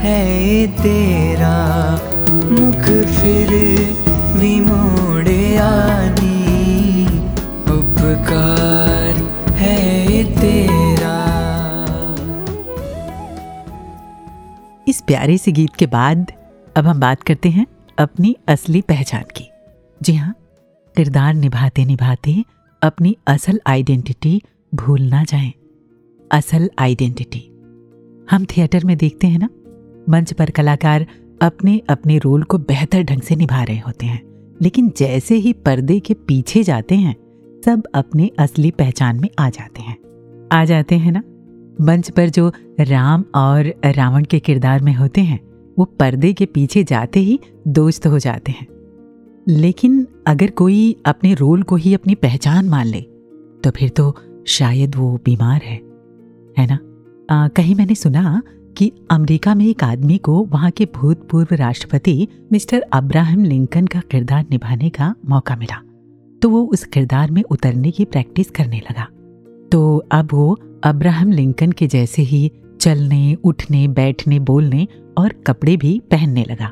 है 0.00 0.66
तेरा 0.66 1.56
मुख 2.50 2.84
फिर 3.16 3.50
विमोड़े 4.40 5.56
आनी। 5.56 7.04
उपकार 7.70 9.16
है 9.54 10.24
तेरा। 10.24 11.16
इस 14.88 15.00
प्यारे 15.00 15.38
से 15.38 15.52
गीत 15.52 15.74
के 15.78 15.86
बाद 15.86 16.32
अब 16.76 16.86
हम 16.86 17.00
बात 17.00 17.22
करते 17.22 17.48
हैं 17.48 17.66
अपनी 17.98 18.36
असली 18.48 18.80
पहचान 18.80 19.24
की। 19.36 19.50
जी 20.02 20.14
हाँ 20.14 20.34
किरदार 20.96 21.34
निभाते 21.34 21.84
निभाते 21.84 22.44
अपनी 22.82 23.16
असल 23.26 23.60
आइडेंटिटी 23.66 24.42
भूल 24.74 25.02
ना 25.02 25.24
जाए। 25.24 25.52
असल 26.30 26.70
आइडेंटिटी। 26.78 27.46
हम 28.30 28.44
थिएटर 28.44 28.84
में 28.84 28.96
देखते 28.96 29.26
हैं 29.26 29.38
ना? 29.38 29.48
मंच 30.10 30.32
पर 30.32 30.50
कलाकार 30.50 31.06
अपने 31.42 31.82
अपने 31.88 32.18
रोल 32.18 32.42
को 32.42 32.58
बेहतर 32.58 33.02
ढंग 33.02 33.20
से 33.20 33.36
निभा 33.36 33.62
रहे 33.62 33.78
होते 33.78 34.06
हैं। 34.06 34.22
लेकिन 34.62 34.92
जैसे 34.96 35.34
ही 35.34 35.52
पर्दे 35.52 36.00
के 36.00 36.14
पीछे 36.14 36.62
जाते 36.62 36.94
हैं 36.94 37.16
सब 37.64 37.82
अपने 37.94 38.30
असली 38.38 38.70
पहचान 38.70 39.20
में 39.20 39.28
आ 39.38 39.50
जाते 39.50 39.82
हैं। 39.82 39.96
आ 40.52 40.64
जाते 40.64 40.94
हैं 40.94 41.12
ना? 41.12 41.22
मंच 41.84 42.10
पर 42.10 42.28
जो 42.28 42.52
राम 42.80 43.24
और 43.34 43.74
रावण 43.84 44.24
के 44.24 44.40
किरदार 44.40 44.82
में 44.82 44.94
होते 44.94 45.20
हैं 45.20 45.40
वो 45.78 45.84
पर्दे 45.84 46.32
के 46.32 46.46
पीछे 46.46 46.84
जाते 46.84 47.20
ही 47.20 47.40
दोस्त 47.68 48.06
हो 48.06 48.18
जाते 48.18 48.52
हैं। 48.52 48.66
लेकिन 49.48 50.06
अगर 50.26 50.50
कोई 50.50 50.96
अपने 51.06 51.34
रोल 51.34 51.62
को 51.62 51.76
ही 51.76 51.94
अपनी 51.94 52.14
पहचान 52.14 52.68
मान 52.68 52.86
ले 52.86 53.00
तो 53.64 53.70
फिर 53.70 53.88
तो 53.88 54.16
शायद 54.46 54.96
वो 54.96 55.20
बीमार 55.24 55.60
है। 55.64 55.80
है 56.58 56.66
ना? 56.66 56.78
आ, 57.34 57.48
कहीं 57.48 57.74
मैंने 57.74 57.94
सुना 57.94 58.42
कि 58.80 58.92
अमेरिका 59.10 59.54
में 59.54 59.66
एक 59.66 59.84
आदमी 59.84 60.18
को 60.18 60.44
वहाँ 60.44 60.70
के 60.70 60.84
भूतपूर्व 60.84 61.54
राष्ट्रपति 61.54 62.28
मिस्टर 62.52 62.80
अब्राहम 62.80 63.44
लिंकन 63.44 63.86
का 63.86 64.00
किरदार 64.10 64.46
निभाने 64.50 64.90
का 64.90 65.14
मौका 65.28 65.56
मिला। 65.56 65.82
तो 66.42 66.48
वो 66.48 66.62
उस 66.62 66.84
किरदार 66.84 67.30
में 67.30 67.42
उतरने 67.42 67.90
की 67.90 68.04
प्रैक्टिस 68.04 68.50
करने 68.50 68.78
लगा। 68.78 69.06
तो 69.72 70.04
अब 70.12 70.28
वो 70.32 70.58
अब्राहम 70.84 71.32
लिंकन 71.32 71.72
के 71.72 71.86
जैसे 71.86 72.22
ही 72.22 72.52
चलने, 72.80 73.34
उठने, 73.34 73.88
बैठने, 73.88 74.38
बोलने 74.38 74.88
और 75.18 75.32
कपड़े 75.46 75.76
भी 75.76 76.02
पहनने 76.10 76.46
लगा। 76.50 76.70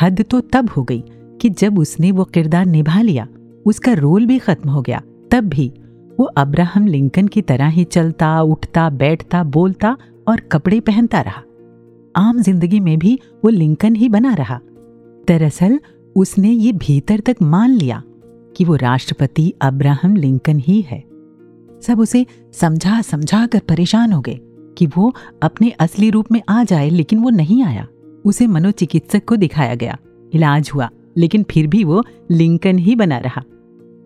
हद 0.00 0.24
तो 0.30 0.40
तब 0.40 0.70
हो 0.70 0.82
गई 0.82 1.04
कि 1.40 1.48
जब 1.48 1.78
उसने 1.78 2.12
वो 2.12 2.24
किरदार 2.24 2.66
निभा 2.66 3.00
लिया, 3.00 3.28
उसका 3.66 3.92
रोल 3.92 4.26
भी 4.26 4.38
खत्म 4.38 4.70
हो 4.70 4.82
गया। 4.82 5.02
तब 5.30 5.40
भी 5.40 5.72
वो 6.20 6.24
अब्राहम 6.24 6.86
लिंकन 6.86 7.28
की 7.28 7.42
तरह 7.42 7.66
ही 7.66 7.84
चलता, 7.84 8.42
उठता, 8.42 8.90
बैठता, 8.90 9.44
बोलता 9.44 9.96
और 10.28 10.40
कपड़े 10.40 10.80
पहनता 10.80 11.20
रहा। 11.20 11.42
आम 12.20 12.42
ज़िंदगी 12.42 12.80
में 12.80 12.98
भी 12.98 13.18
वो 13.44 13.50
लिंकन 13.50 13.96
ही 13.96 14.08
बना 14.08 14.34
रहा। 14.34 14.60
दरअसल, 15.28 15.80
उसने 16.16 16.50
ये 16.50 16.72
भीतर 16.72 17.20
तक 17.20 17.36
मान 17.42 17.70
लिया 17.70 18.02
कि 18.56 18.64
वो 18.64 18.74
राष्ट्रपति 18.76 19.54
अब्राहम 19.60 20.16
लिंकन 20.16 20.58
ही 20.58 20.80
है। 20.80 21.04
सब 21.82 21.96
उसे 21.98 22.26
समझा 22.52 23.02
समझा 23.02 23.46
कर 23.46 23.58
परेशान 23.58 24.12
हो 24.12 24.20
गए 24.20 24.38
कि 24.78 24.86
वो 24.86 25.14
अपने 25.42 25.70
असली 25.70 26.10
रूप 26.10 26.32
में 26.32 26.42
आ 26.48 26.64
जाए, 26.64 26.90
लेकिन 26.90 27.18
वो 27.18 27.30
नहीं 27.30 27.62
आया। 27.62 27.86
उसे 28.24 28.46
मनोचिकित्सक 28.46 29.24
को 29.24 29.36
दिखाया 29.36 29.74
गया। 29.74 29.98
इलाज 30.34 30.70
हुआ, 30.74 30.90
लेकिन 31.16 31.42
फिर 31.50 31.66
भी 31.66 31.84
वो 31.84 32.04
लिंकन 32.30 32.78
ही 32.78 32.94
बना 32.94 33.18
रहा। 33.18 33.42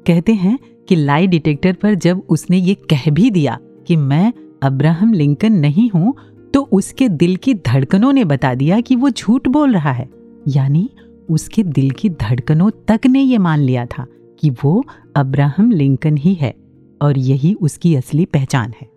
कहते 0.06 0.34
हैं 0.34 0.58
कि 0.88 0.96
लाई 0.96 1.26
डिटेक्टर 1.26 1.72
पर 1.72 1.94
जब 1.94 2.22
उसने 2.28 2.56
ये 2.56 2.74
कह 2.74 3.10
भी 3.10 3.30
दिया 3.30 3.58
कि 3.86 3.96
मैं 3.96 4.32
अब्राहम 4.62 5.12
लिंकन 5.12 5.52
नहीं 5.52 5.90
हूँ 5.90 6.14
तो 6.54 6.68
उसके 6.72 7.08
दिल 7.08 7.36
की 7.36 7.54
धड़कनों 7.54 8.12
ने 8.12 8.24
बता 8.24 8.54
दिया 8.54 8.80
कि 8.80 8.96
वो 8.96 9.10
झूठ 9.10 9.48
बोल 9.48 9.72
रहा 9.72 9.92
है। 9.92 10.08
यानी 10.48 10.90
उसके 11.30 11.62
दिल 11.62 11.90
की 11.90 12.10
धड़कनों 12.10 12.70
तक 12.88 13.06
ने 13.06 13.20
ये 13.20 13.38
मान 13.38 13.58
लिया 13.58 13.86
था 13.86 14.06
कि 14.40 14.50
वो 14.50 14.84
अब्राहम 15.16 15.70
लिंकन 15.70 16.16
ही 16.16 16.34
है 16.34 16.54
और 17.02 17.18
यही 17.18 17.54
उसकी 17.54 17.94
असली 17.94 18.24
पहचान 18.24 18.74
है। 18.82 18.88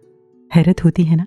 हैरत 0.55 0.84
होती 0.84 1.03
है 1.03 1.16
ना? 1.16 1.26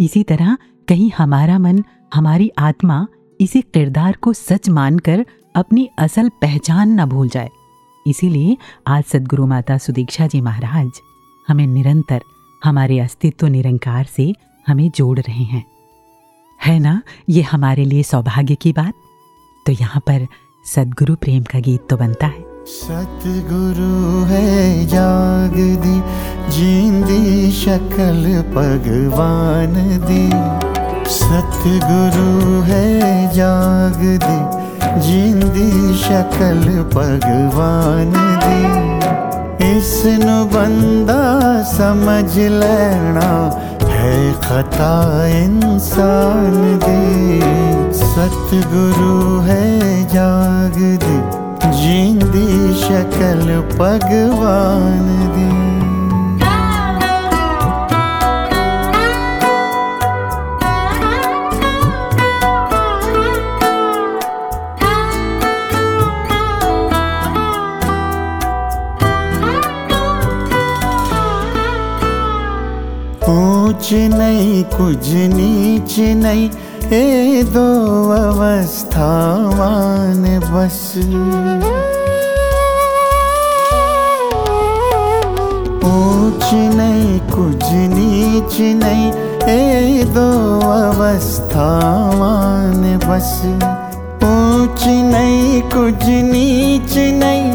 इसी 0.00 0.22
तरह 0.22 0.56
कहीं 0.88 1.10
हमारा 1.18 1.58
मन, 1.58 1.82
हमारी 2.14 2.50
आत्मा 2.58 3.06
इसी 3.40 3.62
किरदार 3.62 4.16
को 4.16 4.32
सच 4.32 4.68
मानकर 4.68 5.26
अपनी 5.56 5.88
असल 5.98 6.28
पहचान 6.28 7.00
न 7.00 7.04
भूल 7.04 7.28
जाए। 7.28 7.48
इसीलिए 8.06 8.56
आज 8.86 9.04
सदगुरु 9.04 9.46
माता 9.46 9.78
सुदीक्षा 9.78 10.26
जी 10.26 10.40
महाराज 10.40 10.90
हमें 11.48 11.66
निरंतर 11.66 12.20
हमारे 12.64 12.98
अस्तित्व 12.98 13.46
निरंकार 13.46 14.04
से 14.04 14.32
हमें 14.66 14.90
जोड़ 14.94 15.18
रहे 15.18 15.44
हैं। 15.44 15.64
है 16.64 16.78
ना? 16.78 17.02
ये 17.28 17.42
हमारे 17.42 17.84
लिए 17.84 18.02
सौभाग्य 18.02 18.54
की 18.54 18.72
बात। 18.72 18.94
तो 19.66 19.72
यहाँ 19.72 20.00
पर 20.00 20.26
सदगुरु 20.74 21.14
प्रेम 21.14 21.42
का 21.42 21.60
गीत 21.60 21.80
तो 21.90 21.96
बनता 21.96 22.26
है। 22.26 22.44
सतगुरु 22.66 24.24
है 24.24 24.86
जाग 24.86 25.54
दी, 25.56 26.02
जींदी 26.52 27.52
शक्ल 27.52 28.42
भगवान 28.54 29.74
दी। 30.06 30.30
सतगुरु 31.10 32.62
है 32.62 33.30
जाग 33.34 34.00
दी, 34.24 34.66
जींदी 35.00 35.96
शक्ल 35.98 36.82
भगवान 36.94 38.12
दी। 38.44 38.86
इसनु 39.78 40.44
बंदा 40.44 41.62
समझ 41.62 42.38
लेना 42.38 43.62
है 43.96 44.32
खता 44.42 44.92
इंसान 45.36 46.78
दी 46.84 47.40
सतगुरु 48.00 49.40
है 49.48 49.64
जाग 50.14 50.78
दी 51.04 51.18
जींदी 51.80 52.48
शक्ल 52.82 53.60
भगवान 53.78 55.08
दी 55.36 55.75
ऊंच 73.76 73.92
नहीं, 73.92 74.64
कुछ 74.64 75.08
नीच 75.08 75.98
नहीं। 75.98 76.50
ए 76.92 77.42
दो 77.42 78.10
अवस्थावान 78.10 80.38
बस। 80.38 80.92
ऊंच 85.84 86.54
नहीं, 86.54 87.20
कुछ 87.20 87.72
नीच 87.72 88.60
नहीं। 88.60 89.12
ए 89.42 90.04
दो 90.04 90.60
अवस्थावान 90.70 92.98
बस। 92.98 93.42
ऊंच 94.24 94.86
नहीं, 94.86 95.62
कुछ 95.62 96.06
नीच 96.06 96.96
नहीं। 96.96 97.52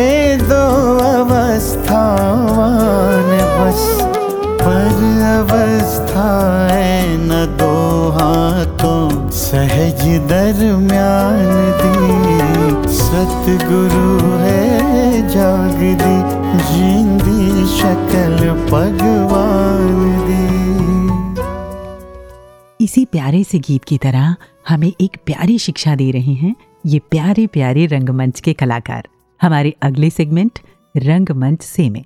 ए 0.00 0.36
दो 0.36 0.98
अवस्थावान 0.98 3.38
बस। 3.60 4.03
पर 4.64 5.02
अवस्था 5.24 6.28
है 6.72 7.16
न 7.18 7.56
दो 7.58 7.74
हाथों, 8.10 9.30
सहज 9.30 10.02
दरम्यान 10.28 11.48
दी। 11.80 12.94
सतगुरु 12.94 14.30
है, 14.36 15.28
जाग 15.28 15.80
दी, 16.02 16.16
जींदी 16.68 17.66
शक्ल 17.66 18.50
भगवान 18.70 20.00
दी। 20.26 20.44
इसी 22.84 23.04
प्यारे 23.04 23.44
से 23.44 23.58
गीत 23.58 23.84
की 23.84 23.98
तरह 23.98 24.34
हमें 24.68 24.92
एक 25.00 25.16
प्यारी 25.26 25.58
शिक्षा 25.58 25.94
दे 25.94 26.10
रहे 26.10 26.32
हैं 26.34 26.54
ये 26.86 26.98
प्यारे 27.10 27.46
प्यारे 27.46 27.86
रंगमंच 27.86 28.40
के 28.40 28.52
कलाकार। 28.52 29.08
हमारे 29.42 29.74
अगले 29.82 30.10
सेगमेंट, 30.10 30.58
रंगमंच 30.96 31.62
से 31.62 31.90
में 31.90 32.04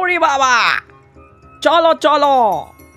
ओरे 0.00 0.18
बाबा। 0.18 0.56
चलो 1.64 1.92
चलो 1.94 2.36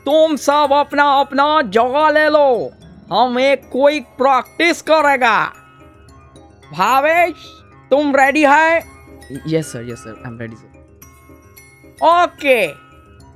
तुम 0.06 0.36
सब 0.36 0.74
अपना 0.74 1.06
अपना 1.20 1.46
जगह 1.70 2.10
ले 2.10 2.28
लो। 2.30 2.72
हम 3.12 3.40
एक 3.40 3.70
कोई 3.72 4.00
प्रैक्टिस 4.20 4.82
करेगा। 4.82 5.38
भावेश 6.72 7.44
तुम 7.92 8.16
रेडी 8.16 8.44
है? 8.46 8.78
Yes 9.48 9.72
sir 9.72 9.90
yes 9.90 10.00
sir 10.00 10.16
I 10.18 10.32
am 10.32 10.40
ready 10.40 10.56
sir 10.56 10.72
okay 12.04 12.62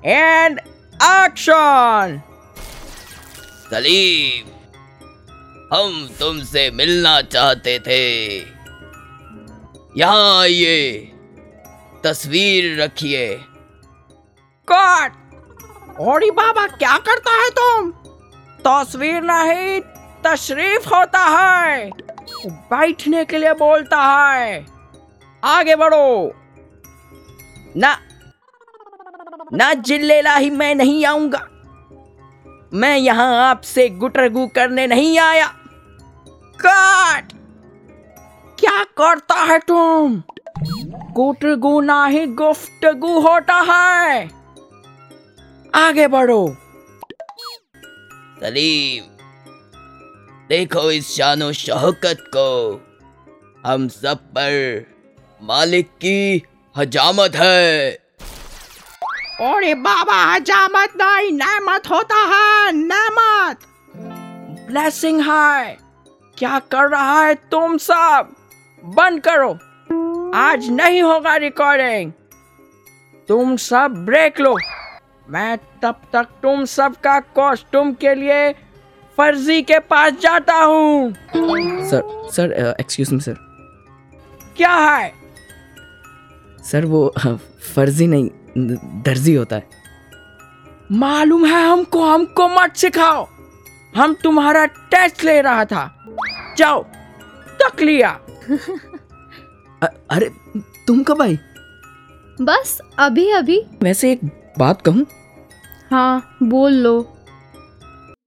and 0.09 0.59
action 0.59 2.21
Salim 3.71 4.45
हम 5.73 6.07
तुमसे 6.19 6.69
मिलना 6.71 7.21
चाहते 7.21 7.77
थे। 7.87 8.03
यहाँ 9.97 10.39
आइए 10.41 10.77
तस्वीर 12.03 12.81
रखिए। 12.81 13.27
कट 14.71 15.11
ओरी 15.99 16.31
बाबा, 16.31 16.67
क्या 16.67 16.97
करता 16.97 17.31
है 17.31 17.49
तुम? 17.49 17.91
तस्वीर 18.67 19.21
नहीं, 19.23 19.81
तशरीफ़ 20.23 20.95
होता 20.95 21.19
है। 21.19 21.91
बैठने 22.47 23.25
के 23.25 23.37
लिए 23.37 23.53
बोलता 23.53 24.29
है। 24.31 24.65
आगे 25.43 25.75
बढ़ो। 25.75 26.31
ना 27.77 27.97
ना 29.53 29.73
जिल्लेला 29.73 30.35
ही 30.35 30.49
मैं 30.49 30.75
नहीं 30.75 31.05
आऊँगा। 31.05 31.47
मैं 32.73 32.97
यहाँ 32.97 33.49
आपसे 33.49 33.89
गुटरगु 33.89 34.47
करने 34.47 34.87
नहीं 34.87 35.19
आया। 35.19 35.47
कट 36.65 37.27
क्या 38.59 38.83
करता 38.83 39.35
है 39.35 39.59
तुम? 39.59 40.23
गुटरगु 41.11 41.81
ना 41.81 42.05
ही 42.05 42.27
गुफ्तगु 42.27 43.19
होता 43.19 43.53
है। 43.53 44.37
आगे 45.75 46.07
बढ़ो। 46.07 46.57
सलीम 48.39 49.03
देखो 50.49 50.91
इस 50.91 51.15
शानो 51.17 51.51
शौकत 51.53 52.17
को। 52.27 52.49
हम 53.65 53.87
सब 53.87 54.17
पर 54.17 54.85
मालिक 55.43 55.87
की 55.87 56.43
हजामत 56.77 57.35
है। 57.35 57.91
अरे 59.41 59.73
बाबा 59.75 60.15
हजामत 60.33 60.93
नहीं 61.01 61.31
नेमत 61.31 61.89
होता 61.89 62.15
है 62.15 62.71
नेमत। 62.71 63.59
ब्लेसिंग 64.67 65.21
है 65.21 65.77
क्या 66.37 66.59
कर 66.59 66.89
रहा 66.89 67.21
है 67.21 67.35
तुम 67.35 67.77
सब? 67.77 68.35
बंद 68.85 69.21
करो। 69.27 69.51
आज 70.35 70.69
नहीं 70.69 71.01
होगा 71.01 71.35
रिकॉर्डिंग 71.35 72.11
तुम 73.27 73.55
सब 73.55 74.03
ब्रेक 74.05 74.39
लो। 74.39 74.57
मैं 75.29 75.57
तब 75.81 76.01
तक 76.13 76.23
तुम 76.23 76.65
सबका 76.65 77.19
कॉस्ट्यूम 77.19 77.93
के 77.93 78.15
लिए 78.15 78.53
फर्जी 79.17 79.61
के 79.61 79.79
पास 79.79 80.13
जाता 80.13 80.53
हूँ। 80.53 81.13
Sir 81.89 82.29
sir 82.31 82.75
excuse 82.79 83.13
me 83.13 83.19
sir 83.19 83.35
क्या 84.57 84.73
है? 84.73 85.13
सर 86.71 86.85
वो 86.85 87.13
फर्जी 87.75 88.07
नहीं 88.07 88.29
दर्जी 89.01 89.35
होता 89.35 89.55
है। 89.55 89.67
मालूम 90.91 91.45
है 91.45 91.69
हमको 91.69 92.05
हमको 92.05 92.47
मत 92.47 92.75
सिखाओ। 92.75 93.27
हम 93.95 94.15
तुम्हारा 94.23 94.65
टेस्ट 94.65 95.23
ले 95.23 95.41
रहा 95.41 95.65
था। 95.65 96.15
जाओ 96.57 96.83
तक 97.61 97.81
लिया। 97.81 98.19
अ- 99.83 99.97
अरे 100.09 100.31
तुम 100.87 101.03
कब 101.03 101.21
आई? 101.21 101.39
बस 102.41 102.81
अभी 102.99 103.31
अभी। 103.31 103.65
वैसे 103.83 104.11
एक 104.11 104.21
बात 104.57 104.81
कहूँ? 104.81 105.05
हाँ 105.91 106.37
बोल 106.43 106.73
लो। 106.73 107.13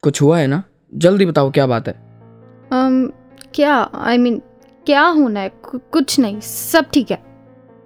कुछ 0.02 0.22
हुआ 0.22 0.38
है 0.38 0.46
ना? 0.46 0.62
जल्दी 0.94 1.26
बताओ 1.26 1.50
क्या 1.50 1.66
बात 1.66 1.88
है? 1.88 1.94
अम, 2.72 3.10
क्या? 3.54 3.90
आई 3.94 4.16
I 4.16 4.20
मीन 4.20 4.34
mean, 4.34 4.48
क्या 4.86 5.02
होना 5.02 5.40
है? 5.40 5.48
कु- 5.48 5.80
कुछ 5.92 6.20
नहीं 6.20 6.40
सब 6.40 6.84
ठीक 6.94 7.10
है। 7.10 7.22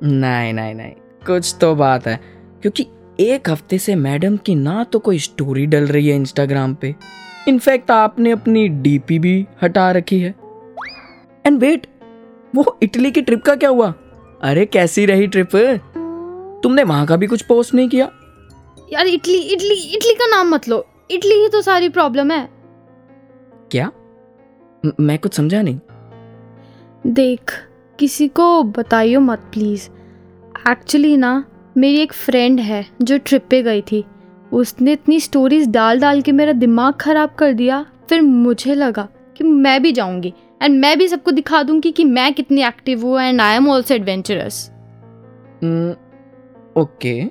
नहीं 0.03 0.53
नहीं 0.53 0.75
नहीं 0.75 0.93
कुछ 1.27 1.57
तो 1.61 1.75
बात 1.75 2.07
है। 2.07 2.21
क्योंकि 2.63 2.87
एक 3.21 3.51
हफ़्ते 3.51 3.79
से 3.79 3.95
मैडम 3.95 4.37
की 4.37 4.55
ना 4.55 4.85
तो 4.85 4.99
कोई 4.99 5.19
स्टोरी 5.19 5.67
डल 5.67 5.87
रही 5.87 6.09
है 6.09 6.17
इंस्टाग्राम 6.17 6.75
पे। 6.75 6.97
इनफैक्ट 7.49 7.91
आपने 7.91 8.31
अपनी 8.31 8.69
डीपी 8.69 9.19
भी 9.19 9.47
हटा 9.63 9.91
रखी 9.91 10.21
है। 10.21 10.35
एंड 11.47 11.59
वेट 11.59 11.87
वो 12.55 12.79
इटली 12.83 13.11
की 13.11 13.23
ट्रिप 13.23 13.43
का 13.43 13.55
क्या 13.55 13.71
हुआ? 13.71 13.95
अरे 14.43 14.67
कैसी 14.67 15.07
रही 15.07 15.27
ट्रिप 15.27 15.81
तुमने 16.63 16.83
वहाँ 16.83 17.07
का 17.07 17.17
भी 17.17 17.27
कुछ 17.27 17.43
पोस्ट 17.43 17.75
नहीं 17.75 17.89
किया? 17.89 18.11
यार 18.95 19.07
इटली 19.07 19.39
इटली 19.39 19.75
इटली 19.75 20.15
का 20.15 20.27
नाम 20.27 20.49
मत 20.49 20.69
लो। 20.69 20.87
इटली 21.11 21.35
ही 21.35 21.49
तो 21.49 21.63
सारी 21.63 21.89
प्रॉब्लम 21.89 22.31
है। 22.31 22.49
क्या? 23.71 23.93
म- 24.87 24.93
मैं 25.01 25.19
कुछ 25.19 25.35
समझा 25.35 25.63
नहीं। 25.63 25.81
देख 27.07 27.41
किसी 27.99 28.29
को 28.29 28.63
बताइयो 28.63 29.21
मत 29.21 29.39
प्लीज़ 29.39 29.89
एक्चुअली 30.69 31.17
ना 31.17 31.45
मेरी 31.77 32.01
एक 32.01 32.13
फ्रेंड 32.13 32.61
है 32.61 32.87
जो 33.03 33.19
ट्रिप 33.19 33.47
पे 33.51 33.63
गई 33.63 33.83
थी। 33.83 34.05
उसने 34.53 34.93
इतनी 34.93 35.21
स्टोरीज 35.21 35.69
डाल 35.69 36.01
डाल 36.01 36.23
के 36.23 36.33
मेरा 36.33 36.53
दिमाग 36.53 36.95
ख़राब 36.95 37.31
कर 37.31 37.53
दिया। 37.53 37.87
फिर 38.09 38.23
मुझे 38.23 38.75
लगा 38.75 39.09
कि 39.37 39.45
मैं 39.45 39.83
भी 39.83 39.93
जाऊँगी। 39.93 40.35
एंड 40.63 40.81
मैं 40.81 40.99
भी 40.99 41.09
सबको 41.09 41.31
दिखा 41.31 41.63
दूँगी 41.63 41.93
कि 41.93 42.05
मैं 42.05 42.35
कितनी 42.35 42.63
एक्टिव 42.63 43.03
हूँ 43.03 43.21
and 43.21 43.41
I 43.41 43.57
am 43.57 43.69
also 43.69 43.95
adventurous 43.95 44.71
okay 46.77 47.25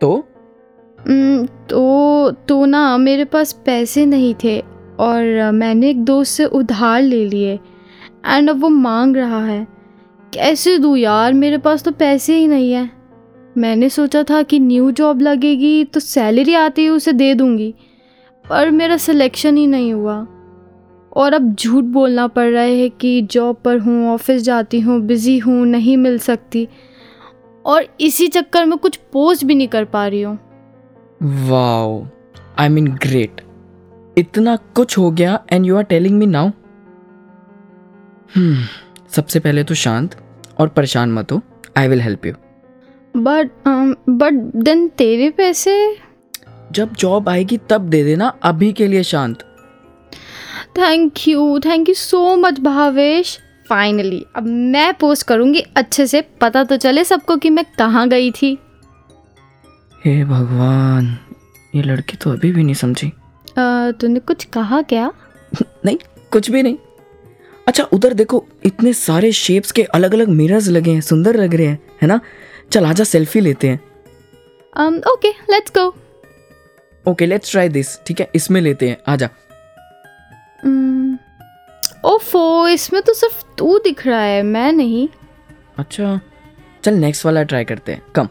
तो? 0.00 0.29
तो 1.06 2.30
तो 2.48 2.64
ना, 2.64 2.96
मेरे 2.98 3.24
पास 3.24 3.52
पैसे 3.66 4.04
नहीं 4.06 4.34
थे 4.44 4.58
और 5.00 5.50
मैंने 5.52 5.90
एक 5.90 6.04
दोस्त 6.04 6.32
से 6.32 6.44
उधार 6.44 7.02
ले 7.02 7.24
लिए। 7.24 7.58
एंड 8.26 8.50
अब 8.50 8.60
वो 8.60 8.68
मांग 8.68 9.16
रहा 9.16 9.44
है, 9.44 9.66
कैसे 10.32 10.76
दूँ 10.78 10.96
यार, 10.98 11.32
मेरे 11.34 11.58
पास 11.58 11.82
तो 11.82 11.90
पैसे 11.92 12.36
ही 12.36 12.46
नहीं 12.48 12.72
है। 12.72 12.90
मैंने 13.56 13.88
सोचा 13.88 14.22
था 14.22 14.42
कि 14.42 14.58
न्यू 14.58 14.90
जॉब 14.90 15.20
लगेगी 15.22 15.84
तो 15.84 16.00
सैलरी 16.00 16.54
आती 16.54 16.84
है, 16.84 16.90
उसे 16.90 17.12
दे 17.12 17.32
दूँगी, 17.34 17.74
पर 18.44 18.70
मेरा 18.70 18.96
सिलेक्शन 18.96 19.56
ही 19.56 19.66
नहीं 19.66 19.92
हुआ। 19.92 20.26
और 21.12 21.34
अब 21.34 21.54
झूठ 21.54 21.84
बोलना 21.86 22.26
पड़ 22.26 22.48
रहा 22.48 22.62
है 22.62 22.88
कि 22.90 23.20
जॉब 23.22 23.56
पर 23.64 23.78
हूँ, 23.78 24.08
ऑफ़िस 24.08 24.42
जाती 24.42 24.80
हूँ, 24.80 25.00
बिज़ी 25.00 25.38
हूँ, 25.38 25.64
नहीं 25.66 25.96
मिल 25.96 26.18
सकती। 26.18 26.68
और 27.64 27.86
इसी 28.00 28.28
चक्कर 28.28 28.64
में 28.64 28.78
कुछ 28.78 28.96
पोस्ट 29.12 29.44
भी 29.44 29.54
नहीं 29.54 29.68
कर 29.68 29.84
पा 29.84 30.06
रही 30.06 30.22
हूँ। 30.22 30.38
वाओ 31.20 32.04
आई 32.58 32.68
मीन 32.68 32.86
ग्रेट 33.02 33.40
इतना 34.18 34.56
कुछ 34.74 34.96
हो 34.98 35.10
गया 35.10 35.38
and 35.52 35.66
you 35.66 35.76
are 35.76 35.82
telling 35.82 36.18
me 36.18 36.26
now 36.26 36.50
सबसे 39.10 39.40
पहले 39.40 39.64
तो 39.64 39.74
शांत 39.74 40.14
और 40.58 40.68
परेशान 40.68 41.12
मत 41.12 41.32
हो. 41.32 41.40
I 41.78 41.88
will 41.88 42.00
help 42.00 42.26
you 42.26 42.32
but 43.14 43.50
but 44.08 44.32
then 44.56 44.88
तेरे 44.88 45.30
पैसे? 45.30 45.96
जब 46.72 46.94
जॉब 46.94 47.28
आएगी 47.28 47.58
तब 47.70 47.88
दे 47.88 48.02
देना. 48.04 48.28
अभी 48.42 48.72
के 48.72 48.86
लिए 48.86 49.02
शांत. 49.02 49.42
Thank 50.78 51.28
you 51.28 51.58
thank 51.58 51.88
you 51.88 51.94
so 51.94 52.36
much 52.36 52.60
Bhavesh. 52.60 53.38
Finally 53.68 54.24
अब 54.36 54.46
मैं 54.46 54.92
पोस्ट 54.94 55.26
करूँगी. 55.26 55.60
अच्छे 55.76 56.06
से 56.06 56.20
पता 56.40 56.64
तो 56.64 56.76
चले 56.76 57.04
सबको 57.04 57.36
कि 57.36 57.50
मैं 57.50 57.64
कहाँ 57.78 58.08
गई 58.08 58.30
थी. 58.30 58.56
हे 60.04 60.24
भगवान 60.24 61.16
ये 61.74 61.82
लड़की 61.82 62.16
तो 62.16 62.30
अभी 62.30 62.52
भी 62.52 62.62
नहीं 62.64 62.74
समझी। 62.74 63.08
अ, 63.08 63.90
तूने 64.00 64.20
कुछ 64.20 64.44
कहा 64.44 64.80
क्या? 64.82 65.12
नहीं 65.84 65.98
कुछ 66.32 66.50
भी 66.50 66.62
नहीं। 66.62 66.76
अच्छा 67.68 67.84
उधर 67.92 68.14
देखो 68.14 68.44
इतने 68.64 68.92
सारे 68.92 69.32
शेप्स 69.32 69.72
के 69.72 69.82
अलग 69.94 70.14
अलग 70.14 70.28
मिरर्स 70.28 70.68
लगे 70.68 70.90
हैं 70.90 71.00
सुंदर 71.00 71.36
लग 71.36 71.54
रहे 71.54 71.66
हैं 71.66 71.78
है 72.02 72.08
ना? 72.08 72.20
चल 72.72 72.84
आजा 72.86 73.04
सेल्फी 73.04 73.40
लेते 73.40 73.68
हैं। 73.68 73.80
Okay 75.12 75.28
let's 75.50 75.72
go 75.78 75.94
okay 77.06 77.26
let's 77.26 77.50
try 77.50 77.68
this 77.68 77.98
ठीक 78.06 78.20
है? 78.20 78.28
इसमें 78.34 78.60
लेते 78.60 78.88
हैं 78.88 78.96
आजा। 79.08 79.28
ओफो 82.04 82.68
इसमें 82.68 83.00
तो 83.02 83.12
सिर्फ़ 83.14 83.42
तू 83.58 83.78
दिख 83.78 84.06
रहा 84.06 84.20
है 84.20 84.42
मैं 84.42 84.72
नहीं। 84.72 85.08
अच्छा 85.78 86.20
चल 86.84 86.94
नेक्स्ट 86.94 87.24
वाला 87.26 87.42
ट्राई 87.42 87.64
करते 87.64 87.92
हैं 87.92 88.02
कम 88.14 88.28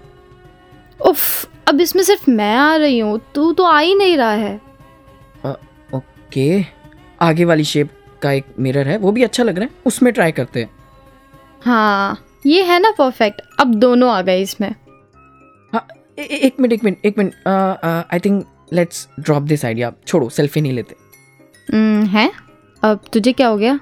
उफ 1.00 1.46
अब 1.70 1.82
इसमें 1.82 2.04
सिर्फ़ 2.04 2.30
मैं 2.32 2.56
आ 2.56 2.76
रही 2.76 3.00
हूँ 3.00 3.20
तू 3.36 3.52
तो 3.54 3.64
आ 3.64 3.80
ही 3.80 3.96
नहीं 3.96 4.18
रहा 4.18 4.32
है। 4.32 4.56
ओके। 5.94 6.64
आगे 7.22 7.46
वाली 7.46 7.64
शेप 7.64 7.90
का 8.22 8.32
एक 8.32 8.46
मिरर 8.60 8.88
है 8.88 8.98
वो 8.98 9.12
भी 9.12 9.24
अच्छा 9.24 9.44
लग 9.44 9.58
रहा 9.58 9.66
है 9.66 9.82
उसमें 9.86 10.12
ट्राई 10.14 10.32
करते 10.32 10.62
हैं। 10.62 10.70
हाँ 11.62 12.26
ये 12.46 12.64
है 12.64 12.80
ना 12.80 12.92
परफेक्ट 12.98 13.42
अब 13.60 13.74
दोनों 13.76 14.12
आ 14.12 14.22
गए 14.22 14.42
इसमें। 14.42 14.70
हाँ 15.74 15.86
ए, 16.20 16.22
ए, 16.22 16.36
एक 16.38 16.60
मिनट 16.60 16.74
एक 16.74 16.84
मिनट 16.84 17.06
एक 17.06 17.18
minute 17.18 17.48
I 18.14 18.20
think 18.20 18.46
let's 18.74 19.08
drop 19.20 19.44
this 19.44 19.66
idea 19.66 19.92
छोड़ो 20.08 20.30
सेल्फी 20.30 20.62
नहीं 20.62 20.74
लेते। 20.74 20.96
है? 22.10 22.30
अब 22.84 23.00
तुझे 23.14 23.32
क्या 23.32 23.48
हो 23.48 23.58
गया? 23.58 23.80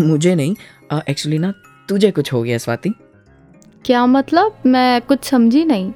मुझे 0.00 0.34
नहीं 0.34 0.54
एक्चुअली 1.08 1.38
ना 1.38 1.52
तुझे 1.88 2.10
कुछ 2.10 2.32
हो 2.32 2.42
गया 2.42 2.58
स्वाति। 2.58 2.92
क्या 3.84 4.06
मतलब? 4.06 4.56
मैं 4.66 5.00
कुछ 5.02 5.24
समझी 5.24 5.64
नहीं। 5.64 5.92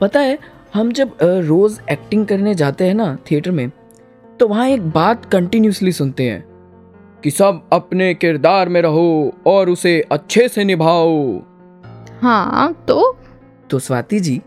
पता 0.00 0.20
है 0.20 0.38
हम 0.74 0.92
जब 0.92 1.16
रोज 1.22 1.80
एक्टिंग 1.90 2.26
करने 2.26 2.54
जाते 2.54 2.84
हैं 2.84 2.94
ना 2.94 3.18
थिएटर 3.30 3.50
में 3.50 3.70
तो 4.40 4.48
वहाँ 4.48 4.68
एक 4.68 4.90
बात 4.90 5.24
कंटिन्यूसली 5.24 5.92
सुनते 5.92 6.28
हैं 6.30 6.44
कि 7.24 7.30
सब 7.30 7.68
अपने 7.72 8.14
किरदार 8.14 8.68
में 8.68 8.82
रहो 8.82 9.34
और 9.46 9.70
उसे 9.70 10.00
अच्छे 10.12 10.48
से 10.48 10.64
निभाओ। 10.64 11.40
हाँ 12.22 12.72
तो? 12.88 13.16
तो 13.70 13.78
स्वाति 13.78 14.20
जी 14.20 14.40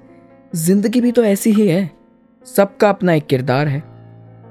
ज़िंदगी 0.56 1.02
भी 1.02 1.12
तो 1.12 1.24
ऐसी 1.24 1.52
ही 1.52 1.68
है 1.68 1.92
सबका 2.46 2.90
अपना 2.90 3.14
एक 3.14 3.26
किरदार 3.26 3.68
है 3.68 3.84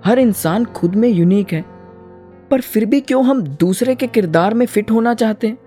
हर 0.05 0.19
इंसान 0.19 0.65
खुद 0.65 0.95
में 0.95 1.09
यूनिक 1.09 1.53
है 1.53 1.65
पर 2.51 2.61
फिर 2.61 2.85
भी 2.85 3.01
क्यों 3.01 3.25
हम 3.25 3.43
दूसरे 3.43 3.95
के 3.95 4.07
किरदार 4.07 4.55
में 4.55 4.67
फिट 4.67 4.91
होना 4.91 5.15
चाहते 5.15 5.47
हैं? 5.47 5.59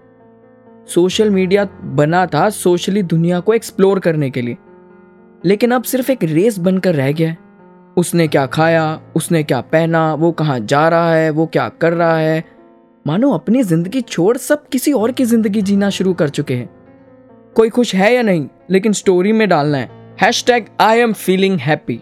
सोशल 0.88 1.30
मीडिया 1.30 1.66
बना 1.84 2.26
था 2.26 2.50
सोशली 2.50 3.04
दुनिया 3.04 3.40
को 3.40 3.54
एक्सप्लोर 3.54 4.00
करने 4.00 4.30
के 4.30 4.42
लिए। 4.42 4.58
लेकिन 5.46 5.72
अब 5.72 5.84
सिर्फ़ 5.84 6.12
एक 6.12 6.24
रेस 6.24 6.58
बनकर 6.60 6.96
रह 6.96 7.12
गया 7.12 7.30
है। 7.30 7.38
उसने 7.98 8.28
क्या 8.28 8.46
खाया, 8.46 9.02
उसने 9.16 9.44
क्या 9.44 9.62
पहना, 9.62 10.14
वो 10.14 10.32
कहाँ 10.32 10.60
जा 10.60 10.90
रहा 10.90 11.14
है, 11.14 11.30
वो 11.30 11.46
क्या 11.46 11.70
कर 11.70 11.94
रहा 11.94 12.18
है? 12.18 12.44
मानो 13.08 13.32
अपनी 13.32 13.64
ज़िंदगी 13.64 14.02
छोड़ 14.02 14.38
सब 14.38 14.68
किसी 14.68 14.92
और 14.94 15.12
की 15.12 15.26
ज़िंदगी 15.26 15.62
जीना 15.62 15.90
शुरू 15.90 16.14
कर 16.14 16.30
चुके 16.30 16.56
हैं। 16.56 16.70
कोई 17.56 17.70
खुश 17.70 17.96
है 17.96 18.14
या 18.14 18.22
नहीं, 18.22 18.48
लेकिन 18.70 18.94
स्टोरी 18.94 19.32
में 19.32 19.50
डालना 19.50 19.78
है। 19.78 19.90
Hashtag 20.48 20.66
I 20.80 21.00
am 21.00 21.14
feeling 21.14 21.60
happy 21.60 22.02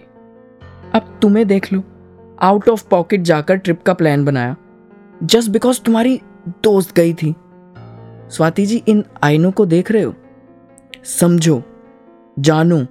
अब 0.93 1.19
तुम्हें 1.21 1.47
देख 1.47 1.73
लो 1.73 1.83
आउट 2.41 2.69
ऑफ़ 2.69 2.87
पॉकेट 2.89 3.21
जाकर 3.21 3.55
ट्रिप 3.55 3.81
का 3.83 3.93
प्लान 3.93 4.25
बनाया। 4.25 4.55
जस्ट 5.23 5.51
बिकॉज़ 5.51 5.81
तुम्हारी 5.81 6.21
दोस्त 6.63 6.95
गई 6.95 7.13
थी। 7.13 7.35
स्वाति 8.29 8.65
जी, 8.65 8.83
इन 8.87 9.03
आईनों 9.23 9.51
को 9.51 9.65
देख 9.65 9.91
रहे 9.91 10.03
हो? 10.03 10.13
समझो, 11.03 11.61
जानो 12.39 12.85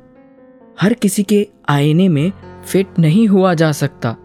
हर 0.76 0.92
किसी 0.94 1.22
के 1.22 1.46
आईने 1.68 2.08
में 2.08 2.32
फिट 2.64 2.98
नहीं 2.98 3.26
हुआ 3.28 3.52
जा 3.54 3.70
सकता। 3.72 4.16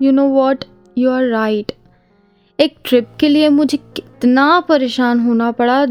You 0.00 0.12
know 0.12 0.26
what 0.28 0.64
you 0.96 1.10
are 1.10 1.24
right 1.24 1.72
एक 2.58 2.76
ट्रिप 2.84 3.08
के 3.20 3.28
लिए 3.28 3.48
मुझे 3.48 3.78
कितना 3.78 4.58
परेशान 4.60 5.20
होना 5.20 5.50
पड़ा, 5.52 5.84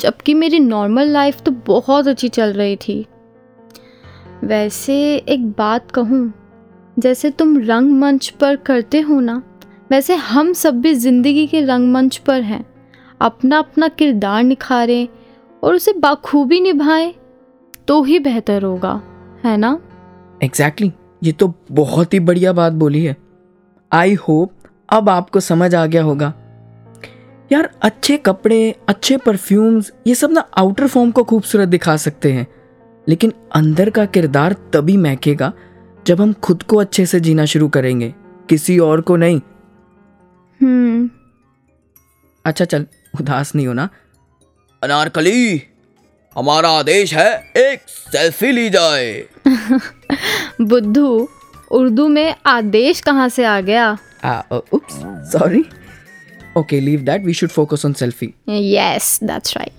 जबकि 0.00 0.34
मेरी 0.34 0.58
नॉर्मल 0.60 1.08
लाइफ 1.08 1.40
तो 1.42 1.50
बहुत 1.66 2.08
अच्छी 2.08 2.28
चल 2.28 2.52
रही 2.52 2.76
थी। 2.78 3.04
वैसे 4.44 4.94
एक 5.16 5.46
बात 5.48 5.90
कहूँ, 5.90 6.32
जैसे 6.96 7.30
तुम 7.30 7.56
रंगमंच 7.58 8.28
पर 8.40 8.56
करते 8.56 9.00
हो 9.00 9.20
ना, 9.20 9.42
वैसे 9.90 10.14
हम 10.14 10.52
सब 10.52 10.80
भी 10.80 10.94
ज़िंदगी 10.94 11.46
के 11.46 11.60
रंगमंच 11.62 12.16
पर 12.16 12.40
हैं। 12.42 12.64
अपना 13.20 13.58
अपना 13.58 13.88
किरदार 13.88 14.42
निखारें 14.44 15.08
और 15.62 15.74
उसे 15.74 15.92
बाखूबी 15.94 16.60
निभाएँ। 16.60 17.12
तो 17.88 18.02
ही 18.02 18.18
बेहतर 18.18 18.62
होगा 18.62 19.02
है 19.44 19.56
ना? 19.56 19.80
एग्जैक्टली 20.42 20.88
exactly, 20.88 21.26
ये 21.26 21.32
तो 21.32 21.54
बहुत 21.72 22.14
ही 22.14 22.20
बढ़िया 22.20 22.52
बात 22.52 22.72
बोली 22.72 23.04
है। 23.04 23.16
आई 23.92 24.14
होप 24.14 24.52
अब 24.88 25.08
आपको 25.08 25.40
समझ 25.40 25.74
आ 25.74 25.86
गया 25.86 26.02
होगा। 26.02 26.34
यार 27.52 27.78
अच्छे 27.82 28.16
कपड़े 28.16 28.76
अच्छे 28.88 29.16
परफ्यूम्स 29.16 29.92
ये 30.06 30.14
सब 30.14 30.30
ना 30.32 30.40
आउटर 30.40 30.86
फॉर्म 30.86 31.10
को 31.10 31.24
खूबसूरत 31.24 31.68
दिखा 31.68 31.96
सकते 31.96 32.32
हैं। 32.32 32.46
लेकिन 33.08 33.32
अंदर 33.54 33.90
का 33.90 34.04
किरदार 34.04 34.52
तभी 34.52 34.96
महकेगा 34.96 35.52
जब 36.06 36.20
हम 36.20 36.32
खुद 36.32 36.62
को 36.62 36.76
अच्छे 36.76 37.06
से 37.06 37.20
जीना 37.20 37.44
शुरू 37.44 37.68
करेंगे। 37.68 38.14
किसी 38.48 38.78
और 38.78 39.00
को 39.00 39.16
नहीं। 39.16 39.40
हम्म। 40.62 41.10
अच्छा 42.44 42.64
चल 42.64 42.86
उदास 43.20 43.54
नहीं 43.54 43.66
होना। 43.66 43.88
अनारकली! 44.82 45.62
हमारा 46.36 46.68
आदेश 46.70 47.12
है 47.14 47.30
एक 47.56 47.80
सेल्फी 47.88 48.50
ली 48.52 48.68
जाए। 48.70 49.12
बुद्धू 50.60 51.28
उर्दू 51.70 52.06
में 52.08 52.34
आदेश 52.46 53.00
कहाँ 53.00 53.28
से 53.28 53.44
आ 53.44 53.60
गया? 53.60 53.90
Oops 54.52 54.94
sorry 55.32 55.64
okay 56.58 56.80
leave 56.80 57.00
that 57.00 57.24
we 57.24 57.34
should 57.34 57.50
focus 57.50 57.86
on 57.86 57.92
selfie 57.92 58.32
yes 58.48 59.18
that's 59.22 59.56
right 59.56 59.72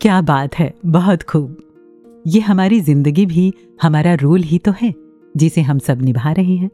क्या 0.00 0.20
बात 0.20 0.54
है 0.58 0.72
बहुत 0.86 1.22
खूब। 1.22 1.56
ये 2.26 2.40
हमारी 2.40 2.80
ज़िंदगी 2.80 3.26
भी 3.26 3.52
हमारा 3.82 4.14
रोल 4.14 4.42
ही 4.42 4.58
तो 4.58 4.72
है 4.80 4.92
जिसे 5.36 5.60
हम 5.60 5.78
सब 5.78 6.02
निभा 6.02 6.32
रहे 6.32 6.56
हैं। 6.56 6.70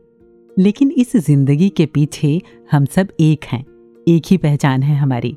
लेकिन 0.56 0.90
इस 0.90 1.16
ज़िंदगी 1.16 1.68
के 1.68 1.86
पीछे 1.86 2.40
हम 2.72 2.84
सब 2.84 3.08
एक 3.20 3.44
हैं। 3.44 3.64
एक 4.08 4.22
ही 4.30 4.36
पहचान 4.36 4.82
है 4.82 4.96
हमारी। 4.96 5.36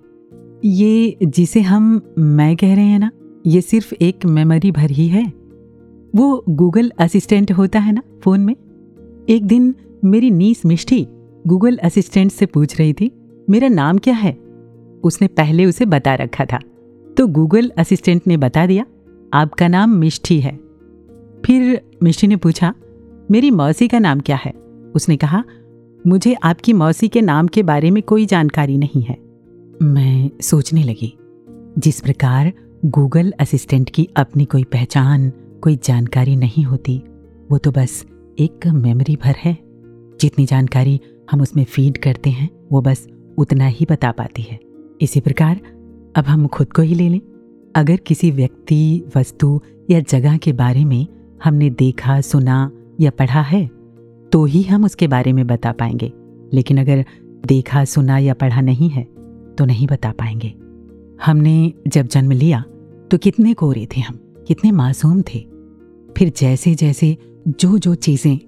ये 0.66 1.18
जिसे 1.24 1.61
हम 1.61 2.01
मैं 2.20 2.55
कह 2.55 2.76
रहे 2.76 2.86
हैं 2.86 2.99
ना, 2.99 3.11
ये 3.47 3.61
सिर्फ़ 3.61 3.93
एक 4.01 4.26
मेमोरी 4.26 4.72
भर 4.72 4.89
ही 4.89 5.07
है। 5.07 5.34
वो 6.16 6.45
गूगल 6.49 6.91
असिस्टेंट 6.99 7.51
होता 7.51 7.80
है 7.80 7.93
ना, 7.93 8.01
फ़ोन 8.24 8.39
में। 8.39 8.55
एक 9.30 9.45
दिन 9.45 9.76
मेरी 10.05 10.32
नीस 10.32 10.66
मिष्टी 10.66 11.07
गूगल 11.47 11.78
असिस्टेंट 11.78 12.32
से 12.32 12.45
पूछ 12.45 12.80
रही 12.80 12.93
थी, 12.93 13.11
मेरा 13.49 13.68
नाम 13.68 13.97
क्या 13.97 14.14
है? 14.14 14.38
उसने 15.03 15.28
पहले 15.28 15.66
उसे 15.66 15.86
बता 15.86 16.16
रखा 16.16 16.45
था। 16.45 16.59
तो 17.18 17.28
गूगल 17.28 17.72
असिस्टेंट 17.78 18.22
ने 18.28 18.38
बता 18.38 18.66
दिया, 18.66 18.86
आपका 19.34 19.68
नाम 19.68 19.89
मिष्ठी 19.89 20.39
है। 20.39 20.59
फिर 21.45 21.82
मिष्ठी 22.03 22.28
ने 22.28 22.36
पूछा, 22.36 22.74
मेरी 23.32 23.51
मौसी 23.51 23.88
का 23.88 23.99
नाम 23.99 24.20
क्या 24.20 24.36
है? 24.36 24.51
उसने 24.95 25.18
कहा 25.18 25.43
मुझे 26.08 26.34
आपकी 26.34 26.74
मौसी 26.74 27.08
के 27.08 27.22
नाम 27.22 27.47
के 27.47 27.64
बारे 27.64 27.91
में 27.91 28.04
कोई 28.04 28.26
जानकारी 28.26 28.78
नहीं 28.78 29.01
है। 29.01 29.18
मैं 29.82 30.30
सोचने 30.41 30.84
लगी, 30.84 31.18
जिस 31.78 32.01
प्रकार 32.01 32.54
गूगल 32.86 33.34
असिस्टेंट 33.39 33.89
की 33.89 34.10
अपनी 34.18 34.45
कोई 34.45 34.64
पहचान, 34.64 35.30
कोई 35.62 35.80
जानकारी 35.84 36.36
नहीं 36.36 36.64
होती, 36.64 37.04
वो 37.51 37.58
तो 37.58 37.72
बस 37.72 38.06
एक 38.39 38.68
मेमोरी 38.68 39.16
भर 39.16 39.36
है। 39.38 39.58
जितनी 40.22 40.45
जानकारी 40.45 41.01
हम 41.32 41.41
उसमें 41.41 41.64
फ़ीड 41.64 41.97
करते 41.97 42.30
हैं, 42.30 42.49
वो 42.72 42.82
बस 42.82 43.08
उतना 43.38 43.66
ही 43.66 43.86
बता 43.91 44.12
पाती 44.12 44.41
है। 44.41 44.60
इसी 45.01 45.20
प्रकार, 45.20 45.62
अब 46.16 46.24
हम 46.28 46.47
खुद 46.47 46.74
को 46.74 46.82
ही 46.82 46.95
ले 46.95 47.10
लें। 47.10 47.22
अगर 47.76 47.95
किसी 47.95 48.32
व्यक्ति, 48.32 49.04
वस्तु 49.18 49.62
या 49.89 49.99
जगह 49.99 50.38
के 50.38 50.54
बारे 50.54 50.86
में 50.86 51.08
हमने 51.43 51.70
देखा, 51.70 52.22
सुना 52.22 52.72
या 52.99 53.12
पढ़ा 53.12 53.41
है 53.41 53.82
तो 54.34 54.43
ही 54.45 54.61
हम 54.63 54.86
उसके 54.86 55.07
बारे 55.07 55.34
में 55.34 55.45
बता 55.47 55.71
पाएँगे। 55.71 56.11
लेकिन 56.53 56.79
अगर 56.79 57.05
देखा, 57.45 57.84
सुना 57.86 58.17
या 58.17 58.34
पढ़ा 58.34 58.61
नहीं 58.61 58.89
है 58.89 59.03
तो 59.57 59.65
नहीं 59.65 59.88
बता 59.88 60.11
पाएँगे। 60.11 60.53
हमने 61.25 61.73
जब 61.88 62.07
जन्म 62.07 62.31
लिया 62.31 62.63
तो 63.11 63.17
कितने 63.17 63.53
कोरे 63.53 63.88
थे 63.97 64.01
हम, 64.01 64.15
कितने 64.47 64.71
मासूम 64.71 65.21
थे। 65.21 65.39
फिर 66.17 66.31
जैसे 66.38 66.73
जैसे 66.75 67.17
जो 67.49 67.77
जो 67.77 67.95
चीज़ें 67.95 68.39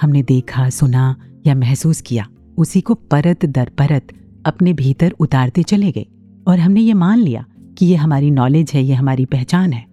हमने 0.00 0.22
देखा, 0.22 0.68
सुना 0.70 1.16
या 1.46 1.54
महसूस 1.54 2.00
किया, 2.00 2.28
उसी 2.58 2.80
को 2.80 2.94
परत 2.94 3.44
दर 3.44 3.70
परत 3.78 4.12
अपने 4.46 4.72
भीतर 4.72 5.14
उतारते 5.20 5.62
चले 5.62 5.90
गए। 5.92 6.06
और 6.48 6.58
हमने 6.58 6.80
ये 6.80 6.94
मान 6.94 7.18
लिया 7.18 7.44
कि 7.78 7.86
ये 7.86 7.96
हमारी 7.96 8.30
नॉलेज 8.30 8.70
है, 8.74 8.82
ये 8.82 8.94
हमारी 8.94 9.24
पहचान 9.24 9.72
है। 9.72 9.84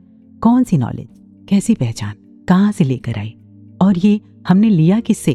कौन 0.42 0.64
सी 0.64 0.78
नॉलेज 0.78 1.08
कैसी 1.50 1.76
पहचान? 1.76 2.14
कहाँ 2.48 2.72
से 2.72 2.84
लेकर 2.84 3.18
आई 3.18 3.36
और 3.82 3.98
ये 3.98 4.20
हमने 4.48 4.70
लिया 4.70 5.00
किससे? 5.00 5.34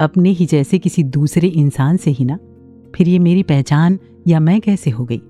अपने 0.00 0.30
ही 0.30 0.46
जैसे 0.46 0.78
किसी 0.78 1.02
दूसरे 1.02 1.48
इंसान 1.48 1.96
से 1.96 2.10
ही 2.10 2.24
ना? 2.24 2.38
फिर 2.96 3.08
ये 3.08 3.18
मेरी 3.18 3.42
पहचान 3.42 3.98
या 4.26 4.40
मैं 4.40 4.60
कैसे 4.60 4.90
हो 4.90 5.04
गई? 5.04 5.22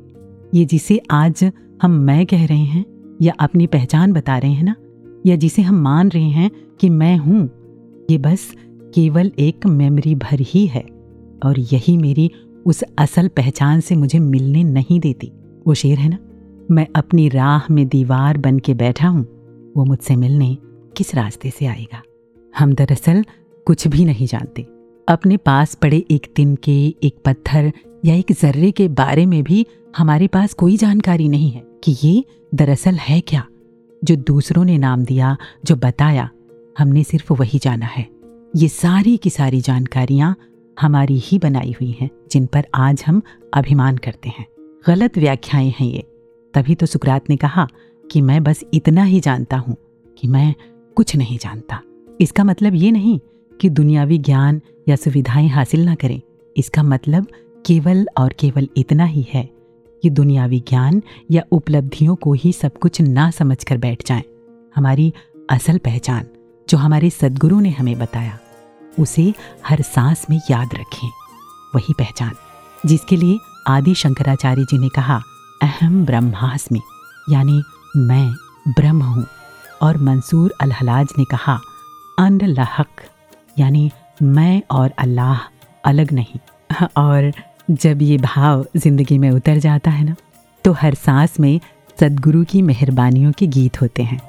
ये 0.54 0.64
जिसे 0.64 1.00
आज 1.10 1.52
हम 1.82 1.90
मैं 1.90 2.26
कह 2.26 2.46
रहे 2.46 2.64
हैं, 2.64 2.84
या 3.22 3.32
अपनी 3.32 3.66
पहचान 3.66 4.12
बता 4.12 4.38
रहे 4.38 4.52
हैं 4.52 4.64
ना? 4.64 4.74
या 5.26 5.36
जिसे 5.36 5.62
हम 5.62 5.74
मान 5.74 6.08
रहे 6.08 6.30
हैं 6.30 6.50
कि 6.80 6.88
मैं 6.88 7.16
हूँ? 7.16 7.50
ये 8.10 8.18
बस 8.18 8.54
केवल 8.94 9.32
एक 9.38 9.66
मेमोरी 9.66 10.14
भर 10.14 10.40
ही 10.40 10.66
है, 10.66 10.86
और 11.44 11.58
यही 11.58 11.96
मेरी 11.96 12.30
उस 12.66 12.84
असल 12.98 13.28
पहचान 13.28 13.80
से 13.80 13.96
मुझे 13.96 14.18
मिलने 14.18 14.64
नहीं 14.64 15.00
देती। 15.00 15.32
वो 15.66 15.74
शेर 15.74 15.98
है 15.98 16.08
ना? 16.08 16.18
मैं 16.70 16.86
अपनी 16.96 17.28
राह 17.28 17.72
में 17.72 17.88
दीवार 17.88 18.38
बन 18.38 18.58
के 18.58 18.74
बैठा 18.74 19.08
हूँ। 19.08 19.26
वो 19.76 19.84
मुझसे 19.84 20.16
मिलने 20.16 20.56
किस 20.96 21.14
रास्ते 21.14 21.50
से 21.50 21.66
आएगा? 21.66 22.02
हम 22.58 22.74
दरअसल 22.74 23.24
कुछ 23.66 23.88
भी 23.88 24.04
नहीं 24.04 24.26
जानते। 24.26 24.62
अपने 25.08 25.36
पास 25.36 25.74
पड़े 25.74 26.04
एक 26.10 26.32
दिन 26.36 26.56
के 26.56 26.94
एक 27.02 27.16
पत्थर 27.24 27.72
या 28.04 28.14
एक 28.14 28.26
जर्रे 28.42 28.70
के 28.70 28.88
बारे 28.88 29.26
में 29.26 29.42
भी 29.42 29.66
हमारे 29.96 30.26
पास 30.26 30.54
कोई 30.54 30.76
जानकारी 30.76 31.28
नहीं 31.28 31.50
है 31.50 31.62
कि 31.84 31.96
ये 32.04 32.24
दरअसल 32.54 32.94
है 32.94 33.20
क्या। 33.20 33.46
जो 34.04 34.16
दूसरों 34.16 34.64
ने 34.64 34.78
नाम 34.78 35.04
दिया, 35.04 35.36
जो 35.64 35.76
बताया, 35.76 36.30
हमने 36.78 37.04
सिर्फ़ 37.04 37.32
वही 37.32 37.58
जाना 37.58 37.86
है। 37.86 38.08
ये 38.56 38.68
सारी 38.68 39.16
की 39.16 39.30
सारी 39.30 39.60
जानकारियाँ 39.60 40.36
हमारी 40.80 41.18
ही 41.18 41.38
बनाई 41.38 41.74
हुई 41.80 41.96
हैं, 42.00 42.10
जिन 42.30 42.46
पर 42.46 42.66
आज 42.74 43.04
हम 43.06 43.22
अभिमान 43.54 43.96
करते 43.96 44.28
हैं। 44.28 44.46
गलत 44.86 45.18
व्याख्याएँ 45.18 45.74
हैं 45.80 45.86
ये। 45.86 46.04
तभी 46.54 46.74
तो 46.74 46.86
सुकरात 46.86 47.30
ने 47.30 47.36
कहा 47.36 47.68
कि 48.12 48.20
मैं 48.20 48.44
बस 48.44 48.64
इतना 48.74 49.04
ही 49.04 49.20
जानता 49.20 49.56
हूँ 49.56 49.76
कि 50.18 50.28
मैं 50.28 50.54
कुछ 50.96 51.16
नहीं 51.16 51.38
जानता। 51.38 51.82
इसका 52.20 52.44
मतलब 52.44 52.74
ये 52.74 52.90
नहीं 52.90 53.20
कि 53.60 53.68
दुनियावी 53.68 54.18
ज्ञान 54.18 54.60
या 54.88 54.96
सुविधाएँ 54.96 55.48
हासिल 55.48 55.84
ना 55.84 55.94
करें। 55.94 56.20
इसका 56.56 56.82
मतलब 56.82 57.26
केवल 57.66 58.06
और 58.18 58.34
केवल 58.40 58.68
इतना 58.76 59.04
ही 59.04 59.26
है 59.32 59.50
कि 60.02 60.10
दुनियावी 60.10 60.60
ज्ञान 60.60 61.02
या 61.30 61.42
उपलब्धियों 61.52 62.16
को 62.16 62.32
ही 62.32 62.52
सब 62.52 62.78
कुछ 62.78 63.00
ना 63.00 63.30
समझ 63.30 63.64
कर 63.64 63.76
बैठ 63.76 64.06
जाएँ। 64.06 64.22
हमारी 64.76 65.14
असल 65.50 65.78
पहचान, 65.78 66.26
जो 66.68 66.78
हमारे 66.78 67.10
सदगुरु 67.10 67.60
ने 67.60 67.70
हमें 67.70 67.98
बताया, 67.98 68.38
उसे 69.00 69.34
हर 69.66 69.82
सांस 69.82 70.26
में 70.30 70.40
याद 70.50 70.68
रखें। 70.74 71.08
वही 71.74 71.94
पहचान, 71.98 72.32
जिसके 72.86 73.16
लिए 73.16 73.38
आदि 73.66 73.94
शंकराचार्य 73.94 74.62
जी 74.62 74.78
ने 74.78 74.88
कहा 74.88 75.20
अहम 75.62 76.04
ब्रह्मास्मि। 76.04 76.80
यानी 77.30 77.62
मैं 77.96 78.32
ब्रह्म 78.68 79.02
हूँ। 79.02 79.26
और 79.82 79.96
मंसूर 79.96 80.54
अलहलाज 80.60 81.08
ने 81.18 81.24
कहा 81.24 81.60
अन 82.18 82.40
लहक, 82.42 83.02
यानी 83.58 83.90
मैं 84.22 84.62
और 84.70 84.92
अल्लाह 84.98 85.38
अलग 85.84 86.12
नहीं। 86.12 86.38
और 86.98 87.32
जब 87.72 88.02
ये 88.02 88.16
भाव 88.18 88.64
ज़िंदगी 88.76 89.18
में 89.18 89.30
उतर 89.30 89.58
जाता 89.58 89.90
है 89.90 90.04
ना 90.04 90.14
तो 90.64 90.72
हर 90.72 90.94
सांस 90.94 91.38
में 91.40 91.58
सदगुरु 91.98 92.44
की 92.44 92.62
मेहरबानियों 92.62 93.32
के 93.32 93.46
गीत 93.48 93.80
होते 93.82 94.02
हैं। 94.02 94.20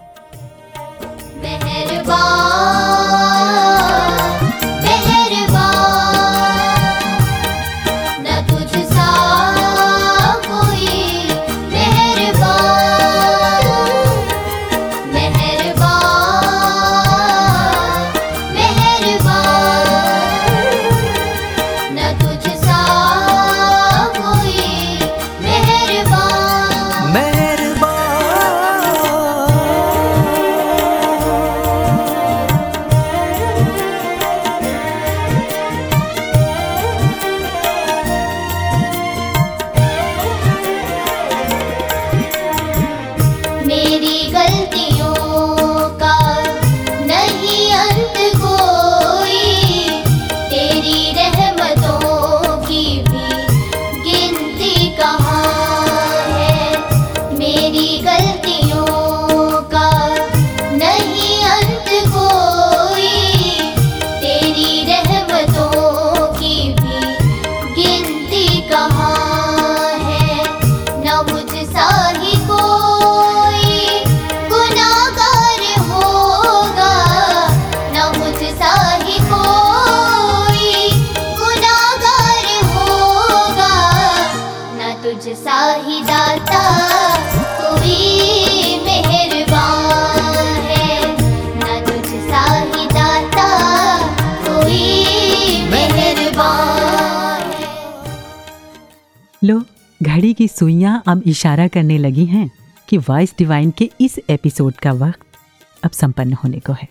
घड़ी 100.17 100.33
की 100.33 100.47
सुइयाँ 100.47 101.01
अब 101.07 101.21
इशारा 101.27 101.67
करने 101.67 101.97
लगी 101.97 102.25
हैं 102.25 102.49
कि 102.87 102.97
वॉइस 102.99 103.33
डिवाइन 103.37 103.71
के 103.71 103.89
इस 104.01 104.17
एपिसोड 104.29 104.73
का 104.73 104.91
वक्त 104.93 105.37
अब 105.83 105.91
संपन्न 105.91 106.33
होने 106.33 106.59
को 106.59 106.73
है। 106.73 106.87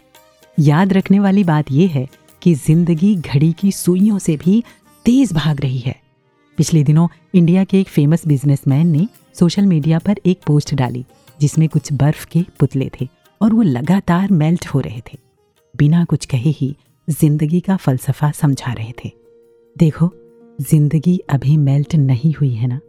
याद 0.58 0.92
रखने 0.92 1.18
वाली 1.20 1.44
बात 1.44 1.72
यह 1.72 1.90
है 1.90 2.06
कि 2.42 2.54
ज़िंदगी 2.54 3.14
घड़ी 3.16 3.52
की 3.52 3.72
सुइयों 3.72 4.18
से 4.18 4.36
भी 4.36 4.62
तेज 5.06 5.32
भाग 5.32 5.60
रही 5.60 5.78
है। 5.78 5.94
पिछले 6.58 6.84
दिनों 6.84 7.08
इंडिया 7.34 7.64
के 7.64 7.80
एक 7.80 7.88
फ़ेमस 7.88 8.26
बिजनेसमैन 8.26 8.86
ने 8.86 9.06
सोशल 9.34 9.66
मीडिया 9.66 9.98
पर 9.98 10.20
एक 10.26 10.40
पोस्ट 10.46 10.74
डाली, 10.74 11.04
जिसमें 11.38 11.68
कुछ 11.68 11.92
बर्फ़ 11.92 12.26
के 12.26 12.44
पुतले 12.60 12.90
थे 13.00 13.08
और 13.40 13.52
वो 13.52 13.62
लगातार 13.62 14.32
मेल्ट 14.32 14.66
हो 14.66 14.80
रहे 14.80 15.00
थे। 15.00 15.18
बिना 15.74 16.04
कुछ 16.04 16.26
कहे 16.26 16.50
ही 16.50 16.74
ज़िंदगी 17.08 17.60
का 17.60 17.76
फलसफा 17.76 18.30
समझा 18.32 18.72
रहे 18.72 18.92
थे। 19.04 19.12
देखो, 19.76 20.12
ज़िंदगी 20.60 21.20
अभी 21.30 21.56
मेल्ट 21.56 21.94
नहीं 21.94 22.34
हुई 22.34 22.54
है 22.54 22.66
ना? 22.66 22.80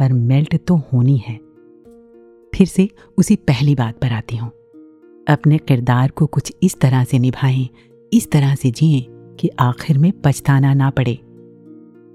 पर 0.00 0.12
मेल्ट 0.12 0.56
तो 0.66 0.76
होनी 0.76 1.16
है। 1.16 1.36
फिर 2.54 2.66
से 2.66 2.88
उसी 3.18 3.36
पहली 3.36 3.74
बात 3.74 3.98
पर 3.98 4.12
आती 4.12 4.36
हूँ। 4.36 4.50
अपने 5.28 5.58
किरदार 5.58 6.10
को 6.10 6.26
कुछ 6.26 6.52
इस 6.62 6.80
तरह 6.80 7.04
से 7.04 7.18
निभाएँ, 7.18 7.68
इस 8.12 8.30
तरह 8.30 8.54
से 8.54 8.70
जिएँ 8.70 9.06
कि 9.40 9.50
आखिर 9.60 9.98
में 9.98 10.12
पछताना 10.24 10.74
ना 10.74 10.90
पड़े। 10.90 11.14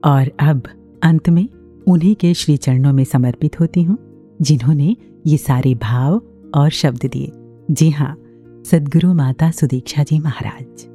और 0.03 0.31
अब 0.39 0.63
अंत 1.03 1.29
में 1.29 1.47
उन्हीं 1.87 2.15
के 2.15 2.33
श्री 2.33 2.57
चरणों 2.57 2.93
में 2.93 3.03
समर्पित 3.03 3.59
होती 3.59 3.83
हूँ, 3.83 3.97
जिन्होंने 4.41 4.95
ये 5.27 5.37
सारे 5.37 5.75
भाव 5.75 6.21
और 6.55 6.69
शब्द 6.69 7.05
दिए। 7.05 7.31
जी 7.71 7.89
हाँ 7.89 8.13
सदगुरु 8.65 9.13
माता 9.13 9.51
सुदीक्षा 9.51 10.03
जी 10.03 10.19
महाराज। 10.19 10.85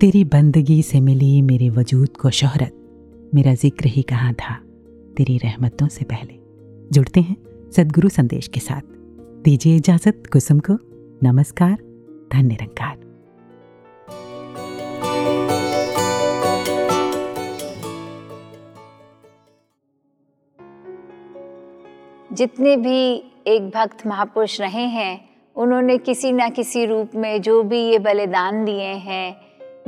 तेरी 0.00 0.24
बंदगी 0.24 0.82
से 0.82 1.00
मिली 1.00 1.42
मेरे 1.42 1.70
वजूद 1.70 2.08
को 2.08 2.30
शोहरत। 2.30 2.72
मेरा 3.34 3.54
ज़िक्र 3.54 3.86
ही 3.86 4.02
कहाँ 4.02 4.34
था? 4.34 4.60
तेरी 5.18 5.38
रहमतों 5.38 5.88
से 5.88 6.04
पहले। 6.04 6.34
जुड़ते 6.92 7.20
हैं 7.20 7.36
सदगुरु 7.70 8.08
संदेश 8.08 8.48
के 8.48 8.60
साथ। 8.60 8.80
दीजिए 9.44 9.76
इजाज़त 9.76 10.22
कुसुम 10.32 10.58
को। 10.58 10.78
नमस्कार, 11.22 11.74
धन्य 12.32 12.42
निरंकार 12.42 12.96
जितने 22.32 22.76
भी 22.76 23.24
एक 23.46 23.68
भक्त 23.68 24.06
महापुरुष 24.06 24.60
रहे 24.60 24.82
हैं, 24.82 25.28
उन्होंने 25.56 25.98
किसी 25.98 26.32
न 26.32 26.50
किसी 26.50 26.86
रूप 26.86 27.10
में 27.14 27.42
जो 27.42 27.62
भी 27.62 27.78
ये 27.78 27.98
बलिदान 27.98 28.64
दिए 28.64 28.92
हैं, 29.04 29.36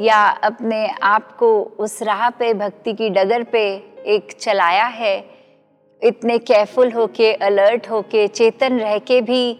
या 0.01 0.29
अपने 0.29 0.89
आप 0.89 1.37
को 1.37 1.63
उस 1.63 2.03
राह 2.03 2.31
पे, 2.31 2.55
भक्ति 2.55 2.93
की 2.93 3.11
डगर 3.11 3.43
पे 3.43 3.90
एक 4.07 4.33
चलाया 4.33 4.87
है। 4.87 5.19
इतने 6.03 6.39
केयरफुल 6.39 6.93
होके 6.93 7.33
अलर्ट 7.33 7.89
होके, 7.91 8.27
चेतन 8.29 8.79
रह 8.79 8.99
के 8.99 9.21
भी, 9.21 9.59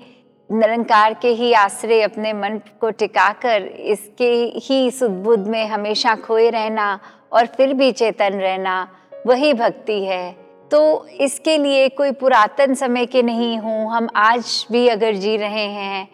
निरंकार 0.51 1.15
के 1.15 1.29
ही 1.29 1.53
आश्रय 1.53 2.03
अपने 2.03 2.33
मन 2.33 2.61
को 2.81 2.91
टिकाकर, 2.91 3.63
इसके 3.63 4.33
ही 4.59 4.91
सुदबुद्ध 4.91 5.47
में 5.47 5.67
हमेशा 5.67 6.15
खोए 6.17 6.49
रहना 6.51 6.99
और 7.33 7.47
फिर 7.47 7.75
भी 7.75 7.91
चेतन 7.93 8.39
रहना, 8.41 8.89
वही 9.27 9.53
भक्ति 9.55 10.05
है। 10.05 10.33
तो 10.71 11.07
इसके 11.21 11.57
लिए 11.59 11.89
कोई 11.89 12.11
पुरातन 12.13 12.75
समय 12.75 13.07
के 13.07 13.23
नहीं 13.23 13.57
हूँ। 13.59 13.93
हम 13.93 14.09
आज 14.17 14.67
भी 14.73 14.87
अगर 14.89 15.15
जी 15.15 15.37
रहे 15.37 15.67
हैं, 15.67 16.09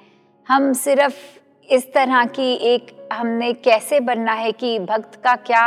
हम 0.47 0.73
सिर्फ़ 0.73 1.15
इस 1.69 1.93
तरह 1.95 2.25
की 2.27 2.53
एक 2.65 2.87
हमने 3.13 3.53
कैसे 3.55 4.01
बनना 4.01 4.33
है 4.33 4.53
कि 4.53 4.79
भक्त 4.79 5.21
का 5.25 5.35
क्या 5.37 5.65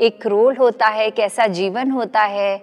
एक 0.00 0.26
रोल 0.26 0.56
होता 0.56 0.86
है 0.86 1.10
कैसा 1.10 1.46
जीवन 1.46 1.90
होता 1.90 2.20
है। 2.20 2.62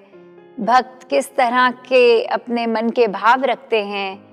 भक्त 0.60 1.08
किस 1.10 1.36
तरह 1.36 1.70
के 1.70 2.24
अपने 2.24 2.66
मन 2.68 2.90
के 2.90 3.08
भाव 3.08 3.44
रखते 3.44 3.84
हैं? 3.84 4.24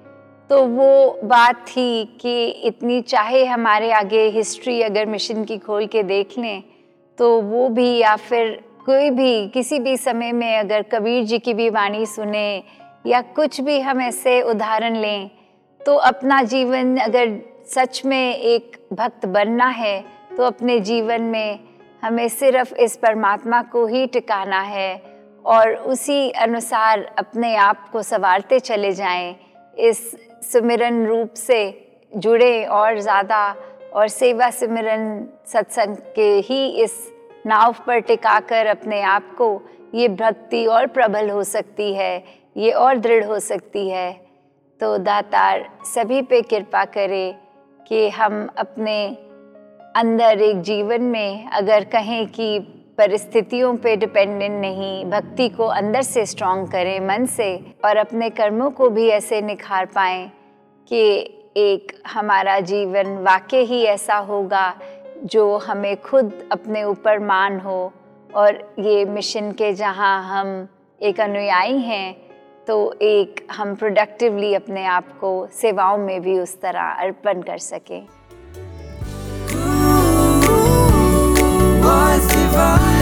तो 0.50 0.66
वो 0.66 1.20
बात 1.24 1.54
थी 1.68 2.18
कि 2.20 2.46
इतनी 2.46 3.00
चाहे 3.02 3.44
हमारे 3.44 3.92
आगे 3.92 4.28
हिस्ट्री 4.28 4.82
अगर 4.82 5.06
मिशन 5.06 5.44
की 5.44 5.58
खोल 5.58 5.86
के 5.86 6.02
देख 6.02 6.38
लें 6.38 6.62
तो 7.18 7.40
वो 7.40 7.68
भी 7.68 7.98
या 7.98 8.16
फिर 8.16 8.64
कोई 8.86 9.10
भी, 9.10 9.48
किसी 9.48 9.78
भी 9.78 9.96
समय 9.96 10.32
में 10.32 10.58
अगर 10.58 10.82
कबीर 10.82 11.24
जी 11.24 11.38
की 11.38 11.54
भी 11.54 11.70
वाणी 11.70 12.06
सुने 12.06 12.62
या 13.06 13.20
कुछ 13.20 13.60
भी 13.60 13.80
हम 13.80 14.00
ऐसे 14.00 14.42
उदाहरण 14.42 14.96
लें 14.96 15.30
तो 15.86 15.96
अपना 15.96 16.42
जीवन 16.42 16.96
अगर 16.96 17.38
सच 17.66 18.02
में 18.04 18.36
एक 18.36 18.76
भक्त 18.92 19.26
बनना 19.26 19.66
है 19.66 20.04
तो 20.36 20.42
अपने 20.42 20.80
जीवन 20.80 21.22
में 21.22 21.67
हमें 22.02 22.28
सिर्फ़ 22.28 22.74
इस 22.76 22.96
परमात्मा 22.96 23.60
को 23.62 23.86
ही 23.86 24.06
टिकाना 24.06 24.60
है 24.60 24.94
और 25.44 25.74
उसी 25.86 26.30
अनुसार 26.30 27.02
अपने 27.18 27.54
आप 27.56 27.88
को 27.92 28.02
संवारते 28.02 28.58
चले 28.60 28.92
जाएँ, 28.92 29.34
इस 29.76 30.10
सुमिरन 30.42 31.06
रूप 31.06 31.34
से 31.34 31.60
जुड़े 32.12 32.64
और 32.64 32.98
ज़्यादा 33.00 33.48
और 33.94 34.08
सेवा 34.08 34.50
सिमरन 34.50 35.26
सत्संग 35.46 35.96
के 36.16 36.30
ही 36.46 36.66
इस 36.82 36.96
नाव 37.46 37.74
पर 37.86 38.00
टिकाकर 38.00 38.66
अपने 38.66 39.00
आप 39.02 39.34
को 39.38 39.50
ये 39.94 40.08
भक्ति 40.08 40.64
और 40.66 40.86
प्रबल 40.86 41.30
हो 41.30 41.42
सकती 41.44 41.92
है, 41.94 42.24
ये 42.56 42.70
और 42.72 42.98
दृढ़ 42.98 43.24
हो 43.24 43.38
सकती 43.40 43.88
है। 43.88 44.12
तो 44.80 44.96
दातार 44.98 45.68
सभी 45.86 46.20
पे 46.22 46.40
कृपा 46.42 46.84
करे 46.86 47.34
कि 47.80 48.08
हम 48.08 48.46
अपने 48.58 48.96
अंदर 49.98 50.40
एक 50.40 50.60
जीवन 50.60 51.02
में 51.02 51.46
अगर 51.46 51.84
कहें 51.84 52.26
कि 52.26 52.58
परिस्थितियों 52.98 53.74
पे 53.76 53.94
डिपेंडेंट 53.96 54.60
नहीं, 54.60 55.04
भक्ति 55.04 55.48
को 55.48 55.66
अंदर 55.66 56.02
से 56.02 56.26
स्ट्रॉन्ग 56.26 56.70
करें, 56.72 57.00
मन 57.00 57.24
से, 57.26 57.56
और 57.84 57.96
अपने 57.96 58.28
कर्मों 58.30 58.70
को 58.70 58.88
भी 58.90 59.08
ऐसे 59.08 59.40
निखार 59.42 59.86
पाएँ 59.86 60.30
कि 60.88 61.00
एक 61.56 61.92
हमारा 62.06 62.58
जीवन 62.60 63.16
वाकई 63.18 63.64
ही 63.64 63.82
ऐसा 63.84 64.16
होगा 64.16 64.74
जो 65.24 65.56
हमें 65.56 65.96
खुद 66.00 66.32
अपने 66.52 66.84
ऊपर 66.84 67.18
मान 67.18 67.58
हो। 67.60 67.92
और 68.34 68.74
ये 68.78 69.04
मिशन 69.04 69.50
के 69.52 69.72
जहाँ 69.72 70.22
हम 70.24 70.68
एक 71.00 71.20
अनुयायी 71.20 71.78
हैं 71.78 72.16
तो 72.66 72.92
एक 73.02 73.46
हम 73.52 73.74
प्रोडक्टिवली 73.74 74.54
अपने 74.54 74.84
आप 74.84 75.12
को 75.18 75.46
सेवाओं 75.52 75.98
में 75.98 76.20
भी 76.20 76.38
उस 76.38 76.60
तरह 76.60 76.80
अर्पण 76.80 77.42
कर 77.42 77.58
सकें। 77.58 78.06
Was 81.88 82.26
divine 82.26 82.97